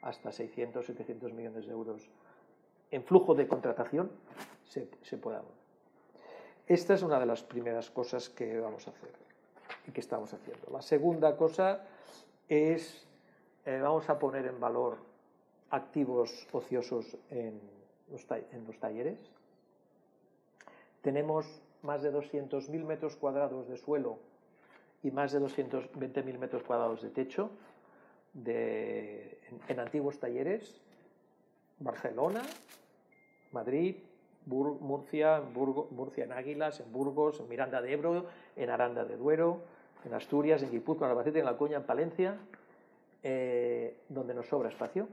hasta 0.00 0.32
600, 0.32 0.84
700 0.84 1.32
millones 1.32 1.66
de 1.66 1.72
euros 1.72 2.10
en 2.90 3.04
flujo 3.04 3.32
de 3.36 3.46
contratación 3.46 4.10
se, 4.64 4.88
se 5.02 5.18
pueda 5.18 5.40
Esta 6.66 6.94
es 6.94 7.02
una 7.04 7.20
de 7.20 7.26
las 7.26 7.44
primeras 7.44 7.90
cosas 7.92 8.28
que 8.28 8.58
vamos 8.58 8.88
a 8.88 8.90
hacer 8.90 9.12
y 9.86 9.92
que 9.92 10.00
estamos 10.00 10.34
haciendo. 10.34 10.68
La 10.72 10.82
segunda 10.82 11.36
cosa 11.36 11.84
es, 12.48 13.06
eh, 13.64 13.78
vamos 13.80 14.08
a 14.08 14.18
poner 14.18 14.46
en 14.46 14.58
valor 14.58 14.98
activos 15.70 16.46
ociosos 16.52 17.16
en 17.30 17.60
los, 18.10 18.26
en 18.30 18.66
talleres. 18.78 19.18
Tenemos 21.00 21.46
más 21.82 22.02
de 22.02 22.12
200.000 22.12 22.84
metros 22.84 23.16
cuadrados 23.16 23.68
de 23.68 23.76
suelo 23.76 24.18
y 25.02 25.10
más 25.10 25.32
de 25.32 25.40
220.000 25.40 26.38
metros 26.38 26.62
cuadrados 26.62 27.02
de 27.02 27.10
techo 27.10 27.50
de, 28.32 29.38
en, 29.68 29.80
antiguos 29.80 30.18
talleres, 30.18 30.80
Barcelona, 31.78 32.42
Madrid, 33.52 33.96
Murcia, 34.46 35.40
Murcia 35.40 36.24
en 36.24 36.32
Águilas, 36.32 36.80
en 36.80 36.92
Burgos, 36.92 37.40
en 37.40 37.48
Miranda 37.48 37.80
de 37.80 37.92
Ebro, 37.92 38.26
en 38.56 38.70
Aranda 38.70 39.04
de 39.04 39.16
Duero, 39.16 39.60
en 40.04 40.14
Asturias, 40.14 40.62
en 40.62 40.70
Guipúzcoa, 40.70 41.06
en 41.06 41.12
Albacete, 41.12 41.38
en 41.40 41.44
La 41.44 41.56
Coña, 41.56 41.76
en 41.76 41.84
Palencia, 41.84 42.38
eh, 43.22 43.96
donde 44.08 44.34
nos 44.34 44.48
sobra 44.48 44.68
espacio. 44.68 45.08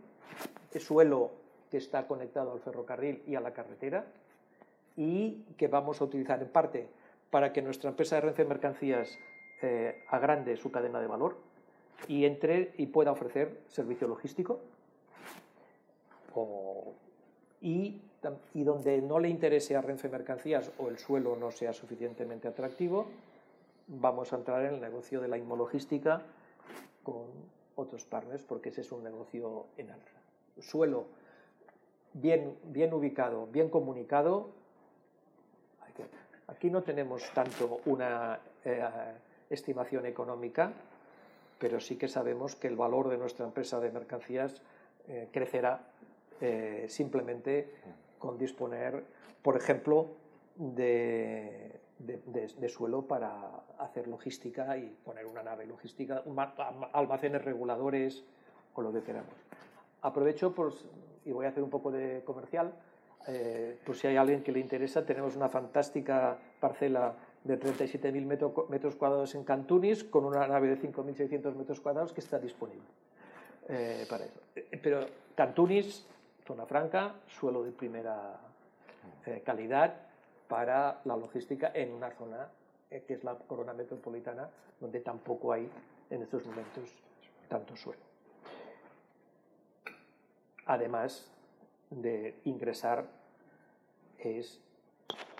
Es 0.73 0.83
suelo 0.83 1.31
que 1.69 1.77
está 1.77 2.07
conectado 2.07 2.51
al 2.51 2.59
ferrocarril 2.59 3.21
y 3.27 3.35
a 3.35 3.41
la 3.41 3.53
carretera 3.53 4.05
y 4.95 5.43
que 5.57 5.67
vamos 5.67 6.01
a 6.01 6.05
utilizar 6.05 6.41
en 6.41 6.49
parte 6.49 6.87
para 7.29 7.53
que 7.53 7.61
nuestra 7.61 7.89
empresa 7.89 8.15
de 8.15 8.21
Renfe 8.21 8.45
Mercancías 8.45 9.17
eh, 9.61 10.03
agrande 10.09 10.57
su 10.57 10.71
cadena 10.71 10.99
de 10.99 11.07
valor 11.07 11.37
y 12.07 12.25
entre 12.25 12.73
y 12.77 12.87
pueda 12.87 13.11
ofrecer 13.11 13.59
servicio 13.67 14.07
logístico 14.07 14.59
y, 17.61 18.01
y, 18.53 18.63
donde 18.63 19.01
no 19.01 19.19
le 19.19 19.29
interese 19.29 19.75
a 19.75 19.81
Renfe 19.81 20.07
Mercancías 20.07 20.71
o 20.77 20.87
el 20.87 20.97
suelo 20.97 21.35
no 21.35 21.51
sea 21.51 21.73
suficientemente 21.73 22.47
atractivo, 22.47 23.07
vamos 23.87 24.31
a 24.31 24.37
entrar 24.37 24.65
en 24.65 24.75
el 24.75 24.81
negocio 24.81 25.19
de 25.19 25.27
la 25.27 25.37
inmologística 25.37 26.21
con 27.03 27.25
otros 27.79 28.05
partners 28.05 28.43
porque 28.43 28.69
ese 28.69 28.81
es 28.81 28.91
un 28.91 29.03
negocio 29.03 29.67
en 29.77 29.91
alza. 29.91 30.19
Suelo 30.59 31.05
bien, 32.13 32.57
bien 32.65 32.93
ubicado, 32.93 33.47
bien 33.47 33.69
comunicado. 33.69 34.49
Aquí 36.47 36.69
no 36.69 36.81
tenemos 36.81 37.23
tanto 37.33 37.79
una 37.85 38.39
eh, 38.65 38.81
estimación 39.49 40.05
económica, 40.07 40.71
pero 41.59 41.79
sí 41.79 41.95
que 41.95 42.07
sabemos 42.07 42.55
que 42.55 42.67
el 42.67 42.75
valor 42.75 43.09
de 43.09 43.17
nuestra 43.17 43.45
empresa 43.45 43.79
de 43.79 43.91
mercancías 43.91 44.61
eh, 45.07 45.29
crecerá 45.31 45.81
eh, 46.41 46.85
simplemente 46.89 47.69
con 48.17 48.37
disponer, 48.37 49.03
por 49.43 49.57
ejemplo, 49.57 50.07
de, 50.55 51.79
suelo 52.69 53.01
para 53.05 53.63
hacer 53.77 54.07
logística 54.07 54.77
y 54.77 54.87
poner 55.03 55.25
una 55.25 55.43
nave 55.43 55.65
logística, 55.65 56.23
almacenes 56.93 57.43
reguladores 57.43 58.23
o 58.73 58.81
lo 58.81 58.93
que 58.93 59.01
queramos. 59.01 59.33
Aprovecho 60.01 60.53
y 61.25 61.31
voy 61.31 61.45
a 61.45 61.49
hacer 61.49 61.63
un 61.63 61.69
poco 61.69 61.91
de 61.91 62.23
comercial, 62.23 62.73
eh, 63.27 63.77
por 63.85 63.95
si 63.95 64.07
hay 64.07 64.15
alguien 64.15 64.43
que 64.43 64.51
le 64.51 64.59
interesa, 64.59 65.05
tenemos 65.05 65.35
una 65.35 65.49
fantástica 65.49 66.37
parcela 66.59 67.13
de 67.43 67.59
37.000 67.59 68.69
metros 68.69 68.95
cuadrados 68.95 69.35
en 69.35 69.43
Cantunis 69.43 70.03
con 70.03 70.25
una 70.25 70.47
nave 70.47 70.69
de 70.69 70.77
5.600 70.77 71.55
metros 71.55 71.79
cuadrados 71.79 72.13
que 72.13 72.21
está 72.21 72.39
disponible 72.39 72.87
eh, 73.67 74.05
para 74.09 74.25
eso. 74.25 74.39
Eh, 74.55 74.79
pero 74.81 75.05
Cantunis, 75.35 76.07
zona 76.45 76.65
franca, 76.65 77.15
suelo 77.27 77.63
de 77.63 77.71
primera 77.71 78.39
calidad 79.43 80.08
para 80.49 80.99
la 81.05 81.15
logística 81.15 81.71
en 81.73 81.93
una 81.93 82.11
zona 82.11 82.49
que 82.89 83.13
es 83.13 83.23
la 83.23 83.35
corona 83.35 83.71
metropolitana, 83.71 84.49
donde 84.81 84.99
tampoco 84.99 85.53
hay 85.53 85.69
en 86.09 86.21
estos 86.23 86.45
momentos 86.45 86.89
tanto 87.47 87.77
suelo. 87.77 88.01
Además 90.65 91.31
de 91.89 92.35
ingresar, 92.43 93.05
es 94.17 94.59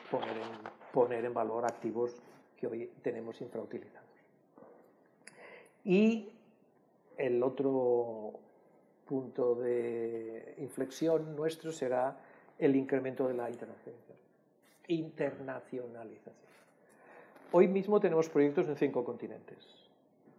poner 0.09 0.37
en 0.37 0.79
poner 0.91 1.25
en 1.25 1.33
valor 1.33 1.65
activos 1.65 2.15
que 2.57 2.67
hoy 2.67 2.91
tenemos 3.01 3.41
infrautilizados. 3.41 4.07
Y 5.83 6.29
el 7.17 7.41
otro 7.43 8.33
punto 9.07 9.55
de 9.55 10.55
inflexión 10.59 11.35
nuestro 11.35 11.71
será 11.71 12.17
el 12.57 12.75
incremento 12.75 13.27
de 13.27 13.33
la 13.33 13.49
internacionalización. 13.49 14.08
Internacionalización. 14.89 16.35
Hoy 17.51 17.67
mismo 17.67 17.99
tenemos 17.99 18.27
proyectos 18.29 18.67
en 18.67 18.75
cinco 18.75 19.03
continentes, 19.05 19.57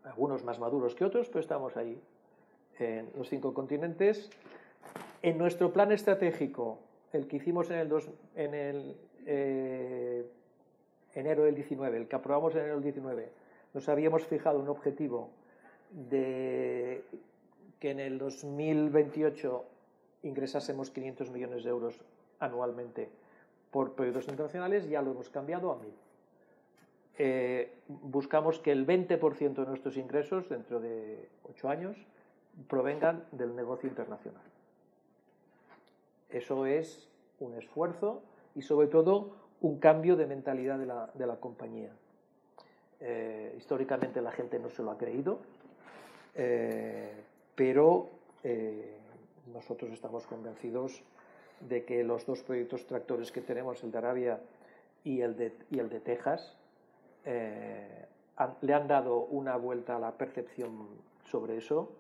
algunos 0.05 0.44
más 0.44 0.59
maduros 0.59 0.94
que 0.94 1.05
otros, 1.05 1.28
pero 1.28 1.40
estamos 1.40 1.76
ahí 1.76 2.01
en 2.78 3.11
los 3.16 3.28
cinco 3.28 3.55
continentes. 3.55 4.28
En 5.22 5.38
nuestro 5.38 5.72
plan 5.72 5.92
estratégico, 5.92 6.78
el 7.12 7.26
que 7.26 7.36
hicimos 7.36 7.70
en 7.70 7.78
el, 7.78 7.88
dos, 7.88 8.11
el 8.34 8.96
eh, 9.26 10.26
enero 11.14 11.44
del 11.44 11.55
19, 11.55 11.96
el 11.96 12.09
que 12.09 12.16
aprobamos 12.16 12.55
en 12.55 12.61
enero 12.61 12.74
del 12.74 12.84
19, 12.84 13.28
nos 13.74 13.88
habíamos 13.88 14.24
fijado 14.24 14.59
un 14.59 14.68
objetivo 14.68 15.30
de 15.90 17.05
que 17.78 17.90
en 17.90 18.01
el 18.01 18.18
2028 18.18 19.64
ingresásemos 20.22 20.90
500 20.90 21.30
millones 21.30 21.64
de 21.64 21.70
euros 21.70 22.01
anualmente 22.38 23.11
por 23.71 23.93
proyectos 23.93 24.29
internacionales, 24.29 24.89
ya 24.89 25.03
lo 25.03 25.12
hemos 25.12 25.29
cambiado 25.29 25.71
a 25.71 25.77
1.000. 25.77 25.85
Eh, 27.18 27.73
buscamos 27.89 28.59
que 28.59 28.73
el 28.73 28.87
20% 28.87 29.55
de 29.55 29.66
nuestros 29.66 29.97
ingresos 29.97 30.49
dentro 30.49 30.81
de 30.81 31.29
8 31.51 31.68
años 31.68 31.97
provengan 32.68 33.25
del 33.33 33.55
negocio 33.55 33.89
internacional. 33.89 34.43
Eso 36.31 36.66
es 36.66 37.09
un 37.39 37.55
esfuerzo 37.55 38.23
y 38.55 38.62
sobre 38.62 38.87
todo 38.87 39.33
un 39.61 39.79
cambio 39.79 40.16
de 40.16 40.27
mentalidad 40.27 40.79
de 40.79 40.87
la, 40.87 41.11
de 41.14 41.27
la 41.27 41.37
compañía. 41.37 41.91
Eh, 43.01 43.55
históricamente 43.57 44.21
la 44.21 44.31
gente 44.31 44.59
no 44.59 44.68
se 44.68 44.83
lo 44.83 44.91
ha 44.91 44.99
creído, 44.99 45.41
eh, 46.35 47.12
pero 47.55 48.11
eh, 48.45 48.99
nosotros 49.53 49.91
estamos 49.91 50.27
convencidos 50.27 51.03
de 51.61 51.85
que 51.85 52.03
los 52.05 52.27
dos 52.27 52.43
proyectos 52.43 52.87
tractores 52.87 53.33
que 53.33 53.41
tenemos, 53.41 53.83
el 53.85 53.91
de 53.91 53.99
Arabia 53.99 54.41
y 55.05 55.21
el 55.21 55.37
de, 55.37 55.53
y 55.71 55.79
el 55.79 55.89
de 55.89 56.01
Texas, 56.01 56.57
le 57.25 58.75
han 58.75 58.89
dado 58.89 59.21
una 59.25 59.57
vuelta 59.57 59.97
a 59.97 59.99
la 59.99 60.13
percepción 60.13 60.89
sobre 61.27 61.59
eso 61.59 61.93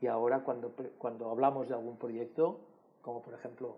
y 0.00 0.06
ahora 0.06 0.40
cuando, 0.40 0.72
cuando 0.98 1.30
hablamos 1.30 1.68
de 1.68 1.74
algún 1.74 1.96
proyecto, 1.96 2.60
como 3.02 3.22
por 3.22 3.34
ejemplo 3.34 3.76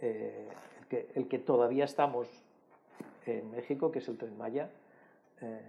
el, 0.00 0.48
que, 0.88 1.08
el 1.14 1.28
que 1.28 1.38
todavía 1.38 1.84
estamos 1.84 2.28
en 3.26 3.50
México, 3.50 3.92
que 3.92 4.00
es 4.00 4.08
el 4.08 4.18
tren 4.18 4.36
Maya, 4.36 4.70
eh, 5.40 5.60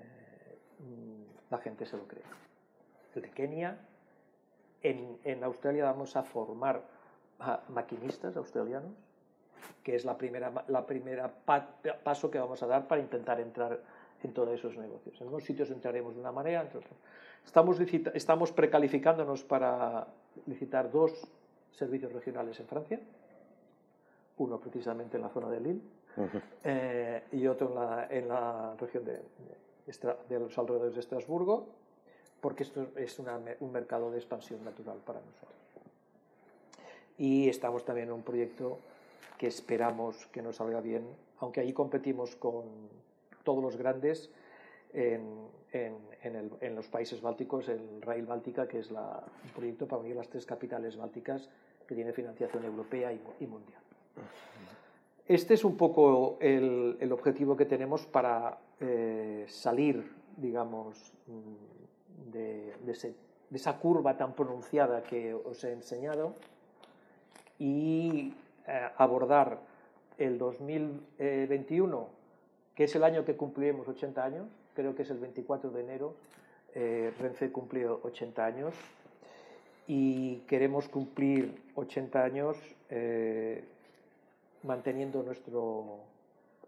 la 1.49 1.57
gente 1.57 1.85
se 1.85 1.97
lo 1.97 2.07
cree. 2.07 2.23
El 3.15 3.21
de 3.23 3.31
Kenia, 3.31 3.77
en, 4.81 5.43
Australia 5.43 5.85
vamos 5.85 6.15
a 6.15 6.23
formar 6.23 6.83
maquinistas 7.69 8.35
australianos, 8.37 8.91
que 9.83 9.95
es 9.95 10.05
la 10.05 10.17
primera, 10.17 10.51
la 10.67 10.85
primera 10.85 11.31
paso 12.03 12.29
que 12.29 12.39
vamos 12.39 12.61
a 12.63 12.67
dar 12.67 12.87
para 12.87 13.01
intentar 13.01 13.39
entrar 13.39 13.79
en 14.23 14.33
todos 14.33 14.49
esos 14.49 14.77
negocios. 14.77 15.19
En 15.21 15.27
unos 15.27 15.43
sitios 15.43 15.71
entraremos 15.71 16.15
de 16.15 16.21
una 16.21 16.31
manera, 16.31 16.61
en 16.61 16.67
otros 16.67 16.85
Estamos, 17.45 17.79
estamos 18.13 18.51
precalificándonos 18.51 19.43
para 19.43 20.05
licitar 20.45 20.91
dos 20.91 21.11
servicios 21.71 22.11
regionales 22.11 22.59
en 22.59 22.67
Francia, 22.67 22.99
uno 24.37 24.59
precisamente 24.59 25.17
en 25.17 25.23
la 25.23 25.29
zona 25.29 25.49
de 25.49 25.59
Lille 25.59 25.81
eh, 26.63 27.23
y 27.31 27.47
otro 27.47 27.69
en 27.69 27.75
la, 27.75 28.07
en 28.09 28.27
la 28.27 28.75
región 28.77 29.05
de, 29.05 29.21
de, 30.29 30.39
los 30.39 30.57
alrededores 30.57 30.93
de 30.93 30.99
Estrasburgo, 30.99 31.69
porque 32.41 32.63
esto 32.63 32.87
es 32.95 33.17
un 33.19 33.71
mercado 33.71 34.11
de 34.11 34.17
expansión 34.17 34.63
natural 34.63 34.97
para 35.05 35.19
nosotros. 35.19 35.57
Y 37.19 37.49
estamos 37.49 37.85
también 37.85 38.07
en 38.07 38.13
un 38.13 38.23
proyecto 38.23 38.79
que 39.37 39.45
esperamos 39.47 40.25
que 40.27 40.41
nos 40.41 40.55
salga 40.55 40.81
bien, 40.81 41.03
aunque 41.39 41.59
ahí 41.59 41.73
competimos 41.73 42.35
con 42.35 42.63
todos 43.43 43.61
los 43.61 43.77
grandes 43.77 44.31
en, 44.93 45.49
en, 45.71 46.75
los 46.75 46.87
países 46.87 47.21
bálticos, 47.21 47.69
el 47.69 48.01
Rail 48.01 48.25
Báltica, 48.25 48.67
que 48.67 48.79
es 48.79 48.89
la, 48.91 49.23
un 49.43 49.49
proyecto 49.51 49.87
para 49.87 50.01
unir 50.01 50.15
las 50.15 50.29
tres 50.29 50.45
capitales 50.45 50.97
bálticas 50.97 51.47
que 51.87 51.95
tiene 51.95 52.13
financiación 52.13 52.63
europea 52.65 53.11
y, 53.13 53.45
mundial. 53.45 53.81
Este 55.27 55.53
es 55.53 55.63
un 55.63 55.77
poco 55.77 56.37
el, 56.39 57.11
objetivo 57.11 57.55
que 57.55 57.65
tenemos 57.65 58.05
para 58.05 58.57
eh, 58.79 59.45
salir, 59.47 60.11
digamos, 60.37 61.13
mm, 61.27 62.31
de, 62.31 62.73
esa 63.51 63.77
curva 63.79 64.17
tan 64.17 64.33
pronunciada 64.33 65.03
que 65.03 65.33
os 65.33 65.63
he 65.63 65.71
enseñado 65.71 66.35
y 67.59 68.33
eh, 68.67 68.89
abordar 68.97 69.59
el 70.17 70.37
2021, 70.37 72.07
que 72.73 72.85
es 72.85 72.95
el 72.95 73.03
año 73.03 73.25
que 73.25 73.35
cumpliremos 73.35 73.87
80 73.87 74.23
años, 74.23 74.47
creo 74.73 74.95
que 74.95 75.03
es 75.03 75.09
el 75.11 75.19
24 75.19 75.69
de 75.69 75.81
enero, 75.81 76.15
eh, 76.73 77.13
Renfe 77.19 77.51
cumplió 77.51 77.99
80 78.03 78.45
años 78.45 78.73
y 79.87 80.37
queremos 80.47 80.87
cumplir 80.87 81.61
80 81.75 82.23
años 82.23 82.57
eh, 82.89 83.63
manteniendo 84.63 85.23
nuestro... 85.23 85.99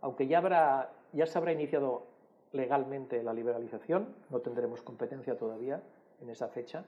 Aunque 0.02 0.28
ya, 0.28 0.39
habrá, 0.39 0.92
ya 1.14 1.28
se 1.28 1.38
habrá 1.38 1.54
iniciado 1.54 2.04
legalmente 2.52 3.22
la 3.24 3.34
liberalización, 3.34 4.08
no 4.30 4.39
tendremos 4.39 4.82
competencia 4.82 5.38
todavía 5.38 5.82
en 6.22 6.30
esa 6.30 6.48
fecha, 6.48 6.84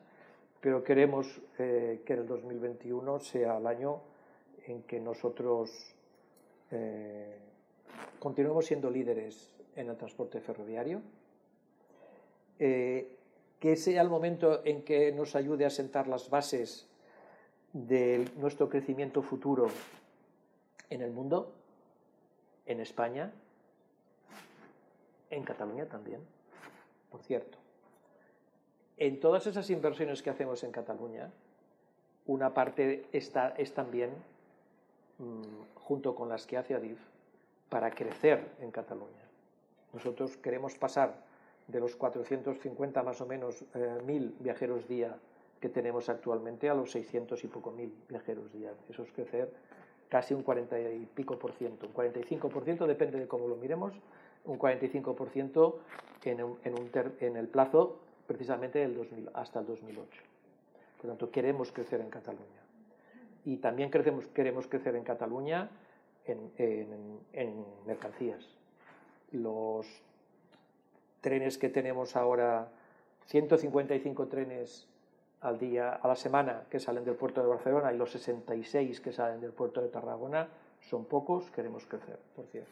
pero 0.63 0.81
queremos 0.81 1.41
eh, 1.59 2.03
que 2.05 2.13
el 2.13 2.25
2021 2.25 3.19
sea 3.19 3.57
el 3.57 3.67
año 3.67 3.99
en 4.65 4.83
que 4.83 4.97
nosotros 5.01 5.93
eh, 6.71 7.37
continuemos 8.17 8.65
siendo 8.65 8.89
líderes 8.89 9.51
en 9.75 9.89
el 9.89 9.97
transporte 9.97 10.39
ferroviario, 10.39 11.01
eh, 12.59 13.17
que 13.59 13.75
sea 13.75 14.01
el 14.01 14.07
momento 14.07 14.61
en 14.63 14.83
que 14.83 15.11
nos 15.11 15.35
ayude 15.35 15.65
a 15.65 15.69
sentar 15.69 16.07
las 16.07 16.29
bases 16.29 16.87
de 17.73 18.25
nuestro 18.37 18.69
crecimiento 18.69 19.21
futuro 19.21 19.67
en 20.89 21.01
el 21.01 21.11
mundo, 21.11 21.51
en 22.65 22.79
España, 22.79 23.33
en 25.29 25.43
Cataluña 25.43 25.87
también, 25.87 26.21
por 27.11 27.21
cierto. 27.21 27.62
En 28.97 29.19
todas 29.19 29.47
esas 29.47 29.69
inversiones 29.69 30.21
que 30.21 30.29
hacemos 30.29 30.63
en 30.63 30.71
Cataluña, 30.71 31.31
una 32.25 32.53
parte 32.53 33.05
está, 33.11 33.49
es 33.57 33.73
también, 33.73 34.11
mm, 35.17 35.75
junto 35.75 36.15
con 36.15 36.29
las 36.29 36.45
que 36.45 36.57
hace 36.57 36.75
Adif, 36.75 36.99
para 37.69 37.91
crecer 37.91 38.51
en 38.61 38.71
Cataluña. 38.71 39.23
Nosotros 39.93 40.37
queremos 40.37 40.75
pasar 40.75 41.15
de 41.67 41.79
los 41.79 41.95
450 41.95 43.03
más 43.03 43.21
o 43.21 43.25
menos 43.25 43.63
eh, 43.73 43.97
mil 44.05 44.35
viajeros 44.39 44.87
día 44.87 45.15
que 45.59 45.69
tenemos 45.69 46.09
actualmente 46.09 46.69
a 46.69 46.73
los 46.73 46.91
600 46.91 47.43
y 47.43 47.47
poco 47.47 47.71
mil 47.71 47.93
viajeros 48.09 48.51
día. 48.51 48.71
Eso 48.89 49.03
es 49.03 49.11
crecer 49.11 49.51
casi 50.09 50.33
un 50.33 50.43
40 50.43 50.79
y 50.79 51.07
pico 51.15 51.39
por 51.39 51.53
ciento. 51.53 51.87
Un 51.87 51.93
45 51.93 52.49
por 52.49 52.63
ciento 52.63 52.85
depende 52.85 53.19
de 53.19 53.27
cómo 53.27 53.47
lo 53.47 53.55
miremos, 53.55 53.93
un 54.45 54.59
45% 54.59 55.75
en, 56.25 56.43
un, 56.43 56.59
en, 56.63 56.91
en, 57.19 57.37
el 57.37 57.47
plazo 57.47 57.97
precisamente 58.27 58.79
del 58.79 58.95
2000, 58.95 59.29
hasta 59.33 59.59
el 59.59 59.65
2008. 59.65 60.21
Por 60.97 61.09
tanto, 61.09 61.31
queremos 61.31 61.71
crecer 61.71 62.01
en 62.01 62.09
Cataluña. 62.09 62.61
Y 63.45 63.57
también 63.57 63.91
queremos, 63.91 64.27
queremos 64.27 64.67
crecer 64.67 64.95
en 64.95 65.03
Cataluña 65.03 65.69
en, 66.25 67.65
mercancías. 67.85 68.47
Los 69.31 69.87
trenes 71.21 71.57
que 71.57 71.69
tenemos 71.69 72.15
ahora, 72.15 72.69
155 73.27 74.27
trenes 74.27 74.87
al 75.41 75.59
día, 75.59 75.89
a 75.89 76.07
la 76.07 76.15
semana 76.15 76.63
que 76.69 76.79
salen 76.79 77.03
del 77.03 77.15
puerto 77.15 77.41
de 77.41 77.47
Barcelona 77.47 77.91
y 77.91 77.97
los 77.97 78.11
66 78.11 79.01
que 79.01 79.11
salen 79.11 79.41
del 79.41 79.51
puerto 79.51 79.81
de 79.81 79.89
Tarragona, 79.89 80.47
son 80.79 81.05
pocos, 81.05 81.49
queremos 81.51 81.85
crecer, 81.85 82.19
por 82.35 82.45
cierto 82.47 82.71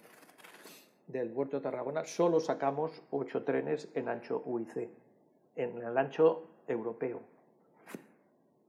del 1.11 1.29
puerto 1.29 1.57
de 1.57 1.63
Tarragona 1.63 2.05
solo 2.05 2.39
sacamos 2.39 3.01
ocho 3.11 3.43
trenes 3.43 3.89
en 3.95 4.07
ancho 4.07 4.41
UIC, 4.45 4.89
en 5.55 5.77
el 5.77 5.97
ancho 5.97 6.43
europeo. 6.67 7.19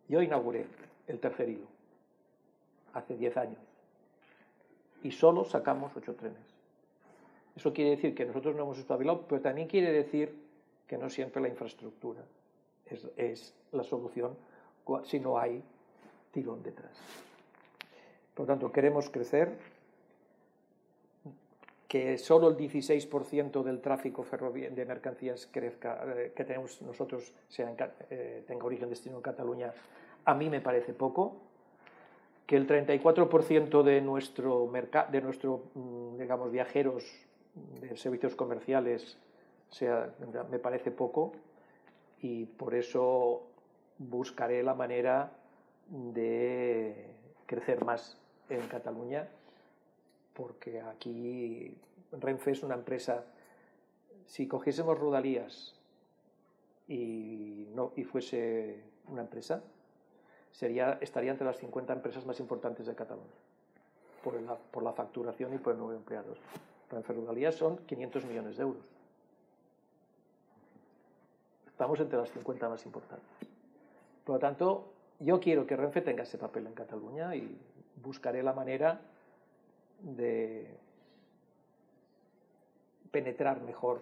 Yo 0.09 0.21
inauguré 0.21 0.67
el 1.07 1.21
tercer 1.21 1.49
hilo 1.49 1.67
hace 2.93 3.17
diez 3.17 3.37
años 3.37 3.61
y 5.03 5.11
solo 5.11 5.45
sacamos 5.45 5.97
ocho 5.97 6.15
trenes. 6.15 6.43
Eso 7.57 7.73
quiere 7.73 7.91
decir 7.91 8.15
que 8.15 8.25
nosotros 8.25 8.55
no 8.57 8.63
hemos 8.63 8.79
espabilado, 8.79 9.27
pero 9.27 9.41
también 9.41 9.69
quiere 9.69 9.93
decir 9.93 10.35
que 10.87 10.97
no 10.97 11.11
siempre 11.11 11.43
la 11.43 11.49
infraestructura 11.49 12.23
es, 12.87 13.09
es 13.17 13.55
la 13.73 13.85
solución 13.85 14.37
si 15.05 15.21
no 15.21 15.39
hay 15.39 15.63
tirón 16.33 16.63
detrás. 16.63 16.93
Por 18.35 18.47
lo 18.47 18.53
tanto, 18.55 18.73
queremos 18.73 19.11
crecer, 19.11 19.59
que 21.93 22.17
solo 22.17 22.49
el 22.49 22.57
16% 22.57 23.63
del 23.63 23.83
tráfico 23.83 24.25
de 24.25 24.87
mercancías 24.87 25.47
crezca, 25.53 26.03
eh, 26.07 26.33
que 26.35 26.43
tenemos 26.43 26.81
nosotros 26.81 27.35
sea 27.49 27.71
eh, 28.09 28.45
tenga 28.47 28.65
origen 28.65 28.89
destino 28.89 29.17
en 29.17 29.23
Cataluña, 29.23 29.75
a 30.25 30.33
mí 30.33 30.49
me 30.49 30.63
parece 30.63 30.95
poco. 30.95 31.37
Que 32.47 32.57
el 32.57 32.67
34% 32.67 33.83
de 33.83 34.01
nuestro, 34.01 34.73
de 35.11 35.21
nuestro 35.21 35.65
mm, 35.75 36.17
digamos, 36.17 36.51
viajeros 36.51 37.05
de 37.83 37.95
servicios 37.99 38.35
comerciales 38.37 39.19
sea, 39.69 40.15
me 40.51 40.59
parece 40.59 40.93
poco 40.93 41.33
y 42.23 42.47
por 42.47 42.75
eso 42.75 43.43
buscaré 43.99 44.63
la 44.63 44.73
manera 44.73 45.31
de 45.91 47.05
crecer 47.45 47.85
más 47.85 48.17
en 48.49 48.67
Cataluña 48.69 49.29
porque 50.35 50.81
aquí 50.81 51.75
Renfe 52.13 52.53
es 52.53 52.63
una 52.63 52.75
empresa, 52.75 53.25
si 54.27 54.47
cogiésemos 54.47 54.99
Rodalías 54.99 55.75
y, 56.89 57.69
no, 57.75 57.93
y 57.97 58.05
fuese 58.05 58.83
una 59.09 59.23
empresa, 59.23 59.63
sería, 60.51 60.99
estaría 61.01 61.31
entre 61.31 61.47
las 61.47 61.59
50 61.59 61.93
empresas 61.93 62.27
más 62.27 62.41
importantes 62.41 62.87
de 62.87 62.95
Cataluña, 62.95 63.29
por 64.23 64.41
la, 64.41 64.57
por 64.57 64.83
la 64.83 64.93
facturación 64.93 65.55
y 65.55 65.59
por 65.59 65.73
el 65.73 65.79
número 65.79 65.95
de 65.95 66.01
empleados. 66.01 66.39
Renfe 66.91 67.13
Rodalías 67.13 67.55
son 67.55 67.79
500 67.79 68.25
millones 68.27 68.57
de 68.57 68.63
euros. 68.63 68.85
Estamos 71.67 71.99
entre 72.01 72.19
las 72.19 72.31
50 72.31 72.69
más 72.69 72.85
importantes. 72.85 73.27
Por 74.25 74.37
lo 74.37 74.39
tanto, 74.39 74.93
yo 75.19 75.41
quiero 75.41 75.67
que 75.67 75.77
Renfe 75.77 76.03
tenga 76.03 76.23
ese 76.23 76.39
papel 76.39 76.67
en 76.67 76.75
Cataluña 76.75 77.35
y 77.35 77.59
buscaré 78.03 78.43
la 78.43 78.53
manera 78.53 79.01
de 80.03 80.67
penetrar 83.11 83.63
mejor 83.63 84.01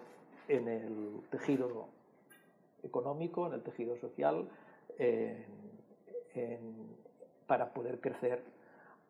en 0.48 0.68
el 0.68 1.20
tejido 1.30 1.88
económico, 2.82 3.46
en 3.46 3.54
el 3.54 3.62
tejido 3.62 3.96
social, 3.96 4.48
para 7.46 7.72
poder 7.72 8.00
crecer 8.00 8.42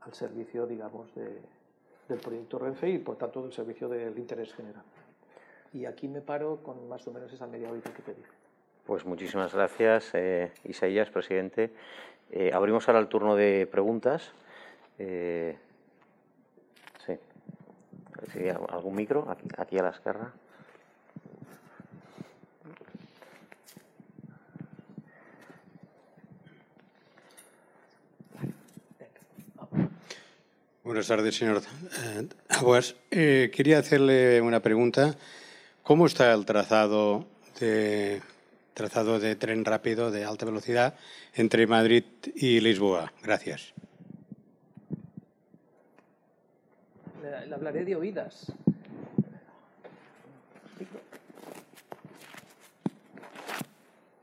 al 0.01 0.15
servicio, 0.15 0.67
digamos, 0.67 1.13
del 1.15 2.19
proyecto 2.19 2.59
Renfe 2.59 2.89
y, 2.89 2.99
por 2.99 3.17
tanto, 3.17 3.43
del 3.43 3.53
servicio 3.53 3.89
del 3.89 4.19
interés 4.19 4.53
general. 4.55 4.85
Y 5.73 5.85
aquí 5.85 6.09
me 6.09 6.21
paro 6.21 6.63
con 6.63 6.89
más 6.89 7.07
o 7.07 7.13
menos 7.13 7.33
esa 7.33 7.47
media 7.47 7.71
horita 7.71 7.93
que 7.93 8.03
te 8.03 8.15
dije. 8.15 8.31
Pues 8.87 9.05
muchísimas 9.05 9.55
gracias, 9.55 10.11
eh, 10.15 10.53
Isaías, 10.65 11.11
presidente. 11.11 11.71
Eh, 12.33 12.51
abrimos 12.53 12.89
ahora 12.89 13.01
el 13.01 13.09
turno 13.09 13.37
de 13.37 13.69
preguntas. 13.71 14.33
Eh, 14.99 15.57
¿Algún 18.69 18.95
micro? 18.95 19.27
Aquí, 19.57 19.79
a 19.79 19.83
la 19.83 19.91
izquierda. 19.91 20.33
Buenas 30.83 31.07
tardes, 31.07 31.37
señor 31.37 31.59
eh, 31.59 32.29
Aguas. 32.49 32.97
Eh, 33.11 33.51
quería 33.55 33.79
hacerle 33.79 34.41
una 34.41 34.61
pregunta. 34.61 35.17
¿Cómo 35.83 36.07
está 36.07 36.33
el 36.33 36.45
trazado 36.45 37.27
de, 37.61 38.21
trazado 38.75 39.19
de 39.21 39.37
tren 39.37 39.65
rápido 39.65 40.11
de 40.11 40.25
alta 40.25 40.47
velocidad 40.47 40.95
entre 41.35 41.67
Madrid 41.67 42.05
y 42.35 42.61
Lisboa? 42.61 43.13
Gracias. 43.23 43.73
le 47.50 47.50
hablaré 47.61 47.85
de 47.85 47.95
oídas. 47.95 48.51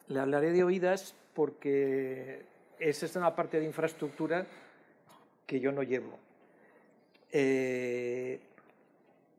Le 0.07 0.19
hablaré 0.19 0.51
de 0.51 0.63
oídas 0.63 1.13
porque 1.35 2.41
esa 2.79 3.05
es 3.05 3.15
una 3.15 3.35
parte 3.35 3.59
de 3.59 3.65
infraestructura 3.65 4.47
que 5.45 5.59
yo 5.59 5.71
no 5.71 5.83
llevo. 5.83 6.17
Eh, 7.31 8.39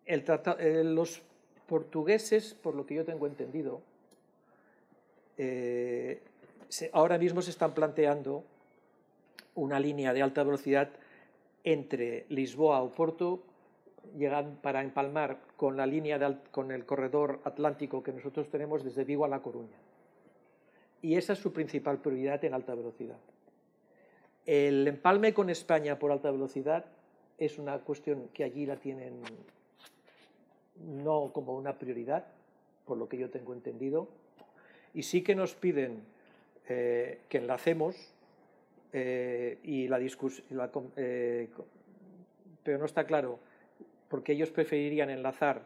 eh, 0.07 0.83
los 0.85 1.21
portugueses, 1.67 2.55
por 2.55 2.77
lo 2.77 2.87
que 2.87 2.95
yo 2.95 3.05
tengo 3.05 3.27
entendido, 3.27 3.81
eh, 5.39 6.23
ahora 6.93 7.19
mismo 7.19 7.43
se 7.43 7.51
están 7.51 7.75
planteando 7.75 8.45
una 9.57 9.81
línea 9.81 10.13
de 10.13 10.23
alta 10.23 10.45
velocidad 10.45 10.89
entre 11.65 12.27
Lisboa 12.29 12.81
o 12.81 12.93
Porto 12.93 13.48
llegan 14.17 14.59
para 14.63 14.83
empalmar 14.83 15.39
con 15.57 15.77
la 15.77 15.87
línea 15.87 16.41
con 16.51 16.73
el 16.73 16.87
corredor 16.87 17.41
atlántico 17.45 18.03
que 18.03 18.13
nosotros 18.13 18.49
tenemos 18.49 18.85
desde 18.85 19.05
Vigo 19.05 19.25
a 19.25 19.29
La 19.29 19.41
Coruña. 19.41 19.77
Y 21.03 21.17
esa 21.17 21.33
es 21.33 21.39
su 21.39 21.53
principal 21.53 21.99
prioridad 21.99 22.45
en 22.45 22.55
alta 22.55 22.75
velocidad. 22.75 23.19
El 24.47 24.89
empalme 24.89 25.35
con 25.35 25.51
España 25.51 25.99
por 25.99 26.11
alta 26.11 26.31
velocidad 26.31 26.87
es 27.37 27.59
una 27.59 27.79
cuestión 27.79 28.29
que 28.33 28.45
allí 28.45 28.67
la 28.67 28.77
tienen 28.77 29.23
no 30.77 31.33
como 31.33 31.57
una 31.57 31.79
prioridad, 31.79 32.27
por 32.85 32.99
lo 32.99 33.09
que 33.09 33.19
yo 33.19 33.31
tengo 33.31 33.53
entendido, 33.53 34.09
y 34.95 35.03
sí 35.03 35.23
que 35.23 35.35
nos 35.35 35.55
piden 35.55 36.03
eh, 36.69 37.21
que 37.29 37.39
enlacemos 37.39 37.97
eh, 38.93 39.59
y 39.63 39.89
la 39.89 39.99
discusión, 39.99 40.47
eh, 40.97 41.49
pero 42.63 42.79
no 42.79 42.87
está 42.87 43.05
claro, 43.05 43.39
porque 44.09 44.33
ellos 44.33 44.51
preferirían 44.51 45.11
enlazar 45.11 45.63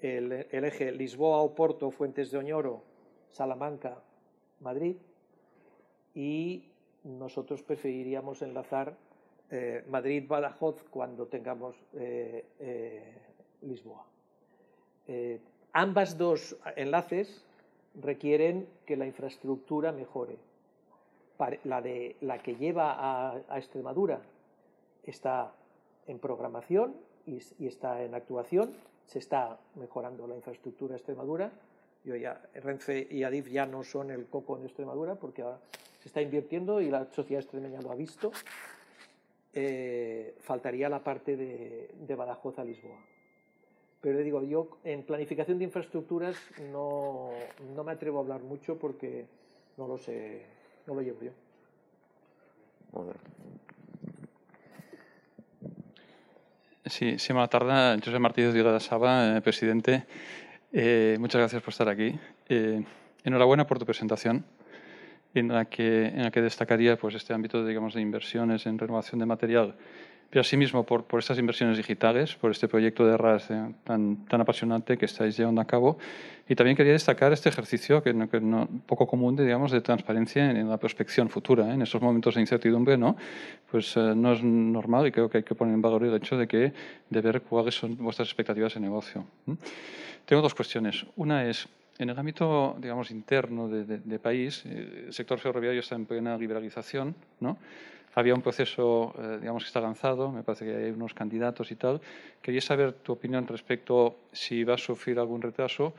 el, 0.00 0.32
eje 0.32 0.92
Lisboa-Oporto, 0.92 1.90
Fuentes 1.90 2.30
de 2.30 2.38
Oñoro, 2.38 2.82
Salamanca, 3.30 4.02
Madrid, 4.60 4.96
y 6.14 6.64
nosotros 7.04 7.62
preferiríamos 7.62 8.42
enlazar 8.42 8.94
Madrid-Badajoz 9.88 10.82
cuando 10.90 11.26
tengamos 11.26 11.76
Lisboa. 13.60 14.06
ambas 15.72 16.16
dos 16.18 16.56
enlaces 16.76 17.44
requieren 18.00 18.68
que 18.86 18.96
la 18.96 19.06
infraestructura 19.06 19.92
mejore. 19.92 20.38
La, 21.64 21.82
de, 21.82 22.16
la 22.20 22.38
que 22.38 22.54
lleva 22.54 22.94
a, 22.98 23.58
Extremadura 23.58 24.20
está 25.02 25.52
en 26.06 26.20
programación 26.20 26.94
y, 27.26 27.66
está 27.66 28.02
en 28.02 28.14
actuación, 28.14 28.72
se 29.06 29.18
está 29.18 29.58
mejorando 29.76 30.26
la 30.26 30.36
infraestructura 30.36 30.92
de 30.92 30.98
Extremadura. 30.98 31.50
Yo 32.04 32.16
ya, 32.16 32.40
Renfe 32.54 33.06
y 33.10 33.22
Adif 33.22 33.48
ya 33.48 33.66
no 33.66 33.84
son 33.84 34.10
el 34.10 34.26
coco 34.26 34.56
en 34.58 34.64
Extremadura 34.64 35.14
porque 35.14 35.44
se 36.00 36.08
está 36.08 36.20
invirtiendo 36.20 36.80
y 36.80 36.90
la 36.90 37.06
sociedad 37.12 37.42
extremeña 37.42 37.80
lo 37.80 37.92
ha 37.92 37.94
visto. 37.94 38.32
Eh, 39.54 40.34
faltaría 40.40 40.88
la 40.88 41.04
parte 41.04 41.36
de, 41.36 41.90
de 41.94 42.14
Badajoz 42.14 42.58
a 42.58 42.64
Lisboa. 42.64 42.98
Pero 44.02 44.18
le 44.18 44.24
digo, 44.24 44.42
yo 44.42 44.68
en 44.82 45.04
planificación 45.04 45.58
de 45.58 45.64
infraestructuras 45.64 46.36
no, 46.72 47.30
no, 47.76 47.84
me 47.84 47.92
atrevo 47.92 48.18
a 48.18 48.22
hablar 48.22 48.42
mucho 48.42 48.76
porque 48.76 49.26
no 49.76 49.86
lo 49.86 49.96
sé, 49.96 50.42
no 50.88 50.94
lo 50.94 51.02
llevo 51.02 51.20
yo. 51.22 51.30
Sí, 56.92 57.18
sí, 57.18 57.32
buenas 57.32 57.48
tardes. 57.48 58.04
José 58.04 58.18
Martínez 58.18 58.52
de 58.52 58.80
Saba, 58.80 59.38
eh, 59.38 59.40
presidente. 59.40 60.04
Eh, 60.74 61.16
muchas 61.18 61.38
gracias 61.38 61.62
por 61.62 61.70
estar 61.70 61.88
aquí. 61.88 62.14
Eh, 62.50 62.84
enhorabuena 63.24 63.66
por 63.66 63.78
tu 63.78 63.86
presentación, 63.86 64.44
en 65.32 65.48
la 65.48 65.64
que, 65.64 66.08
en 66.08 66.24
la 66.24 66.30
que 66.30 66.42
destacaría 66.42 66.98
pues, 66.98 67.14
este 67.14 67.32
ámbito 67.32 67.64
digamos, 67.64 67.94
de 67.94 68.02
inversiones 68.02 68.66
en 68.66 68.78
renovación 68.78 69.20
de 69.20 69.24
material 69.24 69.74
pero 70.32 70.40
asimismo 70.40 70.82
por, 70.86 71.04
por 71.04 71.20
estas 71.20 71.38
inversiones 71.38 71.76
digitales, 71.76 72.34
por 72.36 72.50
este 72.50 72.66
proyecto 72.66 73.06
de 73.06 73.18
RAS 73.18 73.50
eh, 73.50 73.74
tan, 73.84 74.24
tan 74.24 74.40
apasionante 74.40 74.96
que 74.96 75.04
estáis 75.04 75.36
llevando 75.36 75.60
a 75.60 75.66
cabo. 75.66 75.98
Y 76.48 76.54
también 76.54 76.74
quería 76.74 76.94
destacar 76.94 77.34
este 77.34 77.50
ejercicio 77.50 78.02
que, 78.02 78.14
no, 78.14 78.30
que 78.30 78.40
no, 78.40 78.66
poco 78.86 79.06
común 79.06 79.36
de, 79.36 79.44
digamos, 79.44 79.70
de 79.72 79.82
transparencia 79.82 80.50
en, 80.50 80.70
la 80.70 80.78
prospección 80.78 81.28
futura. 81.28 81.68
¿eh? 81.68 81.74
En 81.74 81.82
estos 81.82 82.00
momentos 82.00 82.34
de 82.36 82.40
incertidumbre, 82.40 82.96
¿no? 82.96 83.14
Pues 83.70 83.94
eh, 83.98 84.14
no 84.16 84.32
es 84.32 84.42
normal 84.42 85.06
y 85.06 85.12
creo 85.12 85.28
que 85.28 85.36
hay 85.36 85.44
que 85.44 85.54
poner 85.54 85.74
en 85.74 85.82
valor 85.82 86.02
el 86.02 86.14
hecho 86.14 86.38
de, 86.38 86.48
que, 86.48 86.72
de 87.10 87.20
ver 87.20 87.42
cuáles 87.42 87.74
son 87.74 87.98
vuestras 87.98 88.28
expectativas 88.28 88.72
de 88.72 88.80
negocio. 88.80 89.26
Tengo 90.24 90.40
dos 90.40 90.54
cuestiones. 90.54 91.04
Una 91.16 91.44
es, 91.44 91.68
en 91.98 92.08
el 92.08 92.18
ámbito, 92.18 92.78
digamos, 92.80 93.10
interno 93.10 93.68
de, 93.68 93.84
de, 93.84 93.98
de 93.98 94.18
país, 94.18 94.64
el 94.64 95.12
sector 95.12 95.38
ferroviario 95.38 95.80
está 95.80 95.94
en 95.94 96.06
plena 96.06 96.38
liberalización, 96.38 97.14
¿no? 97.38 97.58
Había 98.14 98.34
un 98.34 98.42
proceso, 98.42 99.14
eh, 99.18 99.38
digamos, 99.40 99.62
que 99.64 99.68
está 99.68 99.80
lanzado, 99.80 100.30
me 100.30 100.42
parece 100.42 100.66
que 100.66 100.76
hay 100.76 100.90
unos 100.90 101.14
candidatos 101.14 101.70
y 101.70 101.76
tal. 101.76 102.00
Quería 102.40 102.60
saber 102.60 102.92
tu 102.92 103.12
opinión 103.12 103.46
respecto 103.46 104.16
si 104.32 104.64
va 104.64 104.74
a 104.74 104.78
sufrir 104.78 105.18
algún 105.18 105.40
retraso 105.40 105.94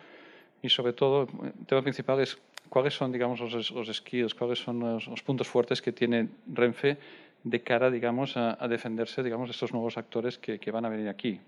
y, 0.61 0.70
sobre 0.70 0.93
todo, 0.93 1.28
el 1.43 1.66
tema 1.66 1.82
principal 1.82 2.20
es 2.20 2.38
cuáles 2.70 2.93
son, 2.93 3.11
digamos, 3.11 3.39
los, 3.39 3.72
los 3.72 3.93
skills, 3.93 4.36
cuáles 4.36 4.59
son 4.59 4.80
los, 4.80 5.24
puntos 5.24 5.47
fuertes 5.47 5.82
que 5.82 5.91
tiene 5.91 6.30
Renfe 6.51 6.97
de 7.43 7.61
cara, 7.61 7.89
digamos, 7.89 8.38
a, 8.38 8.68
defenderse, 8.68 9.22
digamos, 9.24 9.49
de 9.49 9.51
estos 9.51 9.74
nuevos 9.74 9.97
actores 9.97 10.38
que, 10.38 10.59
que 10.59 10.72
van 10.72 10.86
a 10.86 10.89
venir 10.89 11.09
aquí. 11.09 11.39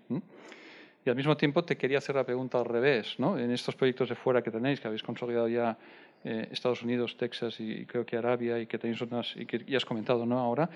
Y 1.06 1.10
al 1.10 1.16
mismo 1.16 1.38
tiempo 1.38 1.64
te 1.64 1.78
quería 1.78 2.00
hacer 2.00 2.16
la 2.16 2.24
pregunta 2.24 2.60
al 2.60 2.66
revés, 2.66 3.16
¿no? 3.20 3.38
En 3.38 3.52
estos 3.52 3.76
proyectos 3.76 4.10
de 4.10 4.16
fuera 4.16 4.42
que 4.42 4.50
tenéis, 4.50 4.80
que 4.80 4.88
habéis 4.88 5.04
consolidado 5.04 5.48
ya 5.48 5.78
eh, 6.26 6.50
Estados 6.52 6.82
Unidos, 6.82 7.16
Texas 7.18 7.60
y 7.60 7.86
creo 7.86 8.04
que 8.04 8.18
Arabia 8.18 8.60
y 8.60 8.66
que 8.66 8.80
tenéis 8.80 9.00
unas, 9.02 9.36
y 9.36 9.46
que 9.46 9.60
ya 9.60 9.78
has 9.78 9.86
comentado 9.86 10.26
¿no? 10.26 10.40
ahora, 10.40 10.68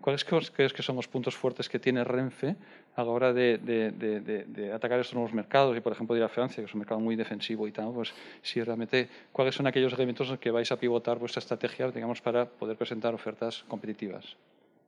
¿cuáles 0.00 0.24
crees 0.24 0.72
que 0.72 0.82
son 0.82 0.96
los 0.96 1.06
puntos 1.08 1.36
fuertes 1.36 1.68
que 1.68 1.78
tiene 1.78 2.02
Renfe 2.04 2.56
a 2.96 3.04
la 3.04 3.10
hora 3.10 3.32
de, 3.34 3.58
de, 3.58 3.90
de, 3.90 4.44
de, 4.44 4.72
atacar 4.72 4.98
estos 5.00 5.14
nuevos 5.14 5.34
mercados 5.34 5.76
y, 5.76 5.80
por 5.80 5.92
ejemplo, 5.92 6.16
ir 6.16 6.22
a 6.22 6.28
Francia, 6.28 6.62
que 6.62 6.68
es 6.68 6.74
un 6.74 6.80
mercado 6.80 7.00
muy 7.00 7.16
defensivo 7.16 7.68
y 7.68 7.72
tal, 7.72 7.92
pues 7.92 8.14
si 8.40 8.62
realmente, 8.62 9.08
¿cuáles 9.30 9.54
son 9.54 9.66
aquellos 9.66 9.92
elementos 9.92 10.30
en 10.30 10.38
que 10.38 10.50
vais 10.50 10.72
a 10.72 10.78
pivotar 10.78 11.18
vuestra 11.18 11.40
estrategia, 11.40 11.90
digamos, 11.90 12.22
para 12.22 12.46
poder 12.46 12.76
presentar 12.76 13.12
ofertas 13.14 13.64
competitivas? 13.68 14.36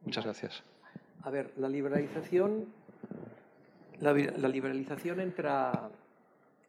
Muchas 0.05 0.25
gracias. 0.25 0.63
A 1.25 1.31
ver, 1.31 1.53
la 1.59 1.69
liberalización, 1.69 2.67
la, 4.01 4.15
la 4.15 4.49
liberalización 4.49 5.21
entra 5.21 5.91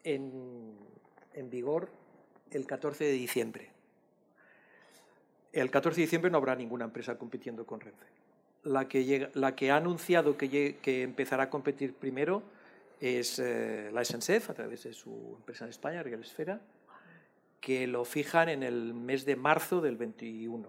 en, 0.03 0.73
en 1.33 1.49
vigor 1.49 1.89
el 2.51 2.65
14 2.65 3.03
de 3.03 3.11
diciembre. 3.11 3.69
El 5.53 5.71
14 5.71 5.95
de 5.95 6.05
diciembre 6.05 6.31
no 6.31 6.37
habrá 6.37 6.55
ninguna 6.55 6.85
empresa 6.85 7.17
compitiendo 7.17 7.65
con 7.65 7.79
Renfe. 7.79 8.05
La 8.63 8.87
que, 8.87 9.71
ha 9.71 9.75
anunciado 9.75 10.37
que, 10.37 10.77
que, 10.81 11.03
empezará 11.03 11.43
a 11.43 11.49
competir 11.49 11.93
primero 11.93 12.43
es 12.99 13.39
eh, 13.39 13.89
la 13.93 14.03
SNCF, 14.03 14.49
a 14.49 14.53
través 14.53 14.83
de 14.83 14.93
su 14.93 15.35
empresa 15.37 15.65
en 15.65 15.69
España, 15.69 16.03
Real 16.03 16.21
Esfera, 16.21 16.59
que 17.61 17.87
lo 17.87 18.03
fijan 18.03 18.49
en 18.49 18.63
el 18.63 18.93
mes 18.93 19.25
de 19.25 19.35
marzo 19.35 19.81
del 19.81 19.95
21, 19.95 20.67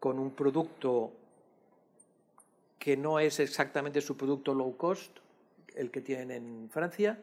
con 0.00 0.18
un 0.18 0.30
producto 0.30 1.12
que 2.78 2.96
no 2.96 3.18
es 3.18 3.40
exactamente 3.40 4.00
su 4.00 4.16
producto 4.16 4.54
low 4.54 4.76
cost, 4.76 5.18
el 5.74 5.90
que 5.90 6.00
tienen 6.00 6.30
en 6.30 6.70
Francia, 6.70 7.18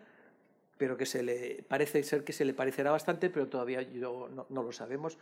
pero 0.81 0.97
que 0.97 1.05
se 1.05 1.21
le 1.21 1.63
parece 1.67 2.01
ser 2.01 2.23
que 2.23 2.33
se 2.33 2.43
le 2.43 2.55
parecerá 2.55 2.89
bastante, 2.89 3.29
pero 3.29 3.47
todavía 3.47 3.83
yo 3.83 4.27
no, 4.49 4.63
lo 4.63 4.71
sabemos, 4.71 5.19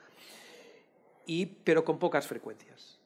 y, 1.25 1.47
pero 1.47 1.83
con 1.83 1.99
pocas 1.99 2.27
frecuencias. 2.27 2.97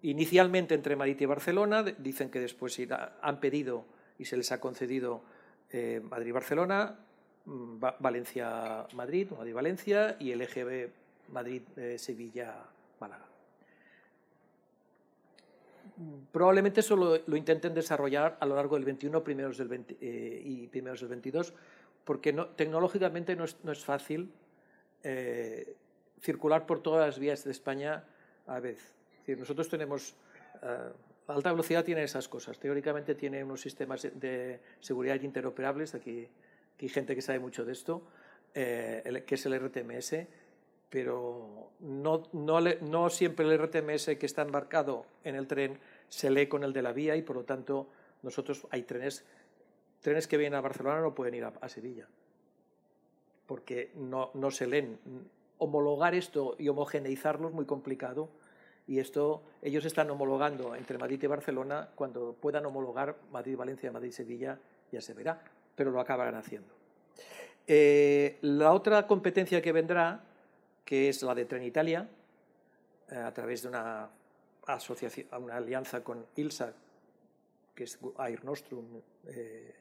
Inicialmente 0.00 0.74
entre 0.74 0.96
Madrid 0.96 1.20
y 1.20 1.26
Barcelona, 1.26 1.82
dicen 1.82 2.30
que 2.30 2.40
después 2.40 2.80
han 3.20 3.40
pedido 3.40 3.84
y 4.18 4.24
se 4.24 4.38
les 4.38 4.50
ha 4.50 4.62
concedido 4.62 5.22
eh, 5.68 6.00
Madrid-Barcelona, 6.02 7.00
mm, 7.44 7.84
Valencia-Madrid, 8.00 9.30
Madrid-Valencia 9.32 10.16
y 10.18 10.32
el 10.32 10.40
EGB 10.40 10.90
Madrid-Sevilla-Málaga. 11.28 13.27
Probablemente 16.30 16.80
eso 16.80 16.94
lo, 16.94 17.36
intenten 17.36 17.74
desarrollar 17.74 18.36
a 18.40 18.46
lo 18.46 18.54
largo 18.54 18.76
del 18.76 18.84
21 18.84 19.24
primeros 19.24 19.58
del 19.58 19.84
eh, 20.00 20.42
y 20.44 20.68
primeros 20.68 21.00
del 21.00 21.08
22, 21.08 21.54
porque 22.04 22.32
tecnológicamente 22.54 23.34
no 23.34 23.44
es, 23.44 23.84
fácil 23.84 24.30
eh, 25.02 25.74
circular 26.20 26.66
por 26.66 26.82
todas 26.82 27.06
las 27.06 27.18
vías 27.18 27.42
de 27.42 27.50
España 27.50 28.04
a 28.46 28.60
vez. 28.60 28.94
nosotros 29.26 29.68
tenemos... 29.68 30.14
Eh, 30.62 30.92
alta 31.26 31.50
velocidad 31.50 31.84
tiene 31.84 32.04
esas 32.04 32.28
cosas. 32.28 32.58
Teóricamente 32.58 33.14
tiene 33.14 33.44
unos 33.44 33.60
sistemas 33.60 34.02
de 34.02 34.60
seguridad 34.80 35.20
interoperables. 35.20 35.94
Aquí, 35.94 36.26
hay 36.80 36.88
gente 36.88 37.14
que 37.14 37.20
sabe 37.20 37.38
mucho 37.38 37.66
de 37.66 37.72
esto, 37.72 38.02
que 38.54 39.26
es 39.28 39.46
el 39.46 39.60
RTMS, 39.60 40.14
pero 40.90 41.72
no, 41.80 42.22
no, 42.32 42.60
no, 42.60 43.10
siempre 43.10 43.46
el 43.46 43.58
RTMS 43.58 44.16
que 44.18 44.26
está 44.26 44.42
embarcado 44.42 45.06
en 45.24 45.34
el 45.34 45.46
tren 45.46 45.78
se 46.08 46.30
lee 46.30 46.46
con 46.46 46.64
el 46.64 46.72
de 46.72 46.82
la 46.82 46.92
vía 46.92 47.16
y 47.16 47.22
por 47.22 47.36
lo 47.36 47.44
tanto 47.44 47.88
nosotros 48.22 48.66
hay 48.70 48.82
trenes, 48.82 49.24
trenes 50.00 50.26
que 50.26 50.36
vienen 50.36 50.58
a 50.58 50.60
Barcelona 50.60 51.00
no 51.00 51.14
pueden 51.14 51.34
ir 51.34 51.44
a, 51.44 51.68
Sevilla 51.68 52.06
porque 53.46 53.92
no, 53.94 54.30
no, 54.34 54.50
se 54.50 54.66
leen. 54.66 54.98
Homologar 55.58 56.14
esto 56.14 56.54
y 56.58 56.68
homogeneizarlo 56.68 57.48
es 57.48 57.54
muy 57.54 57.64
complicado 57.64 58.28
y 58.86 58.98
esto 58.98 59.42
ellos 59.62 59.84
están 59.84 60.10
homologando 60.10 60.74
entre 60.74 60.98
Madrid 60.98 61.22
y 61.22 61.26
Barcelona 61.26 61.90
cuando 61.94 62.34
puedan 62.34 62.64
homologar 62.66 63.16
Madrid-Valencia, 63.32 63.92
Madrid-Sevilla 63.92 64.58
ya 64.92 65.00
se 65.00 65.14
verá, 65.14 65.42
pero 65.74 65.90
lo 65.90 66.00
acabarán 66.00 66.34
haciendo. 66.34 66.68
Eh, 67.66 68.38
la 68.40 68.72
otra 68.72 69.06
competencia 69.06 69.60
que 69.60 69.72
vendrá 69.72 70.24
que 70.88 71.10
es 71.10 71.22
la 71.22 71.34
de 71.34 71.44
Trenitalia, 71.44 72.08
eh, 73.10 73.14
a 73.14 73.30
través 73.34 73.60
de 73.60 73.68
una 73.68 74.08
asociación, 74.64 75.26
una 75.32 75.56
alianza 75.56 76.02
con 76.02 76.24
ILSA, 76.34 76.72
que 77.74 77.84
es 77.84 77.98
Air 78.18 78.42
Nostrum, 78.42 78.86
eh, 79.26 79.74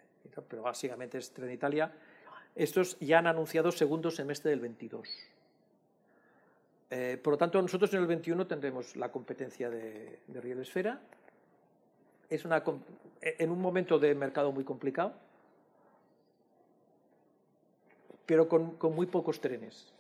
pero 0.50 0.64
básicamente 0.64 1.18
es 1.18 1.32
Trenitalia. 1.32 1.90
Estos 2.54 3.00
ya 3.00 3.20
han 3.20 3.28
anunciado 3.28 3.72
segundo 3.72 4.12
semestre 4.12 4.52
del 4.52 4.60
22. 4.60 5.08
Eh, 6.90 7.18
por 7.24 7.32
lo 7.32 7.38
tanto, 7.38 7.62
nosotros 7.62 7.94
en 7.94 8.02
el 8.02 8.08
21 8.08 8.46
tendremos 8.46 8.98
la 8.98 9.10
competencia 9.10 9.70
de, 9.70 10.20
de 10.28 10.42
Riel 10.42 10.60
Esfera. 10.60 11.00
Es 12.30 12.44
una, 12.44 12.62
en 13.22 13.50
un 13.50 13.62
momento 13.62 13.98
de 13.98 14.14
mercado 14.14 14.52
muy 14.52 14.66
complicado, 14.66 15.14
pero 18.26 18.50
con 18.50 18.94
muy 18.94 19.06
pocos 19.06 19.40
trenes. 19.40 19.94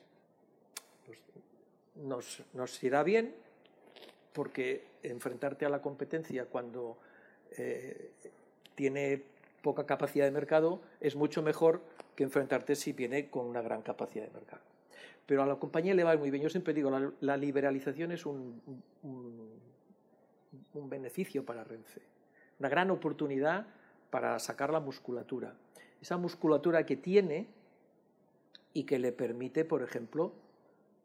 Nos, 2.03 2.83
irá 2.83 3.03
bien 3.03 3.35
porque 4.33 4.85
enfrentarte 5.03 5.65
a 5.65 5.69
la 5.69 5.81
competencia 5.81 6.45
cuando 6.45 6.97
eh, 7.57 8.11
tiene 8.75 9.23
poca 9.61 9.85
capacidad 9.85 10.25
de 10.25 10.31
mercado 10.31 10.81
es 11.01 11.15
mucho 11.15 11.41
mejor 11.41 11.81
que 12.15 12.23
enfrentarte 12.23 12.75
si 12.75 12.93
viene 12.93 13.29
con 13.29 13.47
una 13.47 13.61
gran 13.61 13.81
capacidad 13.81 14.25
de 14.25 14.31
mercado. 14.31 14.61
Pero 15.25 15.43
a 15.43 15.45
la 15.45 15.55
compañía 15.55 15.93
le 15.93 16.03
va 16.03 16.15
muy 16.15 16.31
bien. 16.31 16.43
Yo 16.43 16.49
siempre 16.49 16.73
digo, 16.73 16.89
la, 16.89 17.11
la 17.19 17.35
liberalización 17.35 18.11
es 18.11 18.25
un, 18.25 18.61
un, 19.03 19.59
un 20.73 20.89
beneficio 20.89 21.45
para 21.45 21.63
Renfe, 21.63 22.01
una 22.59 22.69
gran 22.69 22.91
oportunidad 22.91 23.67
para 24.09 24.37
sacar 24.39 24.71
la 24.71 24.79
musculatura. 24.79 25.55
Esa 26.01 26.17
musculatura 26.17 26.85
que 26.85 26.95
tiene 26.95 27.47
y 28.73 28.83
que 28.83 28.99
le 28.99 29.11
permite, 29.11 29.65
por 29.65 29.83
ejemplo, 29.83 30.33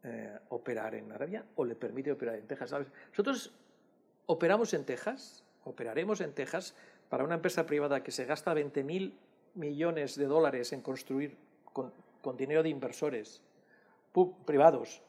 eh, 0.03 0.37
operar 0.49 0.95
en 0.95 1.11
Arabia 1.11 1.45
o 1.55 1.65
le 1.65 1.75
permite 1.75 2.11
operar 2.11 2.35
en 2.35 2.47
Texas. 2.47 2.73
Nosotros 3.09 3.53
operamos 4.25 4.73
en 4.73 4.85
Texas, 4.85 5.43
operaremos 5.63 6.21
en 6.21 6.33
Texas 6.33 6.75
para 7.09 7.23
una 7.23 7.35
empresa 7.35 7.65
privada 7.65 8.03
que 8.03 8.11
se 8.11 8.25
gasta 8.25 8.53
20.000 8.53 9.13
millones 9.55 10.15
de 10.15 10.25
dólares 10.25 10.73
en 10.73 10.81
construir 10.81 11.37
con, 11.71 11.93
con 12.21 12.37
dinero 12.37 12.63
de 12.63 12.69
inversores 12.69 13.41
privados 14.45 15.01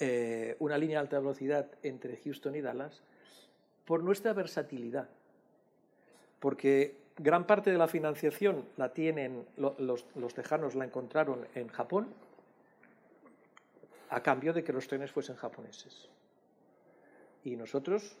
eh, 0.00 0.56
una 0.58 0.76
línea 0.76 0.98
de 0.98 1.02
alta 1.02 1.18
velocidad 1.20 1.68
entre 1.82 2.16
Houston 2.16 2.56
y 2.56 2.60
Dallas 2.60 3.02
por 3.84 4.02
nuestra 4.02 4.32
versatilidad. 4.32 5.08
Porque 6.40 6.96
gran 7.16 7.46
parte 7.46 7.70
de 7.70 7.78
la 7.78 7.86
financiación 7.86 8.64
la 8.76 8.92
tienen 8.92 9.46
los, 9.56 10.04
los 10.14 10.34
tejanos, 10.34 10.74
la 10.74 10.84
encontraron 10.84 11.46
en 11.54 11.68
Japón 11.68 12.08
a 14.14 14.22
cambio 14.22 14.52
de 14.52 14.62
que 14.62 14.72
los 14.72 14.86
trenes 14.86 15.10
fuesen 15.10 15.34
japoneses. 15.34 16.08
Y 17.42 17.56
nosotros 17.56 18.16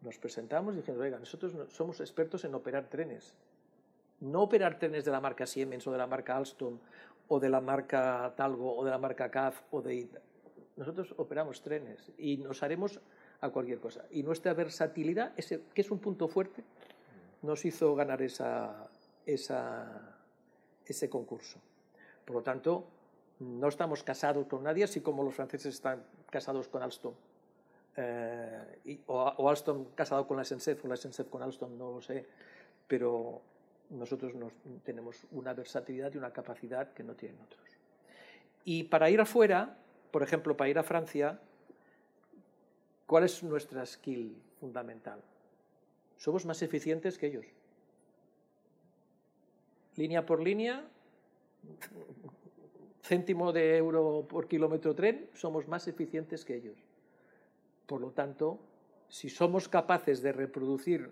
nos 0.00 0.16
presentamos 0.18 0.74
diciendo, 0.74 1.02
oiga, 1.02 1.18
nosotros 1.18 1.52
somos 1.70 2.00
expertos 2.00 2.44
en 2.44 2.54
operar 2.54 2.88
trenes. 2.88 3.34
No 4.20 4.42
operar 4.42 4.78
trenes 4.78 5.04
de 5.04 5.10
la 5.10 5.20
marca 5.20 5.44
Siemens 5.44 5.86
o 5.86 5.92
de 5.92 5.98
la 5.98 6.06
marca 6.06 6.34
Alstom 6.34 6.78
o 7.28 7.38
de 7.38 7.50
la 7.50 7.60
marca 7.60 8.32
Talgo 8.36 8.74
o 8.74 8.84
de 8.84 8.90
la 8.90 8.98
marca 8.98 9.30
CAF 9.30 9.60
o 9.70 9.82
de... 9.82 10.08
Nosotros 10.76 11.14
operamos 11.18 11.60
trenes 11.60 12.10
y 12.16 12.38
nos 12.38 12.62
haremos 12.62 12.98
a 13.42 13.50
cualquier 13.50 13.80
cosa. 13.80 14.06
Y 14.10 14.22
nuestra 14.22 14.54
versatilidad, 14.54 15.34
ese, 15.36 15.64
que 15.74 15.82
es 15.82 15.90
un 15.90 15.98
punto 15.98 16.26
fuerte, 16.28 16.64
nos 17.42 17.64
hizo 17.66 17.94
ganar 17.94 18.22
esa, 18.22 18.88
ese 19.26 21.10
concurso. 21.10 21.60
Por 22.24 22.36
lo 22.36 22.42
tanto, 22.42 22.86
no 23.40 23.68
estamos 23.68 24.02
casados 24.02 24.46
con 24.46 24.64
nadie, 24.64 24.84
así 24.84 25.00
como 25.00 25.22
los 25.22 25.34
franceses 25.34 25.74
están 25.74 26.02
casados 26.30 26.68
con 26.68 26.82
Alstom. 26.82 27.14
Eh, 27.96 29.00
o, 29.06 29.48
Alstom 29.48 29.86
casado 29.94 30.26
con 30.26 30.36
la 30.36 30.44
SNCF 30.44 30.84
o 30.84 30.88
la 30.88 30.96
SNCF 30.96 31.28
con 31.28 31.42
Alstom, 31.42 31.76
no 31.76 31.92
lo 31.92 32.00
sé. 32.00 32.26
Pero 32.86 33.40
nosotros 33.90 34.34
nos, 34.34 34.52
tenemos 34.84 35.26
una 35.30 35.54
versatilidad 35.54 36.12
y 36.14 36.18
una 36.18 36.32
capacidad 36.32 36.92
que 36.92 37.02
no 37.02 37.14
tienen 37.14 37.40
otros. 37.40 37.62
Y 38.64 38.84
para 38.84 39.10
ir 39.10 39.20
afuera, 39.20 39.78
por 40.10 40.22
ejemplo, 40.22 40.56
para 40.56 40.70
ir 40.70 40.78
a 40.78 40.82
Francia, 40.82 41.40
¿cuál 43.06 43.24
es 43.24 43.42
nuestra 43.42 43.84
skill 43.86 44.36
fundamental? 44.60 45.20
Somos 46.16 46.44
más 46.44 46.60
eficientes 46.62 47.16
que 47.18 47.28
ellos. 47.28 47.46
Línea 49.96 50.26
por 50.26 50.40
línea, 50.40 50.84
céntimo 53.08 53.52
de 53.52 53.78
euro 53.78 54.26
por 54.28 54.46
kilómetro 54.46 54.94
tren, 54.94 55.30
somos 55.32 55.66
más 55.66 55.88
eficientes 55.88 56.44
que 56.44 56.56
ellos. 56.56 56.76
Por 57.86 58.02
lo 58.02 58.10
tanto, 58.10 58.58
si 59.08 59.30
somos 59.30 59.66
capaces 59.66 60.20
de 60.20 60.32
reproducir 60.32 61.10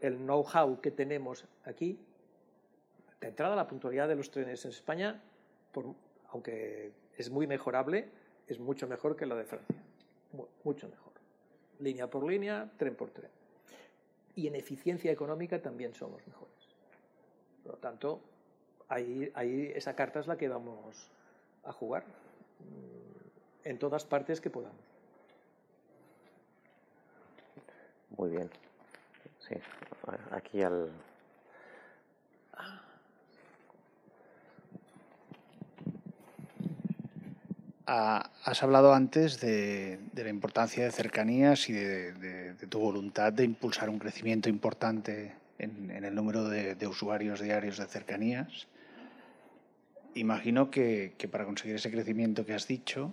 el 0.00 0.16
know-how 0.16 0.80
que 0.80 0.90
tenemos 0.90 1.44
aquí, 1.64 1.98
de 3.20 3.28
entrada 3.28 3.54
la 3.54 3.68
puntualidad 3.68 4.08
de 4.08 4.16
los 4.16 4.30
trenes 4.30 4.64
en 4.64 4.70
España, 4.70 5.20
por, 5.72 5.94
aunque 6.30 6.92
es 7.18 7.30
muy 7.30 7.46
mejorable, 7.46 8.08
es 8.46 8.58
mucho 8.58 8.88
mejor 8.88 9.14
que 9.14 9.26
la 9.26 9.34
de 9.34 9.44
Francia. 9.44 9.76
Mucho 10.64 10.88
mejor. 10.88 11.12
Línea 11.80 12.08
por 12.08 12.24
línea, 12.26 12.70
tren 12.78 12.96
por 12.96 13.10
tren. 13.10 13.30
Y 14.36 14.46
en 14.46 14.56
eficiencia 14.56 15.12
económica 15.12 15.60
también 15.60 15.92
somos 15.92 16.26
mejores. 16.26 16.54
Por 17.62 17.72
lo 17.72 17.78
tanto, 17.78 18.20
ahí, 18.88 19.30
ahí 19.34 19.72
esa 19.74 19.94
carta 19.94 20.20
es 20.20 20.26
la 20.26 20.36
que 20.36 20.48
vamos 20.48 21.08
a 21.64 21.72
jugar 21.72 22.04
mm, 22.04 23.68
en 23.68 23.78
todas 23.78 24.04
partes 24.04 24.40
que 24.40 24.50
podamos. 24.50 24.80
Muy 28.16 28.30
bien. 28.30 28.50
Sí, 29.40 29.54
aquí 30.30 30.62
al... 30.62 30.90
Ah, 37.86 38.30
has 38.44 38.62
hablado 38.62 38.94
antes 38.94 39.40
de, 39.40 39.98
de, 40.12 40.24
la 40.24 40.30
importancia 40.30 40.84
de 40.84 40.90
cercanías 40.90 41.68
y 41.68 41.74
de, 41.74 42.12
de, 42.14 42.54
de, 42.54 42.66
tu 42.66 42.78
voluntad 42.78 43.30
de 43.30 43.44
impulsar 43.44 43.90
un 43.90 43.98
crecimiento 43.98 44.48
importante 44.48 45.34
en, 45.58 45.90
en 45.90 46.04
el 46.04 46.14
número 46.14 46.48
de, 46.48 46.86
usuarios 46.86 47.40
diarios 47.40 47.76
de 47.76 47.86
cercanías. 47.86 48.66
Imagino 50.14 50.70
que, 50.70 51.14
que, 51.18 51.28
para 51.28 51.44
conseguir 51.44 51.76
ese 51.76 51.90
crecimiento 51.90 52.46
que 52.46 52.54
has 52.54 52.68
dicho, 52.68 53.12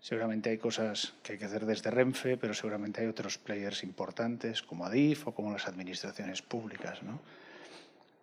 seguramente 0.00 0.50
hay 0.50 0.58
cosas 0.58 1.14
que 1.22 1.32
hay 1.32 1.38
que 1.38 1.44
hacer 1.44 1.66
desde 1.66 1.90
Renfe, 1.90 2.36
pero 2.36 2.54
seguramente 2.54 3.00
hay 3.00 3.06
otros 3.08 3.38
players 3.38 3.82
importantes 3.82 4.62
como 4.62 4.86
Adif 4.86 5.26
o 5.26 5.34
como 5.34 5.52
las 5.52 5.66
administraciones 5.66 6.42
públicas. 6.42 7.02
¿no? 7.02 7.20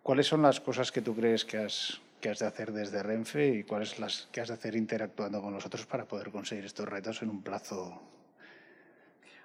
¿Cuáles 0.02 0.26
son 0.26 0.42
las 0.42 0.60
cosas 0.60 0.92
que 0.92 1.02
tú 1.02 1.14
crees 1.14 1.44
que 1.44 1.58
has, 1.58 2.00
que 2.20 2.30
has 2.30 2.38
de 2.38 2.46
hacer 2.46 2.72
desde 2.72 3.02
Renfe 3.02 3.48
y 3.48 3.64
cuáles 3.64 3.98
las 3.98 4.28
que 4.32 4.40
has 4.40 4.48
de 4.48 4.54
hacer 4.54 4.76
interactuando 4.76 5.42
con 5.42 5.52
los 5.52 5.66
otros 5.66 5.84
para 5.86 6.06
poder 6.06 6.30
conseguir 6.30 6.64
estos 6.64 6.88
retos 6.88 7.22
en 7.22 7.30
un 7.30 7.42
plazo 7.42 8.00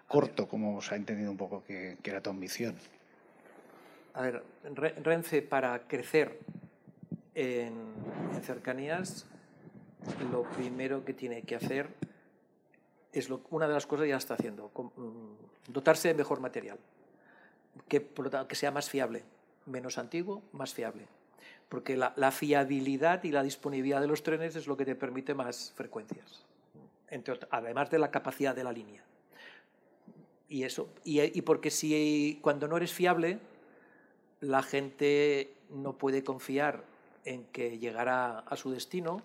corto, 0.08 0.48
como 0.48 0.82
se 0.82 0.94
ha 0.94 0.98
entendido 0.98 1.32
un 1.32 1.38
poco 1.38 1.64
que, 1.64 1.98
que 2.02 2.10
era 2.10 2.22
tu 2.22 2.30
ambición? 2.30 2.76
A 4.14 4.22
ver, 4.24 4.44
Renfe 5.04 5.42
para 5.42 5.88
crecer 5.88 6.38
en, 7.36 7.94
en, 8.34 8.44
cercanías, 8.44 9.26
lo 10.32 10.44
primero 10.44 11.06
que 11.06 11.14
tiene 11.14 11.44
que 11.44 11.56
hacer 11.56 11.90
es 13.14 13.30
lo, 13.30 13.42
una 13.50 13.68
de 13.68 13.74
las 13.74 13.86
cosas 13.86 14.08
ya 14.08 14.18
está 14.18 14.34
haciendo, 14.34 14.72
mm, 14.76 15.72
dotarse 15.72 16.10
de 16.10 16.14
mejor 16.14 16.40
material, 16.40 16.78
que, 17.88 18.08
que 18.48 18.56
sea 18.56 18.72
más 18.72 18.90
fiable, 18.90 19.24
menos 19.66 19.98
antiguo, 19.98 20.42
más 20.54 20.74
fiable 20.74 21.08
porque 21.72 21.96
la, 21.96 22.12
la, 22.18 22.32
fiabilidad 22.32 23.24
y 23.24 23.32
la 23.32 23.44
disponibilidad 23.44 24.02
de 24.02 24.08
los 24.08 24.24
trenes 24.24 24.58
es 24.58 24.68
lo 24.68 24.76
que 24.76 24.84
te 24.84 24.94
permite 24.94 25.34
más 25.34 25.72
frecuencias, 25.74 26.44
entre, 27.08 27.40
además 27.50 27.90
de 27.90 27.98
la 27.98 28.12
capacidad 28.12 28.54
de 28.54 28.66
la 28.66 28.74
línea. 28.74 29.06
Y 30.50 30.64
eso, 30.64 30.90
y, 31.06 31.22
y, 31.22 31.42
porque 31.44 31.72
si 31.72 32.40
cuando 32.42 32.68
no 32.68 32.76
eres 32.76 32.92
fiable, 32.92 33.40
la 34.42 34.64
gente 34.64 35.54
no 35.70 35.98
puede 35.98 36.26
confiar 36.26 36.84
en 37.26 37.46
que 37.46 37.78
llegará 37.78 38.40
a 38.40 38.56
su 38.56 38.72
destino, 38.72 39.22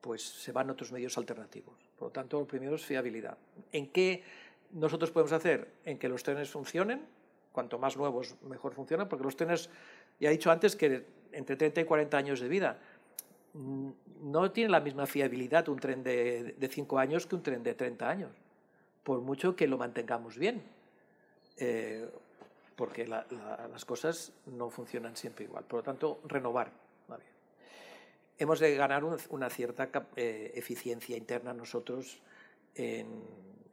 pues 0.00 0.22
se 0.22 0.52
van 0.52 0.70
otros 0.70 0.92
medios 0.92 1.16
alternativos. 1.18 1.74
Por 1.98 2.08
lo 2.08 2.12
tanto, 2.12 2.38
lo 2.38 2.46
primero 2.46 2.76
es 2.76 2.84
fiabilidad. 2.84 3.36
¿En 3.72 3.88
qué 3.88 4.22
nosotros 4.72 5.10
podemos 5.10 5.32
hacer? 5.32 5.68
En 5.84 5.98
que 5.98 6.08
los 6.08 6.22
trenes 6.22 6.48
funcionen, 6.50 7.02
cuanto 7.52 7.78
más 7.78 7.96
nuevos 7.96 8.36
mejor 8.42 8.72
funcionan, 8.72 9.08
porque 9.08 9.24
los 9.24 9.36
trenes 9.36 9.68
ya 10.18 10.28
he 10.28 10.32
dicho 10.32 10.50
antes 10.50 10.76
que 10.76 11.04
entre 11.32 11.56
30 11.56 11.82
y 11.82 11.84
40 11.84 12.16
años 12.16 12.40
de 12.40 12.48
vida 12.48 12.78
no 13.54 14.52
tiene 14.52 14.70
la 14.70 14.80
misma 14.80 15.06
fiabilidad 15.06 15.68
un 15.68 15.78
tren 15.78 16.02
de, 16.02 16.54
de 16.56 16.68
5 16.68 16.98
años 16.98 17.26
que 17.26 17.34
un 17.34 17.42
tren 17.42 17.62
de 17.62 17.74
30 17.74 18.08
años, 18.08 18.30
por 19.02 19.20
mucho 19.20 19.56
que 19.56 19.66
lo 19.66 19.76
mantengamos 19.76 20.38
bien, 20.38 20.62
eh, 21.56 22.08
porque 22.80 23.06
la, 23.06 23.26
la, 23.28 23.68
las 23.68 23.84
cosas 23.84 24.32
no 24.46 24.70
funcionan 24.70 25.14
siempre 25.14 25.44
igual. 25.44 25.64
Por 25.64 25.80
lo 25.80 25.82
tanto, 25.82 26.22
renovar. 26.24 26.72
Vale. 27.08 27.24
Hemos 28.38 28.58
de 28.58 28.74
ganar 28.74 29.04
un, 29.04 29.18
una 29.28 29.50
cierta 29.50 29.90
eh, 30.16 30.52
eficiencia 30.54 31.14
interna 31.14 31.52
nosotros 31.52 32.22
en, 32.74 33.22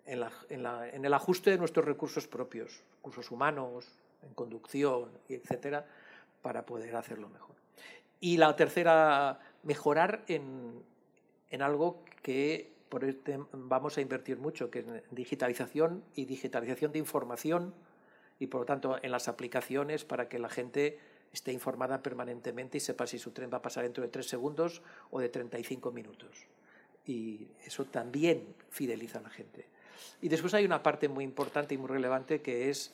el 0.05 1.13
ajuste 1.13 1.51
de 1.51 1.57
nuestros 1.57 1.85
recursos 1.85 2.27
propios, 2.27 2.83
recursos 2.97 3.31
humanos, 3.31 3.87
en 4.23 4.33
conducción, 4.33 5.09
etcétera, 5.29 5.85
para 6.41 6.65
poder 6.65 6.93
hacerlo 6.97 7.29
mejor. 7.29 7.55
Y 8.19 8.35
la 8.35 8.57
tercera, 8.57 9.39
mejorar 9.63 10.25
en, 10.27 10.83
algo 11.61 12.03
que 12.21 12.75
este 13.03 13.39
vamos 13.53 13.97
a 13.97 14.01
invertir 14.01 14.37
mucho, 14.37 14.69
que 14.69 14.79
es 14.79 14.85
digitalización 15.11 16.03
y 16.13 16.25
digitalización 16.25 16.91
de 16.91 16.99
información 16.99 17.73
y 18.39 18.47
por 18.47 18.61
lo 18.61 18.65
tanto 18.65 18.97
en 19.01 19.11
las 19.11 19.27
aplicaciones 19.27 20.05
para 20.05 20.29
que 20.29 20.39
la 20.39 20.49
gente 20.49 20.99
esté 21.33 21.51
informada 21.51 22.01
permanentemente 22.01 22.77
y 22.77 22.81
sepa 22.81 23.07
si 23.07 23.19
su 23.19 23.31
tren 23.31 23.49
va 23.51 23.57
a 23.57 23.61
pasar 23.61 23.83
dentro 23.83 24.03
de 24.03 24.09
tres 24.09 24.27
segundos 24.27 24.81
o 25.11 25.19
de 25.19 25.29
35 25.29 25.91
minutos. 25.91 26.45
Y 27.05 27.47
eso 27.65 27.85
también 27.85 28.55
fideliza 28.69 29.19
a 29.19 29.21
la 29.23 29.29
gente. 29.29 29.65
Y 30.21 30.29
después 30.29 30.53
hay 30.53 30.65
una 30.65 30.83
parte 30.83 31.09
muy 31.09 31.23
importante 31.23 31.75
y 31.75 31.77
muy 31.77 31.89
relevante 31.89 32.41
que 32.41 32.69
es 32.69 32.93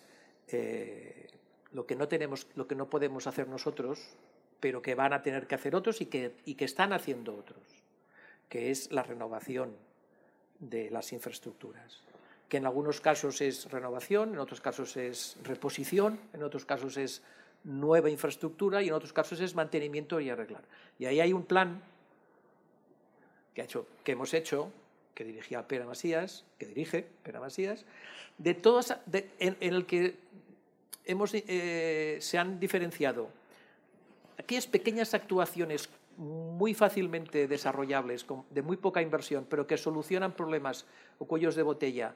eh, 0.49 1.27
lo, 1.71 1.85
que 1.85 1.95
no 1.95 2.07
tenemos, 2.07 2.47
lo 2.55 2.67
que 2.67 2.75
no 2.75 2.89
podemos 2.89 3.27
hacer 3.27 3.47
nosotros, 3.47 3.99
pero 4.59 4.81
que 4.81 4.95
van 4.95 5.13
a 5.13 5.21
tener 5.21 5.47
que 5.47 5.55
hacer 5.55 5.75
otros 5.75 6.01
y 6.01 6.05
que, 6.07 6.35
y 6.45 6.55
que 6.55 6.65
están 6.65 6.93
haciendo 6.93 7.35
otros, 7.35 7.63
que 8.49 8.71
es 8.71 8.91
la 8.91 9.03
renovación 9.03 9.75
de 10.59 10.89
las 10.89 11.11
infraestructuras 11.11 12.01
que 12.53 12.57
en 12.57 12.67
algunos 12.67 13.01
casos 13.01 13.41
es 13.41 13.65
renovación, 13.71 14.33
en 14.35 14.37
otros 14.37 14.61
casos 14.61 14.95
es 14.95 15.37
reposición, 15.41 16.19
en 16.33 16.43
otros 16.43 16.65
casos 16.65 16.97
es 16.97 17.23
nueva 17.63 18.11
infraestructura 18.11 18.83
y 18.83 18.89
en 18.89 18.93
otros 18.93 19.11
casos 19.11 19.39
es 19.39 19.55
mantenimiento 19.55 20.19
y 20.19 20.29
arreglar. 20.29 20.61
Y 20.99 21.07
ahí 21.07 21.19
hay 21.19 21.33
un 21.33 21.45
plan 21.45 21.81
que, 23.55 23.65
hemos 24.11 24.35
hecho, 24.35 24.71
que 25.15 25.23
dirigía 25.23 25.67
Pera 25.67 25.87
Masías, 25.87 26.45
que 26.59 26.67
dirige 26.67 27.07
Pera 27.23 27.39
Masías, 27.39 27.85
de 28.37 28.53
todas, 28.53 28.99
en, 29.39 29.57
el 29.59 29.87
que 29.87 30.19
eh, 31.07 32.17
se 32.21 32.37
han 32.37 32.59
diferenciado 32.59 33.29
aquellas 34.37 34.67
pequeñas 34.67 35.15
actuaciones 35.15 35.89
muy 36.17 36.75
fácilmente 36.75 37.47
desarrollables, 37.47 38.27
de 38.51 38.61
muy 38.61 38.77
poca 38.77 39.01
inversión, 39.01 39.47
pero 39.49 39.65
que 39.65 39.75
solucionan 39.75 40.33
problemas 40.33 40.85
o 41.17 41.25
cuellos 41.25 41.55
de 41.55 41.63
botella 41.63 42.13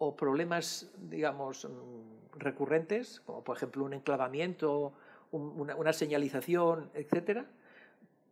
o 0.00 0.16
problemas, 0.16 0.88
digamos, 0.96 1.66
mm, 1.66 2.38
recurrentes, 2.38 3.20
como 3.26 3.44
por 3.44 3.56
ejemplo 3.56 3.84
un 3.84 3.92
enclavamiento, 3.92 4.94
una, 5.30 5.92
señalización, 5.92 6.90
etcétera, 6.94 7.44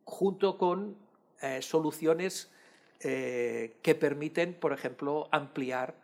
junto 0.05 0.57
con 0.57 0.97
eh, 1.43 1.61
soluciones 1.61 2.51
eh, 3.01 3.77
que 3.83 3.95
permiten, 3.95 4.55
por 4.55 4.73
ejemplo, 4.73 5.29
ampliar 5.31 5.95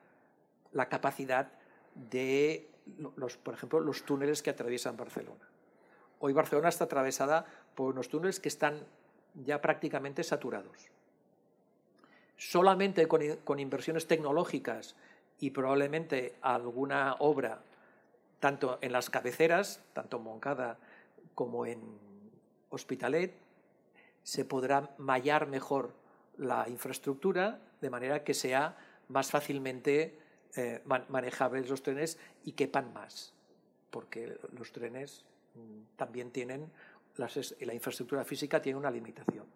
la 0.73 0.91
capacidad 0.91 1.51
de, 1.95 2.69
los, 3.17 3.39
por 3.39 3.55
ejemplo, 3.55 3.81
los 3.81 4.05
túneles 4.05 4.43
que 4.43 4.51
atraviesan 4.51 4.99
Barcelona. 4.99 5.49
Hoy 6.21 6.35
Barcelona 6.35 6.69
está 6.69 6.85
atravesada 6.85 7.47
por 7.75 7.95
unos 7.95 8.09
túneles 8.09 8.39
que 8.39 8.49
están 8.49 8.85
ya 9.35 9.63
prácticamente 9.63 10.23
saturados. 10.23 10.91
Solamente 12.37 13.09
con 13.09 13.59
inversiones 13.59 14.07
tecnológicas 14.07 14.95
y 15.39 15.51
probablemente 15.51 16.37
alguna 16.43 17.17
obra, 17.19 17.63
tanto 18.41 18.79
en 18.81 18.93
las 18.93 19.11
cabeceras, 19.11 19.83
tanto 19.93 20.19
en 20.19 20.23
Moncada 20.25 20.79
como 21.35 21.67
en 21.67 21.81
Hospitalet, 22.71 23.35
se 24.23 24.45
podrá 24.45 24.95
mallar 24.99 25.47
mejor 25.47 25.93
la 26.39 26.69
infraestructura 26.69 27.61
de 27.81 27.91
manera 27.91 28.25
que 28.25 28.35
sea 28.35 28.77
más 29.09 29.31
fácilmente 29.31 30.19
eh, 30.57 30.83
manejables 31.09 31.69
los 31.69 31.83
trenes 31.83 32.19
y 32.45 32.53
quepan 32.53 32.93
más, 32.93 33.35
porque 33.91 34.39
los 34.53 34.73
trenes 34.73 35.25
mm, 35.55 35.97
también 35.97 36.31
tienen, 36.31 36.71
la 37.17 37.75
infraestructura 37.75 38.25
física 38.25 38.63
tiene 38.63 38.79
una 38.79 38.91
limitación. 38.91 39.47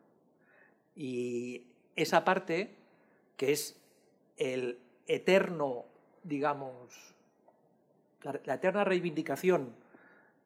Y 0.95 1.67
esa 1.97 2.25
parte, 2.25 2.77
que 3.37 3.53
es 3.53 3.81
el 4.37 4.79
eterno, 5.09 5.87
digamos, 6.23 7.15
la, 8.23 8.55
eterna 8.55 8.85
reivindicación 8.85 9.75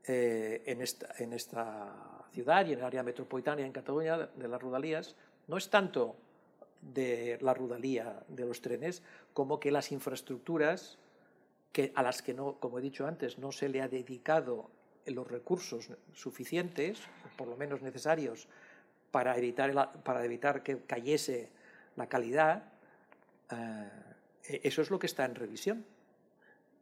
eh, 0.06 0.62
en, 0.66 0.80
esta, 0.80 2.26
ciudad 2.32 2.66
y 2.66 2.72
en 2.72 2.78
el 2.78 2.84
área 2.84 3.02
metropolitana 3.02 3.62
en 3.62 3.72
Cataluña 3.72 4.16
de 4.18 4.48
las 4.48 4.62
Rudalías, 4.62 5.16
no 5.48 5.56
es 5.58 5.68
tanto 5.68 6.16
de 6.80 7.38
la 7.40 7.54
rudalía 7.54 8.24
de 8.28 8.44
los 8.44 8.60
trenes 8.60 9.02
como 9.34 9.60
que 9.60 9.70
las 9.70 9.92
infraestructuras 9.92 10.98
que, 11.72 11.92
a 11.94 12.02
las 12.02 12.22
que 12.22 12.34
no, 12.34 12.58
como 12.58 12.78
he 12.78 12.82
dicho 12.82 13.06
antes, 13.06 13.38
no 13.38 13.52
se 13.52 13.68
le 13.68 13.82
ha 13.82 13.88
dedicado 13.88 14.70
los 15.06 15.28
recursos 15.28 15.90
suficientes, 16.12 17.00
por 17.36 17.48
lo 17.48 17.56
menos 17.56 17.82
necesarios, 17.82 18.48
para 19.10 19.36
evitar, 19.36 20.02
para 20.02 20.24
evitar 20.24 20.62
que 20.62 20.80
cayese 20.80 21.50
la 21.96 22.08
calidad, 22.08 22.64
eh, 23.50 23.90
eso 24.44 24.82
es 24.82 24.90
lo 24.90 24.98
que 24.98 25.06
está 25.06 25.24
en 25.24 25.34
revisión. 25.34 25.84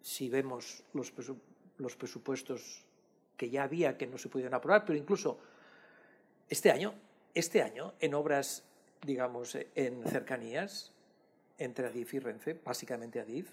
Si 0.03 0.29
vemos 0.29 0.83
los, 0.93 1.13
presupuestos 1.97 2.85
que 3.37 3.51
ya 3.51 3.65
había 3.65 3.97
que 3.97 4.07
no 4.07 4.19
se 4.19 4.29
pudieron 4.29 4.55
aprobar, 4.55 4.85
pero 4.85 4.99
incluso 4.99 5.39
este 6.49 6.71
año, 6.71 6.95
este 7.35 7.63
año 7.63 7.95
en 8.01 8.15
obras, 8.15 8.65
digamos, 9.05 9.57
en 9.75 10.03
cercanías 10.05 10.93
entre 11.59 11.87
Adif 11.87 12.15
y 12.15 12.19
Renfe, 12.19 12.55
básicamente 12.65 13.21
Adif, 13.21 13.53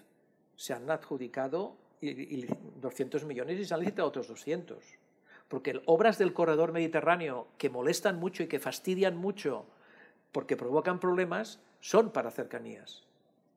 se 0.56 0.72
han 0.72 0.90
adjudicado 0.90 1.76
200 2.00 3.24
millones 3.24 3.60
y 3.60 3.64
se 3.64 3.74
han 3.74 3.80
licitado 3.80 4.08
otros 4.08 4.28
200. 4.28 4.82
Porque 5.48 5.80
obras 5.86 6.18
del 6.18 6.32
corredor 6.32 6.72
mediterráneo 6.72 7.48
que 7.58 7.70
molestan 7.70 8.18
mucho 8.18 8.42
y 8.42 8.48
que 8.48 8.58
fastidian 8.58 9.16
mucho 9.16 9.66
porque 10.32 10.56
provocan 10.56 11.00
problemas 11.00 11.60
son 11.80 12.10
para 12.10 12.30
cercanías. 12.30 13.07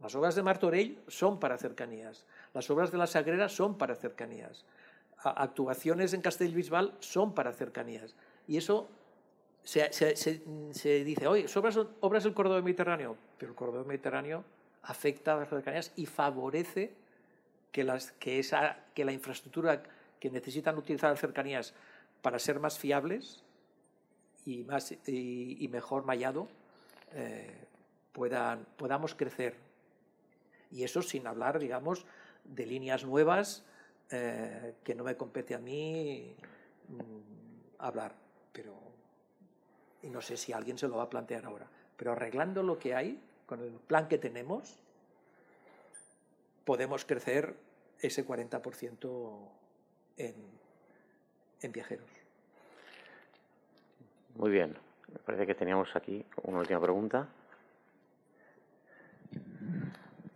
Las 0.01 0.15
obras 0.15 0.35
de 0.35 0.43
Martorell 0.43 0.99
son 1.07 1.39
para 1.39 1.57
cercanías. 1.57 2.25
Las 2.53 2.69
obras 2.69 2.91
de 2.91 2.97
la 2.97 3.07
Sagrera 3.07 3.49
son 3.49 3.77
para 3.77 3.95
cercanías. 3.95 4.65
Actuaciones 5.23 6.13
en 6.13 6.21
Castellbisbal 6.21 6.95
son 6.99 7.33
para 7.33 7.53
cercanías. 7.53 8.15
Y 8.47 8.57
eso 8.57 8.89
se, 9.63 9.89
dice, 11.05 11.27
oye, 11.27 11.45
obras, 11.55 11.79
obras 11.99 12.23
del 12.23 12.33
corredor 12.33 12.63
mediterráneo, 12.63 13.15
pero 13.37 13.51
el 13.51 13.55
corredor 13.55 13.85
mediterráneo 13.85 14.43
afecta 14.83 15.33
a 15.33 15.37
las 15.37 15.49
cercanías 15.49 15.91
y 15.95 16.07
favorece 16.07 16.91
que, 17.71 17.83
las, 17.83 18.11
que, 18.13 18.39
esa, 18.39 18.77
que 18.95 19.05
la 19.05 19.11
infraestructura 19.11 19.83
que 20.19 20.31
necesitan 20.31 20.77
utilizar 20.77 21.11
las 21.11 21.19
cercanías 21.19 21.73
para 22.21 22.39
ser 22.39 22.59
más 22.59 22.79
fiables 22.79 23.43
y, 24.45 24.63
más, 24.63 24.93
y, 25.07 25.67
mejor 25.71 26.05
mallado, 26.05 26.47
eh, 27.13 27.67
podamos 28.77 29.15
crecer 29.15 29.55
y 30.71 30.83
eso 30.83 31.01
sin 31.01 31.27
hablar, 31.27 31.59
digamos, 31.59 32.05
de 32.43 32.65
líneas 32.65 33.03
nuevas 33.05 33.63
eh, 34.09 34.75
que 34.83 34.95
no 34.95 35.03
me 35.03 35.15
compete 35.15 35.55
a 35.55 35.59
mí 35.59 36.35
mm, 36.87 37.79
hablar. 37.79 38.13
Pero, 38.51 38.73
no 40.03 40.21
sé 40.21 40.37
si 40.37 40.53
alguien 40.53 40.77
se 40.77 40.87
lo 40.87 40.97
va 40.97 41.03
a 41.03 41.09
plantear 41.09 41.45
ahora. 41.45 41.67
Pero 41.97 42.13
arreglando 42.13 42.63
lo 42.63 42.79
que 42.79 42.95
hay, 42.95 43.21
con 43.45 43.61
el 43.61 43.71
plan 43.71 44.07
que 44.07 44.17
tenemos, 44.17 44.79
podemos 46.65 47.05
crecer 47.05 47.55
ese 47.99 48.25
40% 48.25 49.37
en, 50.17 50.35
en 51.61 51.71
viajeros. 51.71 52.09
Muy 54.35 54.49
bien. 54.51 54.75
Me 55.11 55.19
parece 55.19 55.45
que 55.45 55.55
teníamos 55.55 55.95
aquí 55.95 56.25
una 56.43 56.59
última 56.59 56.81
pregunta. 56.81 57.27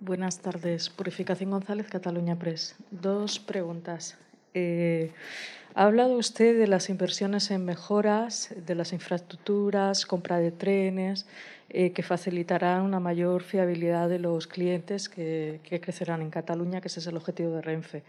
Buenas 0.06 0.38
tardes. 0.38 0.92
Purificación 0.92 1.50
González, 1.50 1.88
Cataluña 1.90 2.38
Press. 2.38 2.76
Dos 2.92 3.40
preguntas. 3.40 4.16
Eh, 4.54 5.10
ha 5.74 5.86
hablado 5.86 6.16
usted 6.18 6.60
de 6.60 6.68
las 6.68 6.92
inversiones 6.92 7.50
en 7.50 7.66
mejoras 7.66 8.54
de 8.68 8.76
las 8.76 8.94
infraestructuras, 8.94 10.06
compra 10.06 10.38
de 10.38 10.52
trenes, 10.52 11.26
eh, 11.70 11.92
que 11.92 12.04
facilitarán 12.04 12.84
una 12.84 13.00
mayor 13.00 13.42
fiabilidad 13.42 14.08
de 14.08 14.20
los 14.20 14.46
clientes 14.46 15.10
que, 15.10 15.60
crecerán 15.82 16.22
en 16.22 16.30
Cataluña, 16.30 16.82
que 16.82 16.90
ese 16.90 17.00
es 17.00 17.08
el 17.08 17.18
objetivo 17.18 17.50
de 17.50 17.64
Renfe. 17.64 18.04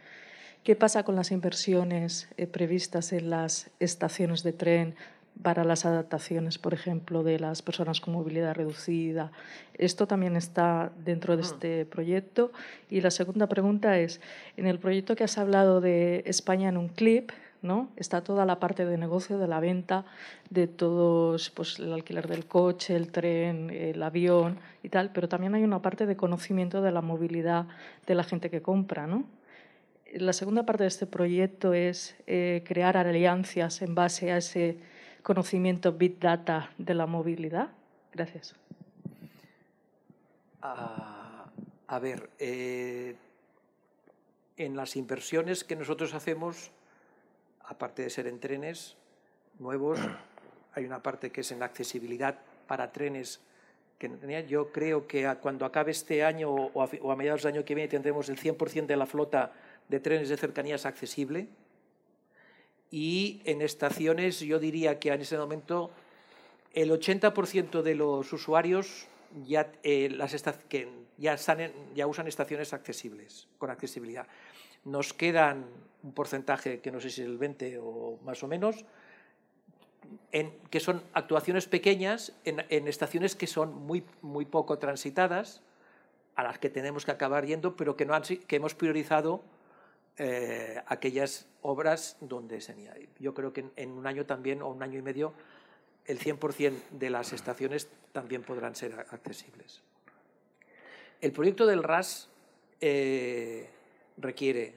¿Qué 0.65 0.77
pasa 0.77 1.03
con 1.03 1.17
las 1.17 1.31
inversiones 1.31 2.29
eh, 2.37 2.47
previstas 2.47 3.15
en 3.15 3.31
las 3.31 3.71
estaciones 3.81 4.43
de 4.43 4.53
tren 4.53 4.97
para 5.43 5.65
las 5.65 5.85
adaptaciones, 5.85 6.59
por 6.59 6.75
ejemplo, 6.75 7.23
de 7.23 7.39
las 7.39 7.63
personas 7.63 8.01
con 8.01 8.15
movilidad 8.15 8.55
reducida. 8.55 9.33
Esto 9.75 10.07
también 10.07 10.37
está 10.37 10.93
dentro 11.05 11.37
de 11.37 11.43
este 11.43 11.85
proyecto. 11.87 12.53
Y 12.91 13.01
la 13.01 13.11
segunda 13.11 13.47
pregunta 13.47 13.99
es, 13.99 14.21
en 14.57 14.67
el 14.67 14.79
proyecto 14.79 15.17
que 15.17 15.25
has 15.25 15.39
hablado 15.39 15.81
de 15.81 16.23
España 16.27 16.69
en 16.69 16.77
un 16.77 16.89
clip, 16.89 17.31
¿no? 17.63 17.91
Está 17.97 18.23
toda 18.23 18.45
la 18.45 18.61
parte 18.61 18.87
de 18.87 18.97
negocio, 18.97 19.39
de 19.39 19.49
la 19.49 19.61
venta, 19.61 20.05
de 20.51 20.67
todos, 20.67 21.51
pues 21.51 21.79
el 21.79 21.93
alquiler 21.93 22.29
del 22.29 22.47
coche, 22.47 22.95
el 22.95 23.11
tren, 23.11 23.71
el 23.71 24.03
avión 24.03 24.59
y 24.83 24.89
tal, 24.89 25.11
pero 25.13 25.29
también 25.29 25.55
hay 25.55 25.65
una 25.65 25.83
parte 25.83 26.07
de 26.07 26.17
conocimiento 26.17 26.81
de 26.83 26.93
la 26.93 27.03
movilidad 27.03 27.67
de 28.07 28.15
la 28.15 28.25
gente 28.25 28.51
que 28.51 28.63
compra, 28.63 29.07
¿no? 29.07 29.25
La 30.15 30.33
segunda 30.33 30.65
parte 30.65 30.85
de 30.85 30.89
este 30.89 31.07
proyecto 31.07 31.75
es 31.75 32.17
eh, 32.27 32.63
crear 32.65 32.97
alianzas 32.97 33.83
en 33.83 33.95
base 33.95 34.33
a 34.33 34.39
ese 34.39 34.79
conocimiento 35.27 35.91
Big 35.91 36.21
Data 36.21 36.71
de 36.79 36.95
la 36.95 37.07
movilidad? 37.07 37.71
Gracias. 38.13 38.55
Ah, 40.63 41.51
a 41.89 41.99
ver, 41.99 42.31
eh, 42.39 43.17
en 44.57 44.77
las 44.77 44.95
inversiones 44.95 45.65
que 45.65 45.75
nosotros 45.75 46.15
hacemos 46.15 46.71
aparte 47.65 48.03
de 48.03 48.11
ser 48.11 48.29
en 48.29 48.39
trenes 48.39 48.95
nuevos, 49.59 49.99
hay 50.75 50.85
una 50.85 51.03
parte 51.03 51.33
que 51.33 51.41
es 51.41 51.51
en 51.51 51.65
accesibilidad 51.65 52.39
para 52.69 52.93
trenes 52.93 53.41
que 53.99 54.09
tenía. 54.09 54.43
Yo 54.43 54.71
creo 54.71 55.09
que 55.09 55.29
cuando 55.41 55.67
acabe 55.67 55.91
este 55.91 56.23
año 56.23 56.53
o 56.53 56.83
a, 56.85 56.89
o 57.03 57.11
a 57.11 57.17
mediados 57.17 57.43
del 57.43 57.55
año 57.55 57.65
que 57.65 57.75
viene 57.75 57.89
tendremos 57.89 58.29
el 58.29 58.39
100% 58.39 58.87
de 58.87 58.97
la 58.97 59.07
flota 59.07 59.53
de 59.89 59.99
trenes 59.99 60.29
de 60.29 60.37
cercanías 60.37 60.87
accesible. 60.87 61.49
Y 62.97 63.43
en 63.45 63.61
estaciones 63.61 64.41
yo 64.41 64.59
diría 64.59 64.99
que 64.99 65.13
en 65.13 65.21
ese 65.21 65.37
momento 65.37 65.91
el 66.73 66.91
80% 66.91 67.83
de 67.83 67.95
los 67.95 68.33
usuarios 68.33 69.07
ya, 69.45 69.71
eh, 69.83 70.09
las 70.09 70.35
que 70.71 70.89
ya, 71.19 71.35
están 71.35 71.73
ya 71.95 72.07
usan 72.07 72.27
estaciones 72.27 72.73
accesibles, 72.73 73.49
con 73.59 73.69
accesibilidad. 73.69 74.27
Nos 74.87 75.13
quedan 75.13 75.67
un 76.05 76.15
porcentaje 76.15 76.81
que 76.81 76.91
no 76.91 76.99
sé 76.99 77.11
si 77.11 77.21
es 77.21 77.29
el 77.29 77.37
20 77.37 77.81
o 77.83 78.19
más 78.25 78.43
o 78.43 78.49
menos, 78.49 78.87
en, 80.33 80.55
que 80.71 80.81
son 80.81 81.03
actuaciones 81.13 81.67
pequeñas 81.67 82.33
en, 82.47 82.65
en, 82.71 82.89
estaciones 82.89 83.37
que 83.37 83.47
son 83.47 83.75
muy, 83.75 84.05
muy 84.23 84.47
poco 84.47 84.79
transitadas, 84.79 85.61
a 86.35 86.45
las 86.45 86.59
que 86.59 86.71
tenemos 86.71 87.05
que 87.05 87.11
acabar 87.11 87.45
yendo, 87.45 87.77
pero 87.77 87.95
que, 87.95 88.07
no 88.07 88.15
han, 88.15 88.23
que 88.23 88.57
hemos 88.57 88.75
priorizado 88.75 89.43
eh, 90.19 90.83
aquellas 90.87 91.47
obras 91.61 92.17
donde 92.21 92.61
se 92.61 92.75
Yo 93.19 93.35
creo 93.35 93.53
que 93.53 93.67
en, 93.77 93.91
un 93.91 94.07
año 94.07 94.25
también, 94.25 94.63
o 94.63 94.69
un 94.69 94.83
año 94.83 94.99
y 94.99 95.03
medio, 95.03 95.35
el 96.07 96.19
100% 96.19 96.73
de 96.91 97.11
las 97.11 97.33
estaciones 97.33 97.89
también 98.13 98.43
podrán 98.43 98.75
ser 98.75 99.07
accesibles. 99.11 99.83
El 101.21 101.33
proyecto 101.33 101.67
del 101.67 101.83
RAS 101.83 102.29
eh, 102.81 103.69
requiere, 104.17 104.75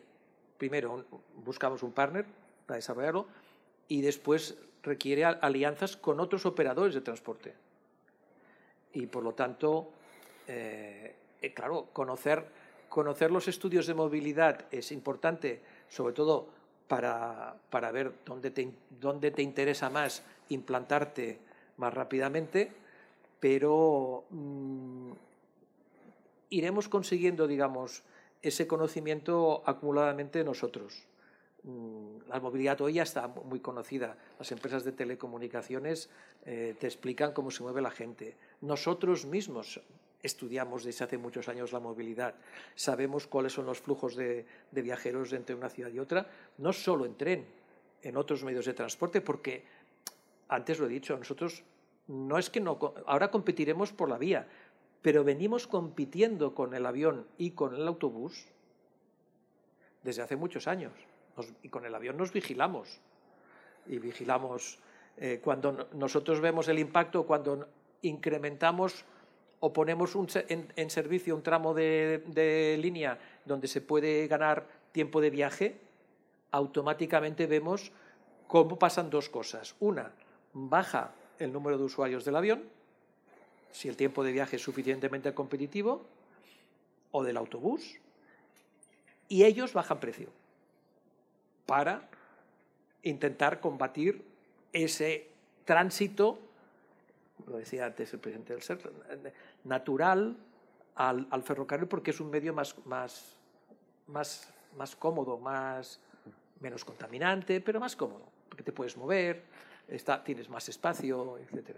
primero, 0.58 1.06
buscamos 1.36 1.84
un 1.84 1.94
partner 1.94 2.26
para 2.66 2.78
desarrollarlo 2.78 3.28
y 3.88 4.02
después 4.02 4.58
requiere 4.84 5.26
alianzas 5.26 5.96
con 5.96 6.20
otros 6.20 6.46
operadores 6.46 6.96
de 6.96 7.02
transporte. 7.02 7.54
Y 8.94 9.06
por 9.06 9.24
lo 9.24 9.34
tanto, 9.34 9.92
eh, 10.48 11.16
claro, 11.54 11.88
conocer, 11.94 12.46
conocer 12.90 13.32
los 13.32 13.48
estudios 13.48 13.88
de 13.88 13.94
movilidad 13.94 14.66
es 14.72 14.92
importante, 14.92 15.62
sobre 15.88 16.14
todo 16.14 16.48
para, 16.88 17.56
para 17.70 17.92
ver 17.92 18.12
dónde 18.26 18.52
te, 18.52 18.72
dónde 19.00 19.32
te 19.32 19.42
interesa 19.42 19.90
más 19.90 20.24
implantarte 20.50 21.40
más 21.78 21.94
rápidamente, 21.94 22.72
pero 23.40 24.26
mmm, 24.32 25.12
iremos 26.50 26.90
consiguiendo, 26.90 27.48
digamos, 27.48 28.04
ese 28.42 28.68
conocimiento 28.68 29.64
acumuladamente 29.66 30.44
nosotros. 30.44 31.06
Mm, 31.64 32.30
la 32.30 32.40
movilidad 32.40 32.80
hoy 32.82 32.94
ya 32.94 33.04
está 33.04 33.28
muy 33.28 33.60
conocida. 33.60 34.18
Las 34.38 34.52
empresas 34.52 34.84
de 34.84 34.92
telecomunicaciones 34.92 36.10
eh, 36.46 36.76
te 36.80 36.88
explican 36.88 37.34
cómo 37.34 37.52
se 37.52 37.64
mueve 37.64 37.82
la 37.82 37.92
gente. 37.92 38.36
Nosotros 38.62 39.26
mismos 39.26 39.82
estudiamos 40.22 40.84
desde 40.84 41.06
hace 41.06 41.18
muchos 41.18 41.48
años 41.50 41.72
la 41.72 41.80
movilidad. 41.80 42.36
Sabemos 42.76 43.28
cuáles 43.28 43.54
son 43.54 43.66
los 43.66 43.80
flujos 43.80 44.16
de, 44.16 44.46
de 44.72 44.82
viajeros 44.82 45.34
entre 45.34 45.56
una 45.56 45.70
ciudad 45.70 45.92
y 45.92 46.00
otra, 46.00 46.28
no 46.58 46.74
solo 46.74 47.06
en 47.06 47.16
tren, 47.16 47.46
en 48.02 48.18
otros 48.18 48.44
medios 48.44 48.66
de 48.66 48.74
transporte, 48.74 49.22
porque 49.22 49.64
antes 50.48 50.80
lo 50.80 50.88
he 50.88 50.90
dicho, 50.90 51.18
nosotros 51.18 51.64
no 52.08 52.38
es 52.38 52.50
que 52.50 52.60
no, 52.60 52.80
ahora 53.06 53.30
competiremos 53.30 53.94
por 53.94 54.10
la 54.10 54.18
vía, 54.18 54.48
pero 55.02 55.24
venimos 55.24 55.68
compitiendo 55.68 56.56
con 56.56 56.74
el 56.74 56.86
avión 56.86 57.28
y 57.38 57.52
con 57.52 57.76
el 57.76 57.88
autobús 57.88 58.48
desde 60.04 60.22
hace 60.22 60.36
muchos 60.36 60.68
años. 60.68 60.92
Nos, 61.38 61.54
y 61.64 61.70
con 61.70 61.86
el 61.86 61.94
avión 61.96 62.18
nos 62.18 62.34
vigilamos. 62.34 63.00
Y 63.86 64.00
vigilamos 64.00 64.80
eh, 65.18 65.40
cuando 65.44 65.88
nosotros 65.94 66.42
vemos 66.42 66.68
el 66.68 66.80
impacto, 66.80 67.26
cuando 67.26 67.68
incrementamos 68.02 69.06
o 69.60 69.74
ponemos 69.74 70.16
en, 70.48 70.90
servicio 70.90 71.36
un 71.36 71.44
tramo 71.44 71.74
de 71.74 72.78
línea 72.82 73.20
donde 73.46 73.68
se 73.68 73.82
puede 73.82 74.28
ganar 74.28 74.68
tiempo 74.92 75.22
de 75.22 75.30
viaje, 75.30 75.80
automáticamente 76.52 77.48
vemos 77.48 77.92
cómo 78.48 78.80
pasan 78.80 79.10
dos 79.10 79.30
cosas. 79.30 79.76
Una, 79.80 80.12
baja 80.54 81.14
el 81.38 81.54
número 81.54 81.78
de 81.78 81.84
usuarios 81.84 82.26
del 82.26 82.36
avión, 82.36 82.64
si 83.72 83.88
el 83.88 83.96
tiempo 83.96 84.24
de 84.24 84.32
viaje 84.32 84.56
es 84.56 84.62
suficientemente 84.62 85.34
competitivo, 85.34 86.06
o 87.12 87.24
del 87.24 87.38
autobús, 87.38 88.00
y 89.28 89.44
ellos 89.44 89.74
bajan 89.74 90.00
precio 90.00 90.30
para 91.66 92.10
intentar 93.04 93.60
combatir 93.60 94.24
ese 94.74 95.28
tránsito, 95.66 96.40
lo 97.48 97.58
decía 97.58 97.86
antes 97.86 98.14
el 98.14 98.20
presidente 98.20 98.54
del 98.54 98.62
SER, 98.62 98.80
natural 99.64 100.38
al, 100.96 101.28
al 101.30 101.44
ferrocarril 101.44 101.88
porque 101.88 102.12
es 102.12 102.20
un 102.20 102.30
medio 102.30 102.54
más, 102.54 102.76
más, 102.86 103.38
más, 104.08 104.54
más 104.78 104.96
cómodo, 104.96 105.38
más, 105.38 106.00
menos 106.60 106.86
contaminante, 106.86 107.62
pero 107.62 107.80
más 107.80 107.96
cómodo, 107.96 108.26
porque 108.48 108.64
te 108.64 108.72
puedes 108.72 108.98
mover, 108.98 109.44
está, 109.88 110.24
tienes 110.24 110.50
más 110.50 110.68
espacio, 110.70 111.38
etc. 111.38 111.78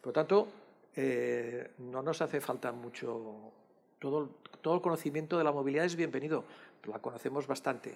Por 0.00 0.08
lo 0.08 0.12
tanto, 0.12 0.48
eh, 0.94 1.72
no 1.78 2.02
nos 2.02 2.20
hace 2.22 2.40
falta 2.40 2.72
mucho. 2.72 3.52
Todo, 3.98 4.30
todo 4.62 4.74
el 4.74 4.80
conocimiento 4.80 5.36
de 5.36 5.44
la 5.44 5.52
movilidad 5.52 5.84
es 5.84 5.94
bienvenido, 5.94 6.44
la 6.86 6.98
conocemos 7.00 7.46
bastante, 7.46 7.94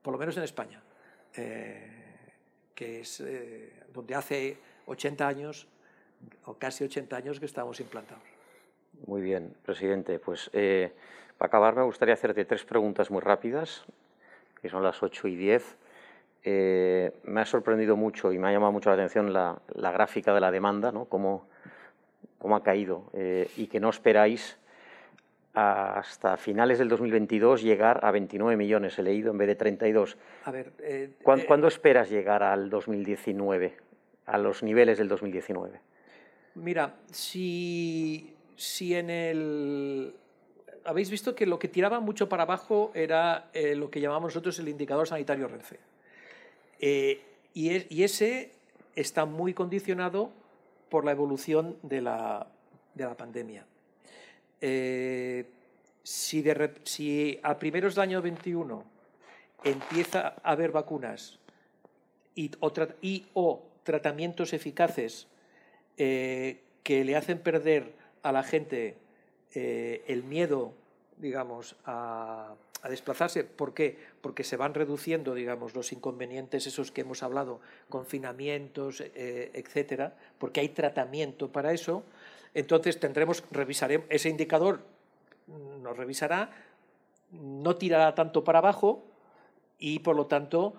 por 0.00 0.12
lo 0.12 0.18
menos 0.18 0.36
en 0.36 0.44
España, 0.44 0.80
eh, 1.34 2.30
que 2.74 3.00
es 3.00 3.20
eh, 3.20 3.82
donde 3.92 4.14
hace 4.14 4.58
80 4.86 5.26
años 5.26 5.66
o 6.44 6.54
casi 6.54 6.84
80 6.84 7.16
años 7.16 7.40
que 7.40 7.46
estamos 7.46 7.80
implantados. 7.80 8.24
Muy 9.06 9.22
bien, 9.22 9.54
presidente. 9.64 10.18
Pues 10.18 10.50
eh, 10.52 10.92
para 11.38 11.48
acabar 11.48 11.74
me 11.76 11.82
gustaría 11.82 12.14
hacerte 12.14 12.44
tres 12.44 12.64
preguntas 12.64 13.10
muy 13.10 13.20
rápidas, 13.20 13.84
que 14.60 14.68
son 14.68 14.82
las 14.82 15.02
8 15.02 15.28
y 15.28 15.36
10. 15.36 15.76
Eh, 16.44 17.12
me 17.24 17.40
ha 17.40 17.44
sorprendido 17.46 17.96
mucho 17.96 18.32
y 18.32 18.38
me 18.38 18.48
ha 18.48 18.52
llamado 18.52 18.72
mucho 18.72 18.90
la 18.90 18.94
atención 18.94 19.32
la, 19.32 19.60
la 19.74 19.92
gráfica 19.92 20.34
de 20.34 20.40
la 20.40 20.50
demanda, 20.50 20.90
¿no? 20.90 21.04
cómo, 21.04 21.46
cómo 22.38 22.56
ha 22.56 22.62
caído 22.64 23.04
eh, 23.12 23.48
y 23.56 23.68
que 23.68 23.78
no 23.78 23.90
esperáis 23.90 24.58
hasta 25.54 26.36
finales 26.38 26.78
del 26.78 26.88
2022 26.88 27.62
llegar 27.62 28.04
a 28.04 28.10
29 28.10 28.56
millones, 28.56 28.98
he 28.98 29.02
leído, 29.02 29.30
en 29.32 29.38
vez 29.38 29.48
de 29.48 29.54
32. 29.54 30.16
A 30.44 30.50
ver, 30.50 30.72
eh, 30.80 31.10
¿Cuándo, 31.22 31.46
¿Cuándo, 31.46 31.68
esperas 31.68 32.10
llegar 32.10 32.42
al 32.42 32.70
2019, 32.70 33.76
a 34.26 34.38
los 34.38 34.62
niveles 34.62 34.98
del 34.98 35.08
2019? 35.08 35.78
Mira, 36.54 36.94
si, 37.10 38.34
si 38.56 38.94
en 38.94 39.10
el... 39.10 40.14
Habéis 40.84 41.10
visto 41.10 41.34
que 41.34 41.46
lo 41.46 41.58
que 41.58 41.68
tiraba 41.68 42.00
mucho 42.00 42.28
para 42.28 42.42
abajo 42.42 42.90
era 42.94 43.50
lo 43.76 43.90
que 43.90 44.00
llamamos 44.00 44.30
nosotros 44.30 44.58
el 44.58 44.68
indicador 44.68 45.06
sanitario 45.06 45.48
Renfe. 45.48 45.78
Eh, 46.80 47.22
y, 47.54 47.70
es, 47.70 47.86
y, 47.88 48.02
ese 48.02 48.50
está 48.96 49.24
muy 49.24 49.54
condicionado 49.54 50.30
por 50.90 51.04
la 51.04 51.12
evolución 51.12 51.76
de 51.82 52.00
la, 52.00 52.48
de 52.94 53.04
la 53.04 53.16
pandemia. 53.16 53.64
Eh, 54.60 55.46
si, 56.02 57.40
a 57.42 57.58
primeros 57.58 57.94
del 57.94 58.02
año 58.02 58.22
21 58.22 58.84
empieza 59.64 60.34
a 60.42 60.52
haber 60.52 60.72
vacunas 60.72 61.38
y 62.34 62.50
y, 63.00 63.26
o 63.34 63.62
tratamientos 63.84 64.52
eficaces 64.52 65.28
eh, 66.04 66.58
que 66.82 67.04
le 67.04 67.14
hacen 67.14 67.38
perder 67.38 67.92
a 68.24 68.32
la 68.32 68.42
gente 68.42 68.96
eh, 69.54 70.02
el 70.08 70.24
miedo, 70.24 70.74
digamos, 71.18 71.76
a, 71.84 72.56
desplazarse. 72.90 73.44
¿Por 73.44 73.72
qué? 73.72 73.96
Porque 74.20 74.42
se 74.42 74.56
van 74.56 74.74
reduciendo, 74.74 75.32
digamos, 75.32 75.76
los 75.76 75.92
inconvenientes 75.92 76.66
esos 76.66 76.90
que 76.90 77.02
hemos 77.02 77.22
hablado, 77.22 77.60
confinamientos, 77.88 79.00
eh, 79.00 79.52
etcétera, 79.54 80.16
porque 80.38 80.58
hay 80.58 80.70
tratamiento 80.70 81.52
para 81.52 81.72
eso. 81.72 82.02
Entonces 82.52 82.98
tendremos, 82.98 83.44
revisaremos, 83.52 84.08
ese 84.10 84.28
indicador 84.28 84.80
nos 85.46 85.96
revisará, 85.96 86.50
no 87.30 87.76
tirará 87.76 88.16
tanto 88.16 88.42
para 88.42 88.58
abajo 88.58 89.04
y, 89.78 90.00
por 90.00 90.16
lo 90.16 90.26
tanto, 90.26 90.74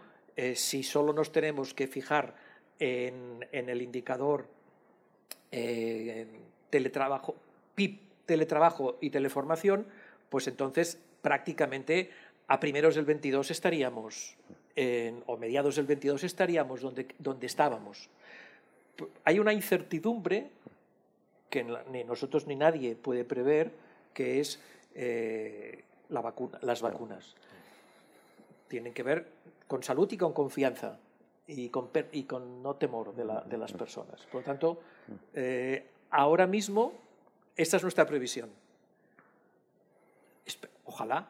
si 0.55 0.83
solo 0.83 1.13
nos 1.13 1.31
tenemos 1.31 1.73
que 1.73 1.87
fijar 1.87 2.35
en 2.79 3.39
el 3.51 3.81
indicador 3.81 4.49
eh, 5.51 6.27
teletrabajo, 6.69 7.35
PIB, 7.75 7.99
teletrabajo 8.25 8.97
y 9.01 9.09
teleformación, 9.09 9.85
pues 10.29 10.47
entonces 10.47 10.97
prácticamente 11.21 12.09
a 12.47 12.59
primeros 12.59 12.95
del 12.95 13.05
22 13.05 13.51
estaríamos, 13.51 14.35
en, 14.75 15.23
o 15.27 15.37
mediados 15.37 15.75
del 15.75 15.85
22 15.85 16.23
estaríamos 16.23 16.81
donde, 16.81 17.07
donde 17.19 17.47
estábamos. 17.47 18.09
Hay 19.23 19.39
una 19.39 19.53
incertidumbre 19.53 20.49
que 21.49 21.63
ni 21.91 22.03
nosotros 22.03 22.47
ni 22.47 22.55
nadie 22.55 22.95
puede 22.95 23.23
prever, 23.23 23.71
que 24.13 24.39
es 24.39 24.59
eh, 24.95 25.83
la 26.09 26.21
vacuna, 26.21 26.57
las 26.61 26.81
vacunas. 26.81 27.35
Tienen 28.67 28.93
que 28.93 29.03
ver 29.03 29.27
con 29.67 29.83
salud 29.83 30.11
y 30.11 30.17
con 30.17 30.33
confianza. 30.33 30.97
Y 31.47 31.69
con, 31.69 31.89
y 32.11 32.23
con 32.23 32.61
no 32.63 32.75
temor 32.75 33.13
de, 33.15 33.25
la, 33.25 33.41
de, 33.41 33.57
las 33.57 33.73
personas. 33.73 34.25
Por 34.31 34.41
lo 34.41 34.45
tanto, 34.45 34.79
eh, 35.33 35.85
ahora 36.09 36.47
mismo, 36.47 36.93
esta 37.55 37.77
es 37.77 37.83
nuestra 37.83 38.05
previsión. 38.05 38.49
Ojalá 40.85 41.27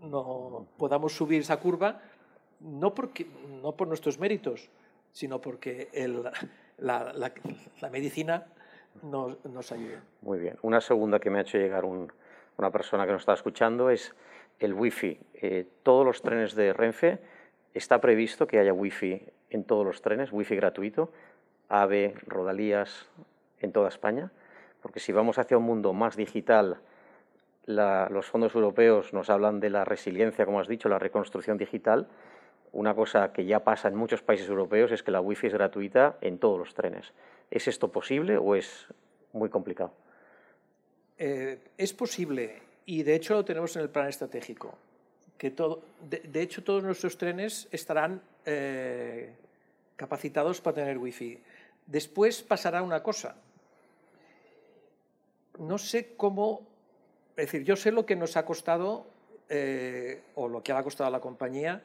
no 0.00 0.66
podamos 0.76 1.12
subir 1.12 1.40
esa 1.40 1.58
curva, 1.58 2.00
no, 2.60 2.94
porque, 2.94 3.26
no 3.62 3.72
por 3.72 3.88
nuestros 3.88 4.18
méritos, 4.18 4.70
sino 5.12 5.40
porque 5.40 5.88
el, 5.92 6.22
la, 6.78 7.12
la, 7.12 7.32
la, 7.80 7.90
medicina 7.90 8.46
nos, 9.02 9.44
nos, 9.44 9.72
ayude. 9.72 9.98
Muy 10.22 10.38
bien. 10.38 10.56
Una 10.62 10.80
segunda 10.80 11.18
que 11.18 11.30
me 11.30 11.38
ha 11.38 11.42
hecho 11.42 11.58
llegar 11.58 11.84
un, 11.84 12.12
una 12.56 12.70
persona 12.70 13.06
que 13.06 13.12
nos 13.12 13.22
está 13.22 13.34
escuchando 13.34 13.90
es 13.90 14.14
el 14.58 14.74
wifi. 14.74 15.18
Eh, 15.34 15.66
todos 15.82 16.06
los 16.06 16.22
trenes 16.22 16.54
de 16.54 16.72
Renfe 16.72 17.18
está 17.74 18.00
previsto 18.00 18.46
que 18.46 18.58
haya 18.58 18.72
wifi 18.72 19.22
en 19.54 19.64
todos 19.64 19.86
los 19.86 20.02
trenes, 20.02 20.32
wifi 20.32 20.56
gratuito, 20.56 21.12
AVE, 21.68 22.14
Rodalías, 22.26 23.06
en 23.60 23.72
toda 23.72 23.88
España, 23.88 24.30
porque 24.82 25.00
si 25.00 25.12
vamos 25.12 25.38
hacia 25.38 25.56
un 25.56 25.64
mundo 25.64 25.92
más 25.92 26.16
digital, 26.16 26.80
los 27.66 28.26
fondos 28.26 28.54
europeos 28.54 29.12
nos 29.14 29.30
hablan 29.30 29.60
de 29.60 29.70
la 29.70 29.84
resiliencia, 29.84 30.44
como 30.44 30.60
has 30.60 30.68
dicho, 30.68 30.88
la 30.88 30.98
reconstrucción 30.98 31.56
digital. 31.56 32.08
Una 32.72 32.94
cosa 32.94 33.32
que 33.32 33.46
ya 33.46 33.64
pasa 33.64 33.88
en 33.88 33.94
muchos 33.94 34.22
países 34.22 34.48
europeos 34.48 34.90
es 34.92 35.02
que 35.02 35.12
la 35.12 35.20
wifi 35.20 35.46
es 35.46 35.54
gratuita 35.54 36.18
en 36.20 36.38
todos 36.38 36.58
los 36.58 36.74
trenes. 36.74 37.14
¿Es 37.50 37.68
esto 37.68 37.90
posible 37.92 38.36
o 38.36 38.56
es 38.56 38.88
muy 39.32 39.48
complicado? 39.48 39.92
Eh, 41.16 41.58
es 41.78 41.94
posible 41.94 42.60
y 42.84 43.04
de 43.04 43.14
hecho 43.14 43.34
lo 43.34 43.44
tenemos 43.44 43.76
en 43.76 43.82
el 43.82 43.88
plan 43.88 44.08
estratégico. 44.08 44.76
Que 45.38 45.50
todo, 45.50 45.82
de, 46.02 46.18
de 46.18 46.42
hecho, 46.42 46.62
todos 46.62 46.82
nuestros 46.82 47.16
trenes 47.16 47.68
estarán 47.70 48.20
eh, 48.44 49.32
capacitados 49.96 50.60
para 50.60 50.76
tener 50.76 50.98
wifi. 50.98 51.40
Después 51.86 52.42
pasará 52.42 52.82
una 52.82 53.02
cosa. 53.02 53.36
No 55.58 55.78
sé 55.78 56.14
cómo, 56.16 56.66
es 57.36 57.46
decir, 57.46 57.64
yo 57.64 57.76
sé 57.76 57.92
lo 57.92 58.06
que 58.06 58.16
nos 58.16 58.36
ha 58.36 58.44
costado 58.44 59.06
eh, 59.48 60.22
o 60.34 60.48
lo 60.48 60.62
que 60.62 60.72
ha 60.72 60.82
costado 60.82 61.08
a 61.08 61.10
la 61.10 61.20
compañía 61.20 61.82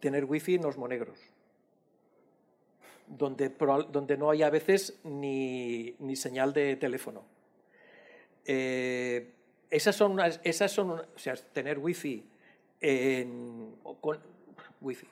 tener 0.00 0.24
wifi 0.24 0.54
en 0.54 0.62
los 0.62 0.78
monegros, 0.78 1.18
donde, 3.06 3.50
donde 3.90 4.16
no 4.16 4.30
hay 4.30 4.42
a 4.42 4.50
veces 4.50 4.98
ni, 5.04 5.94
ni 5.98 6.16
señal 6.16 6.54
de 6.54 6.76
teléfono. 6.76 7.24
Eh, 8.46 9.34
esas 9.68 9.94
son, 9.94 10.12
unas, 10.12 10.40
esas 10.42 10.72
son 10.72 10.90
o 10.90 11.18
sea, 11.18 11.36
tener 11.36 11.78
wifi, 11.78 12.24
en, 12.80 13.76
con, 14.00 14.18
wifi, 14.80 15.06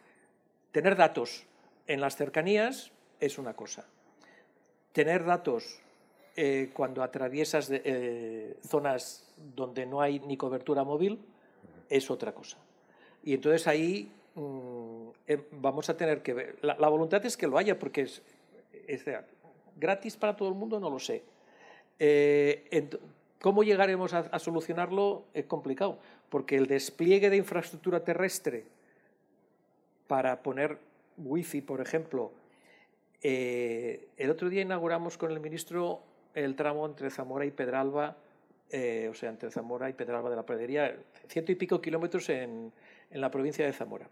tener 0.73 0.97
datos 0.97 1.45
en 1.89 2.01
las 2.01 2.17
cercanías 2.17 2.93
es 3.19 3.39
una 3.39 3.55
cosa. 3.55 3.85
Tener 4.93 5.25
datos 5.25 5.81
eh, 6.37 6.71
cuando 6.73 7.03
atraviesas 7.03 7.69
eh, 7.73 8.57
zonas 8.65 9.25
donde 9.57 9.87
no 9.87 10.01
hay 10.01 10.21
ni 10.21 10.37
cobertura 10.37 10.85
móvil 10.85 11.19
es 11.89 12.11
otra 12.11 12.33
cosa. 12.33 12.59
Y 13.25 13.35
entonces 13.35 13.67
ahí 13.67 14.13
mmm, 14.37 15.09
eh, 15.27 15.47
vamos 15.53 15.91
a 15.91 15.97
tener 15.97 16.23
que 16.23 16.35
ver. 16.35 16.59
La, 16.63 16.89
voluntad 16.89 17.25
es 17.27 17.37
que 17.37 17.47
lo 17.47 17.59
haya, 17.59 17.79
porque 17.79 18.03
es, 18.03 18.23
gratis 19.77 20.17
para 20.17 20.37
todo 20.37 20.49
el 20.49 20.55
mundo, 20.55 20.81
no 20.81 20.91
lo 20.91 20.99
sé. 20.99 21.23
Eh, 21.99 22.89
¿Cómo 23.41 23.63
llegaremos 23.63 24.15
a, 24.15 24.39
solucionarlo? 24.39 25.25
Es 25.35 25.45
complicado, 25.45 25.99
porque 26.29 26.57
el 26.57 26.67
despliegue 26.67 27.31
de 27.31 27.37
infraestructura 27.37 28.03
terrestre 28.03 28.65
para 30.07 30.43
poner 30.43 30.79
wifi, 31.19 31.61
por 31.61 31.81
ejemplo, 31.81 32.33
eh, 33.23 34.09
el 34.17 34.31
otro 34.31 34.49
día 34.49 34.63
inauguramos 34.63 35.19
con 35.19 35.33
el 35.33 35.41
ministro 35.41 36.03
el 36.35 36.55
tramo 36.55 36.87
entre 36.87 37.11
Zamora 37.11 37.45
y 37.45 37.51
Pedralba, 37.51 38.17
eh, 38.71 39.09
o 39.11 39.15
sea, 39.15 39.31
entre 39.31 39.51
Zamora 39.51 39.91
y 39.91 39.93
Pedralba 39.93 40.31
de 40.31 40.37
la 40.37 40.47
Pradería, 40.47 40.97
ciento 41.27 41.53
y 41.53 41.57
pico 41.57 41.81
kilómetros 41.81 42.29
en, 42.29 42.73
en, 43.11 43.21
la 43.21 43.31
provincia 43.31 43.65
de 43.65 43.73
Zamora. 43.73 44.09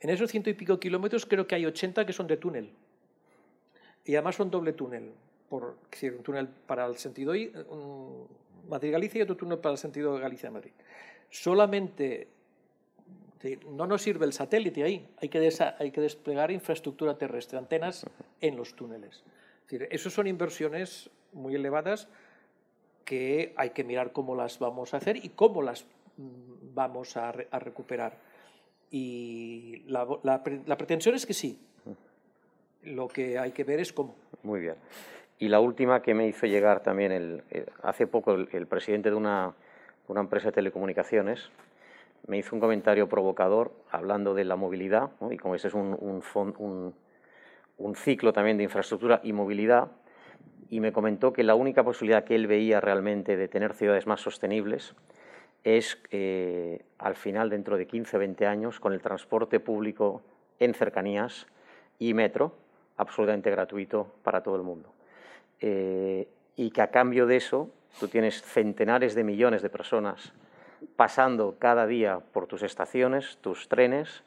En 0.00 0.10
esos 0.10 0.30
ciento 0.30 0.48
y 0.48 0.54
pico 0.54 0.78
kilómetros 0.78 1.26
creo 1.26 1.46
que 1.46 1.54
hay 1.54 1.66
80 1.66 2.06
que 2.06 2.12
son 2.12 2.26
de 2.26 2.36
túnel. 2.36 2.70
Y 4.04 4.14
además 4.14 4.36
son 4.36 4.50
doble 4.50 4.72
túnel. 4.72 5.12
Por, 5.48 5.76
decir, 5.90 6.14
un 6.14 6.22
túnel 6.22 6.46
para 6.46 6.86
el 6.86 6.96
sentido 6.96 7.32
Madrid-Galicia 8.68 9.18
y 9.18 9.22
otro 9.22 9.36
túnel 9.36 9.58
para 9.58 9.72
el 9.72 9.78
sentido 9.78 10.18
Galicia-Madrid. 10.18 10.72
Solamente 11.30 12.28
no 13.70 13.86
nos 13.86 14.02
sirve 14.02 14.26
el 14.26 14.32
satélite 14.32 14.82
ahí, 14.82 15.08
hay 15.20 15.28
que, 15.28 15.52
hay 15.78 15.90
que 15.90 16.00
desplegar 16.00 16.50
infraestructura 16.50 17.16
terrestre, 17.16 17.58
antenas 17.58 18.06
en 18.40 18.56
los 18.56 18.74
túneles. 18.74 19.22
Es 19.62 19.70
decir, 19.70 19.88
eso 19.90 20.10
son 20.10 20.26
inversiones 20.26 21.10
muy 21.32 21.54
elevadas 21.54 22.08
que 23.04 23.54
hay 23.56 23.70
que 23.70 23.84
mirar 23.84 24.12
cómo 24.12 24.34
las 24.34 24.58
vamos 24.58 24.92
a 24.92 24.98
hacer 24.98 25.16
y 25.16 25.30
cómo 25.30 25.62
las 25.62 25.84
mm, 26.16 26.74
vamos 26.74 27.16
a, 27.16 27.32
re, 27.32 27.48
a 27.50 27.58
recuperar. 27.58 28.18
Y 28.90 29.82
la, 29.86 30.06
la, 30.22 30.42
la, 30.66 30.76
pretensión 30.76 31.14
es 31.14 31.26
que 31.26 31.34
sí. 31.34 31.58
Lo 32.82 33.08
que 33.08 33.38
hay 33.38 33.52
que 33.52 33.64
ver 33.64 33.80
es 33.80 33.92
cómo. 33.92 34.14
Muy 34.42 34.60
bien. 34.60 34.76
Y 35.38 35.48
la 35.48 35.60
última 35.60 36.02
que 36.02 36.14
me 36.14 36.26
hizo 36.26 36.46
llegar 36.46 36.82
también 36.82 37.12
el, 37.12 37.44
el, 37.50 37.66
hace 37.82 38.06
poco 38.06 38.32
el, 38.32 38.48
el 38.52 38.66
presidente 38.66 39.10
de 39.10 39.16
una, 39.16 39.54
una 40.08 40.20
empresa 40.20 40.46
de 40.46 40.52
telecomunicaciones, 40.52 41.50
me 42.28 42.38
hizo 42.38 42.54
un 42.54 42.60
comentario 42.60 43.08
provocador 43.08 43.72
hablando 43.90 44.34
de 44.34 44.44
la 44.44 44.54
movilidad, 44.54 45.10
y 45.30 45.38
como 45.38 45.54
ese 45.54 45.68
es 45.68 45.74
un, 45.74 46.94
ciclo 47.96 48.32
también 48.32 48.58
de 48.58 48.64
infraestructura 48.64 49.20
y 49.24 49.32
movilidad, 49.32 49.88
y 50.68 50.80
me 50.80 50.92
comentó 50.92 51.32
que 51.32 51.42
la 51.42 51.54
única 51.54 51.82
posibilidad 51.82 52.24
que 52.24 52.34
él 52.34 52.46
veía 52.46 52.80
realmente 52.80 53.36
de 53.36 53.48
tener 53.48 53.72
ciudades 53.72 54.06
más 54.06 54.20
sostenibles 54.20 54.94
es 55.64 55.98
eh, 56.10 56.84
al 56.98 57.16
final, 57.16 57.48
dentro 57.48 57.78
de 57.78 57.86
15 57.86 58.16
o 58.16 58.20
20 58.20 58.46
años, 58.46 58.78
con 58.78 58.92
el 58.92 59.00
transporte 59.00 59.58
público 59.58 60.22
en 60.58 60.74
cercanías 60.74 61.46
y 61.98 62.12
metro, 62.12 62.52
absolutamente 62.98 63.50
gratuito 63.50 64.12
para 64.22 64.42
todo 64.42 64.56
el 64.56 64.62
mundo. 64.62 64.92
Eh, 65.60 66.28
y 66.56 66.70
que 66.70 66.82
a 66.82 66.90
cambio 66.90 67.26
de 67.26 67.36
eso, 67.36 67.70
tú 67.98 68.08
tienes 68.08 68.42
centenares 68.42 69.14
de 69.14 69.24
millones 69.24 69.62
de 69.62 69.70
personas 69.70 70.34
pasando 70.96 71.56
cada 71.58 71.86
día 71.86 72.20
por 72.32 72.46
tus 72.46 72.62
estaciones, 72.62 73.38
tus 73.40 73.68
trenes 73.68 74.22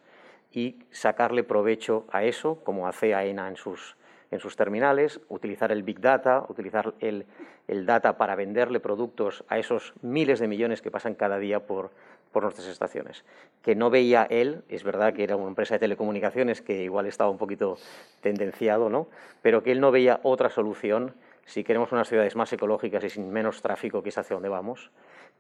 y 0.52 0.80
sacarle 0.92 1.44
provecho 1.44 2.06
a 2.12 2.24
eso, 2.24 2.60
como 2.64 2.88
hace 2.88 3.16
AENA 3.16 3.48
en 3.48 3.56
sus, 3.56 3.96
en 4.32 4.40
sus 4.40 4.56
terminales, 4.56 5.22
utilizar 5.30 5.72
el 5.72 5.84
Big 5.84 6.00
Data, 6.00 6.46
utilizar 6.50 6.94
el, 7.00 7.26
el, 7.68 7.86
data 7.86 8.18
para 8.18 8.36
venderle 8.36 8.80
productos 8.80 9.44
a 9.48 9.58
esos 9.60 9.94
miles 10.02 10.40
de 10.40 10.48
millones 10.48 10.82
que 10.82 10.92
pasan 10.92 11.16
cada 11.16 11.40
día 11.40 11.62
por, 11.62 11.92
por 12.32 12.44
nuestras 12.44 12.68
estaciones. 12.68 13.24
Que 13.62 13.76
no 13.76 13.90
veía 13.90 14.28
él, 14.30 14.64
es 14.70 14.84
verdad 14.84 15.14
que 15.14 15.24
era 15.24 15.36
una 15.36 15.50
empresa 15.50 15.76
de 15.76 15.80
telecomunicaciones 15.80 16.62
que 16.62 16.84
igual 16.84 17.06
estaba 17.06 17.30
un 17.30 17.38
poquito 17.38 17.78
tendenciado, 18.22 18.90
¿no? 18.90 19.08
pero 19.42 19.64
que 19.64 19.72
él 19.72 19.80
no 19.80 19.92
veía 19.92 20.20
otra 20.24 20.50
solución 20.50 21.14
si 21.52 21.66
queremos 21.66 21.92
unas 21.92 22.08
ciudades 22.08 22.38
más 22.38 22.54
ecológicas 22.54 23.04
y 23.04 23.10
sin 23.10 23.30
menos 23.30 23.62
tráfico, 23.62 24.02
que 24.02 24.08
es 24.08 24.18
hacia 24.18 24.36
donde 24.36 24.48
vamos, 24.48 24.90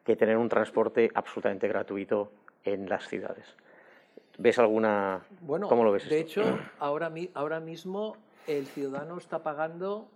que 0.03 0.17
tener 0.17 0.35
un 0.35 0.49
transporte 0.49 1.09
absolutamente 1.13 1.69
gratuito 1.69 2.33
en 2.65 2.89
las 2.89 3.07
ciudades. 3.07 3.55
¿Ves 4.37 4.59
alguna... 4.59 5.25
Bueno, 5.39 5.69
¿Cómo 5.69 5.85
lo 5.85 5.93
ves? 5.93 6.09
De 6.09 6.19
esto? 6.19 6.41
hecho, 6.41 6.59
ahora, 6.79 7.09
ahora 7.33 7.61
mismo 7.61 8.17
el 8.45 8.67
ciudadano 8.67 9.17
está 9.17 9.41
pagando 9.41 10.09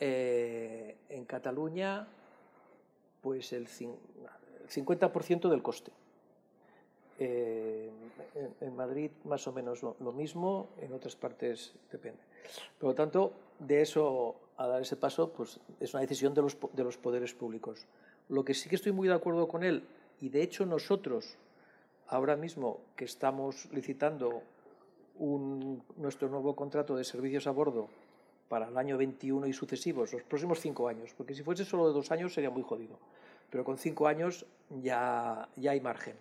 eh, 0.00 0.96
en 1.10 1.26
Cataluña 1.26 2.06
pues 3.20 3.52
el 3.52 3.68
50% 3.68 5.50
del 5.50 5.62
coste. 5.62 5.92
Eh, 7.18 7.90
en 8.60 8.74
Madrid 8.74 9.10
más 9.24 9.46
o 9.46 9.52
menos 9.52 9.82
lo, 9.82 9.96
lo, 10.00 10.12
mismo, 10.12 10.70
en 10.80 10.94
otras 10.94 11.14
partes 11.14 11.74
depende. 11.92 12.20
Por 12.78 12.88
lo 12.90 12.94
tanto, 12.94 13.32
de 13.58 13.82
eso 13.82 14.36
a 14.56 14.66
dar 14.66 14.82
ese 14.82 14.96
paso, 14.96 15.32
pues 15.32 15.60
es 15.80 15.94
una 15.94 16.02
decisión 16.02 16.34
de 16.34 16.42
los, 16.42 16.56
de 16.72 16.84
los 16.84 16.96
poderes 16.96 17.34
públicos. 17.34 17.86
Lo 18.28 18.44
que 18.44 18.54
sí 18.54 18.68
que 18.68 18.76
estoy 18.76 18.92
muy 18.92 19.08
de 19.08 19.14
acuerdo 19.14 19.48
con 19.48 19.64
él, 19.64 19.84
y 20.20 20.28
de 20.28 20.42
hecho 20.42 20.64
nosotros, 20.66 21.36
ahora 22.06 22.36
mismo 22.36 22.80
que 22.96 23.04
estamos 23.04 23.66
licitando 23.72 24.42
un, 25.18 25.82
nuestro 25.96 26.28
nuevo 26.28 26.54
contrato 26.54 26.96
de 26.96 27.04
servicios 27.04 27.46
a 27.46 27.50
bordo 27.50 27.88
para 28.48 28.68
el 28.68 28.76
año 28.76 28.96
21 28.98 29.46
y 29.46 29.52
sucesivos, 29.52 30.12
los 30.12 30.22
próximos 30.22 30.60
cinco 30.60 30.88
años, 30.88 31.12
porque 31.16 31.34
si 31.34 31.42
fuese 31.42 31.64
solo 31.64 31.88
de 31.88 31.94
dos 31.94 32.10
años 32.10 32.34
sería 32.34 32.50
muy 32.50 32.62
jodido, 32.62 32.98
pero 33.50 33.64
con 33.64 33.78
cinco 33.78 34.06
años 34.06 34.46
ya, 34.82 35.48
ya 35.56 35.72
hay 35.72 35.80
margen. 35.80 36.16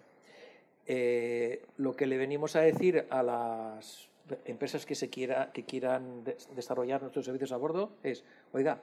Eh, 0.85 1.65
lo 1.77 1.95
que 1.95 2.07
le 2.07 2.17
venimos 2.17 2.55
a 2.55 2.61
decir 2.61 3.05
a 3.09 3.23
las 3.23 4.09
empresas 4.45 4.85
que, 4.85 4.95
se 4.95 5.09
quiera, 5.09 5.51
que 5.51 5.63
quieran 5.63 6.23
de 6.23 6.37
desarrollar 6.55 7.01
nuestros 7.01 7.25
servicios 7.25 7.51
a 7.51 7.57
bordo 7.57 7.91
es, 8.03 8.23
oiga, 8.53 8.81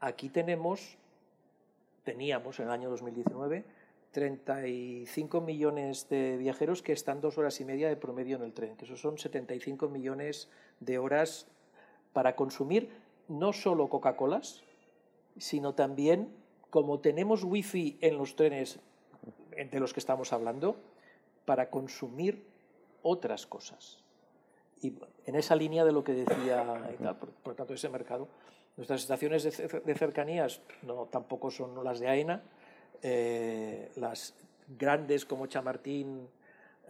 aquí 0.00 0.28
tenemos 0.28 0.96
teníamos 2.04 2.60
en 2.60 2.66
el 2.66 2.70
año 2.70 2.90
2019 2.90 3.64
35 4.14 5.40
millones 5.40 6.08
de 6.08 6.36
viajeros 6.36 6.82
que 6.82 6.92
están 6.92 7.20
dos 7.20 7.36
horas 7.36 7.60
y 7.60 7.64
media 7.64 7.88
de 7.88 7.96
promedio 7.96 8.36
en 8.36 8.42
el 8.42 8.52
tren, 8.52 8.76
que 8.76 8.84
eso 8.84 8.96
son 8.96 9.18
75 9.18 9.88
millones 9.88 10.48
de 10.78 10.98
horas 10.98 11.48
para 12.12 12.36
consumir 12.36 12.90
no 13.26 13.52
solo 13.52 13.88
Coca-Colas, 13.88 14.62
sino 15.36 15.74
también, 15.74 16.28
como 16.70 17.00
tenemos 17.00 17.42
wifi 17.42 17.98
en 18.00 18.16
los 18.16 18.36
trenes 18.36 18.78
de 19.50 19.80
los 19.80 19.92
que 19.92 19.98
estamos 19.98 20.32
hablando, 20.32 20.76
para 21.44 21.68
consumir 21.70 22.44
otras 23.02 23.48
cosas. 23.48 24.03
Y 24.84 24.94
en 25.24 25.34
esa 25.34 25.56
línea 25.56 25.82
de 25.82 25.92
lo 25.92 26.04
que 26.04 26.12
decía, 26.12 26.90
y 26.92 27.02
tal, 27.02 27.16
por, 27.16 27.30
por 27.30 27.54
tanto, 27.54 27.72
ese 27.72 27.88
mercado, 27.88 28.28
nuestras 28.76 29.00
estaciones 29.00 29.42
de, 29.44 29.80
de 29.80 29.94
cercanías 29.94 30.60
no, 30.82 31.06
tampoco 31.06 31.50
son 31.50 31.82
las 31.82 32.00
de 32.00 32.08
AENA, 32.08 32.42
eh, 33.02 33.90
las 33.96 34.34
grandes 34.68 35.24
como 35.24 35.46
Chamartín, 35.46 36.28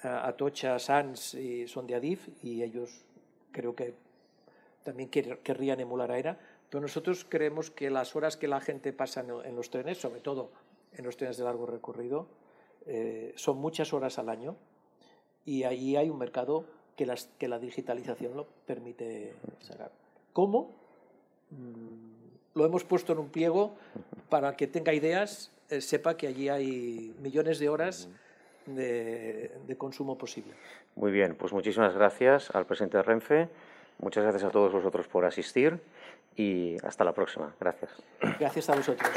eh, 0.03 0.09
Atocha, 0.09 0.79
Sans 0.81 1.35
y 1.35 1.69
son 1.69 1.87
de 1.87 1.95
Adif 1.95 2.29
y 2.43 2.65
ellos 2.65 3.05
creo 3.53 3.77
que 3.77 3.95
también 4.83 5.09
querrían 5.09 5.79
emular 5.79 6.11
AENA, 6.11 6.37
pero 6.69 6.81
nosotros 6.81 7.25
creemos 7.29 7.71
que 7.71 7.91
las 7.91 8.17
horas 8.17 8.37
que 8.37 8.49
la 8.49 8.61
gente 8.61 8.93
pasa 8.93 9.21
en 9.21 9.55
los 9.55 9.71
trenes, 9.71 9.99
sobre 9.99 10.21
todo 10.21 10.51
en 10.95 11.05
los 11.05 11.17
trenes 11.17 11.37
de 11.37 11.45
largo 11.45 11.65
recorrido, 11.67 12.27
eh, 12.87 13.33
son 13.37 13.59
muchas 13.59 13.93
horas 13.93 14.19
al 14.19 14.29
año 14.29 14.57
y 15.45 15.63
ahí 15.63 15.95
hay 15.95 16.11
un 16.11 16.19
mercado 16.19 16.67
que, 16.97 17.07
las, 17.07 17.29
que 17.39 17.49
la 17.49 17.59
digitalización 17.59 18.37
lo 18.37 18.47
permite 18.67 19.35
sacar. 19.61 19.91
¿Cómo? 20.33 20.75
Mm, 21.51 22.15
lo 22.55 22.65
hemos 22.65 22.85
puesto 22.85 23.13
en 23.13 23.19
un 23.19 23.29
pliego 23.29 23.77
para 24.29 24.57
que 24.57 24.67
tenga 24.67 24.93
ideas, 24.93 25.53
eh, 25.71 25.81
sepa 25.81 26.17
que 26.17 26.27
allí 26.27 26.49
hay 26.49 27.15
millones 27.21 27.59
de 27.59 27.69
horas 27.69 28.09
de, 28.67 29.53
de, 29.67 29.77
consumo 29.77 30.17
posible. 30.17 30.55
Muy 30.95 31.13
bien, 31.13 31.35
pues 31.35 31.53
muchísimas 31.53 31.95
gracias 31.95 32.51
al 32.55 32.67
presidente 32.67 32.97
de 32.97 33.03
Renfe, 33.03 33.49
muchas 33.99 34.23
gracias 34.23 34.45
a 34.45 34.51
todos 34.51 34.73
vosotros 34.73 35.09
por 35.09 35.25
asistir 35.25 35.81
y 36.37 36.77
hasta 36.85 37.05
la 37.05 37.13
próxima. 37.13 37.55
Gracias. 37.61 37.91
Gracias 38.39 38.71
a 38.71 38.77
vosotros. 38.77 39.11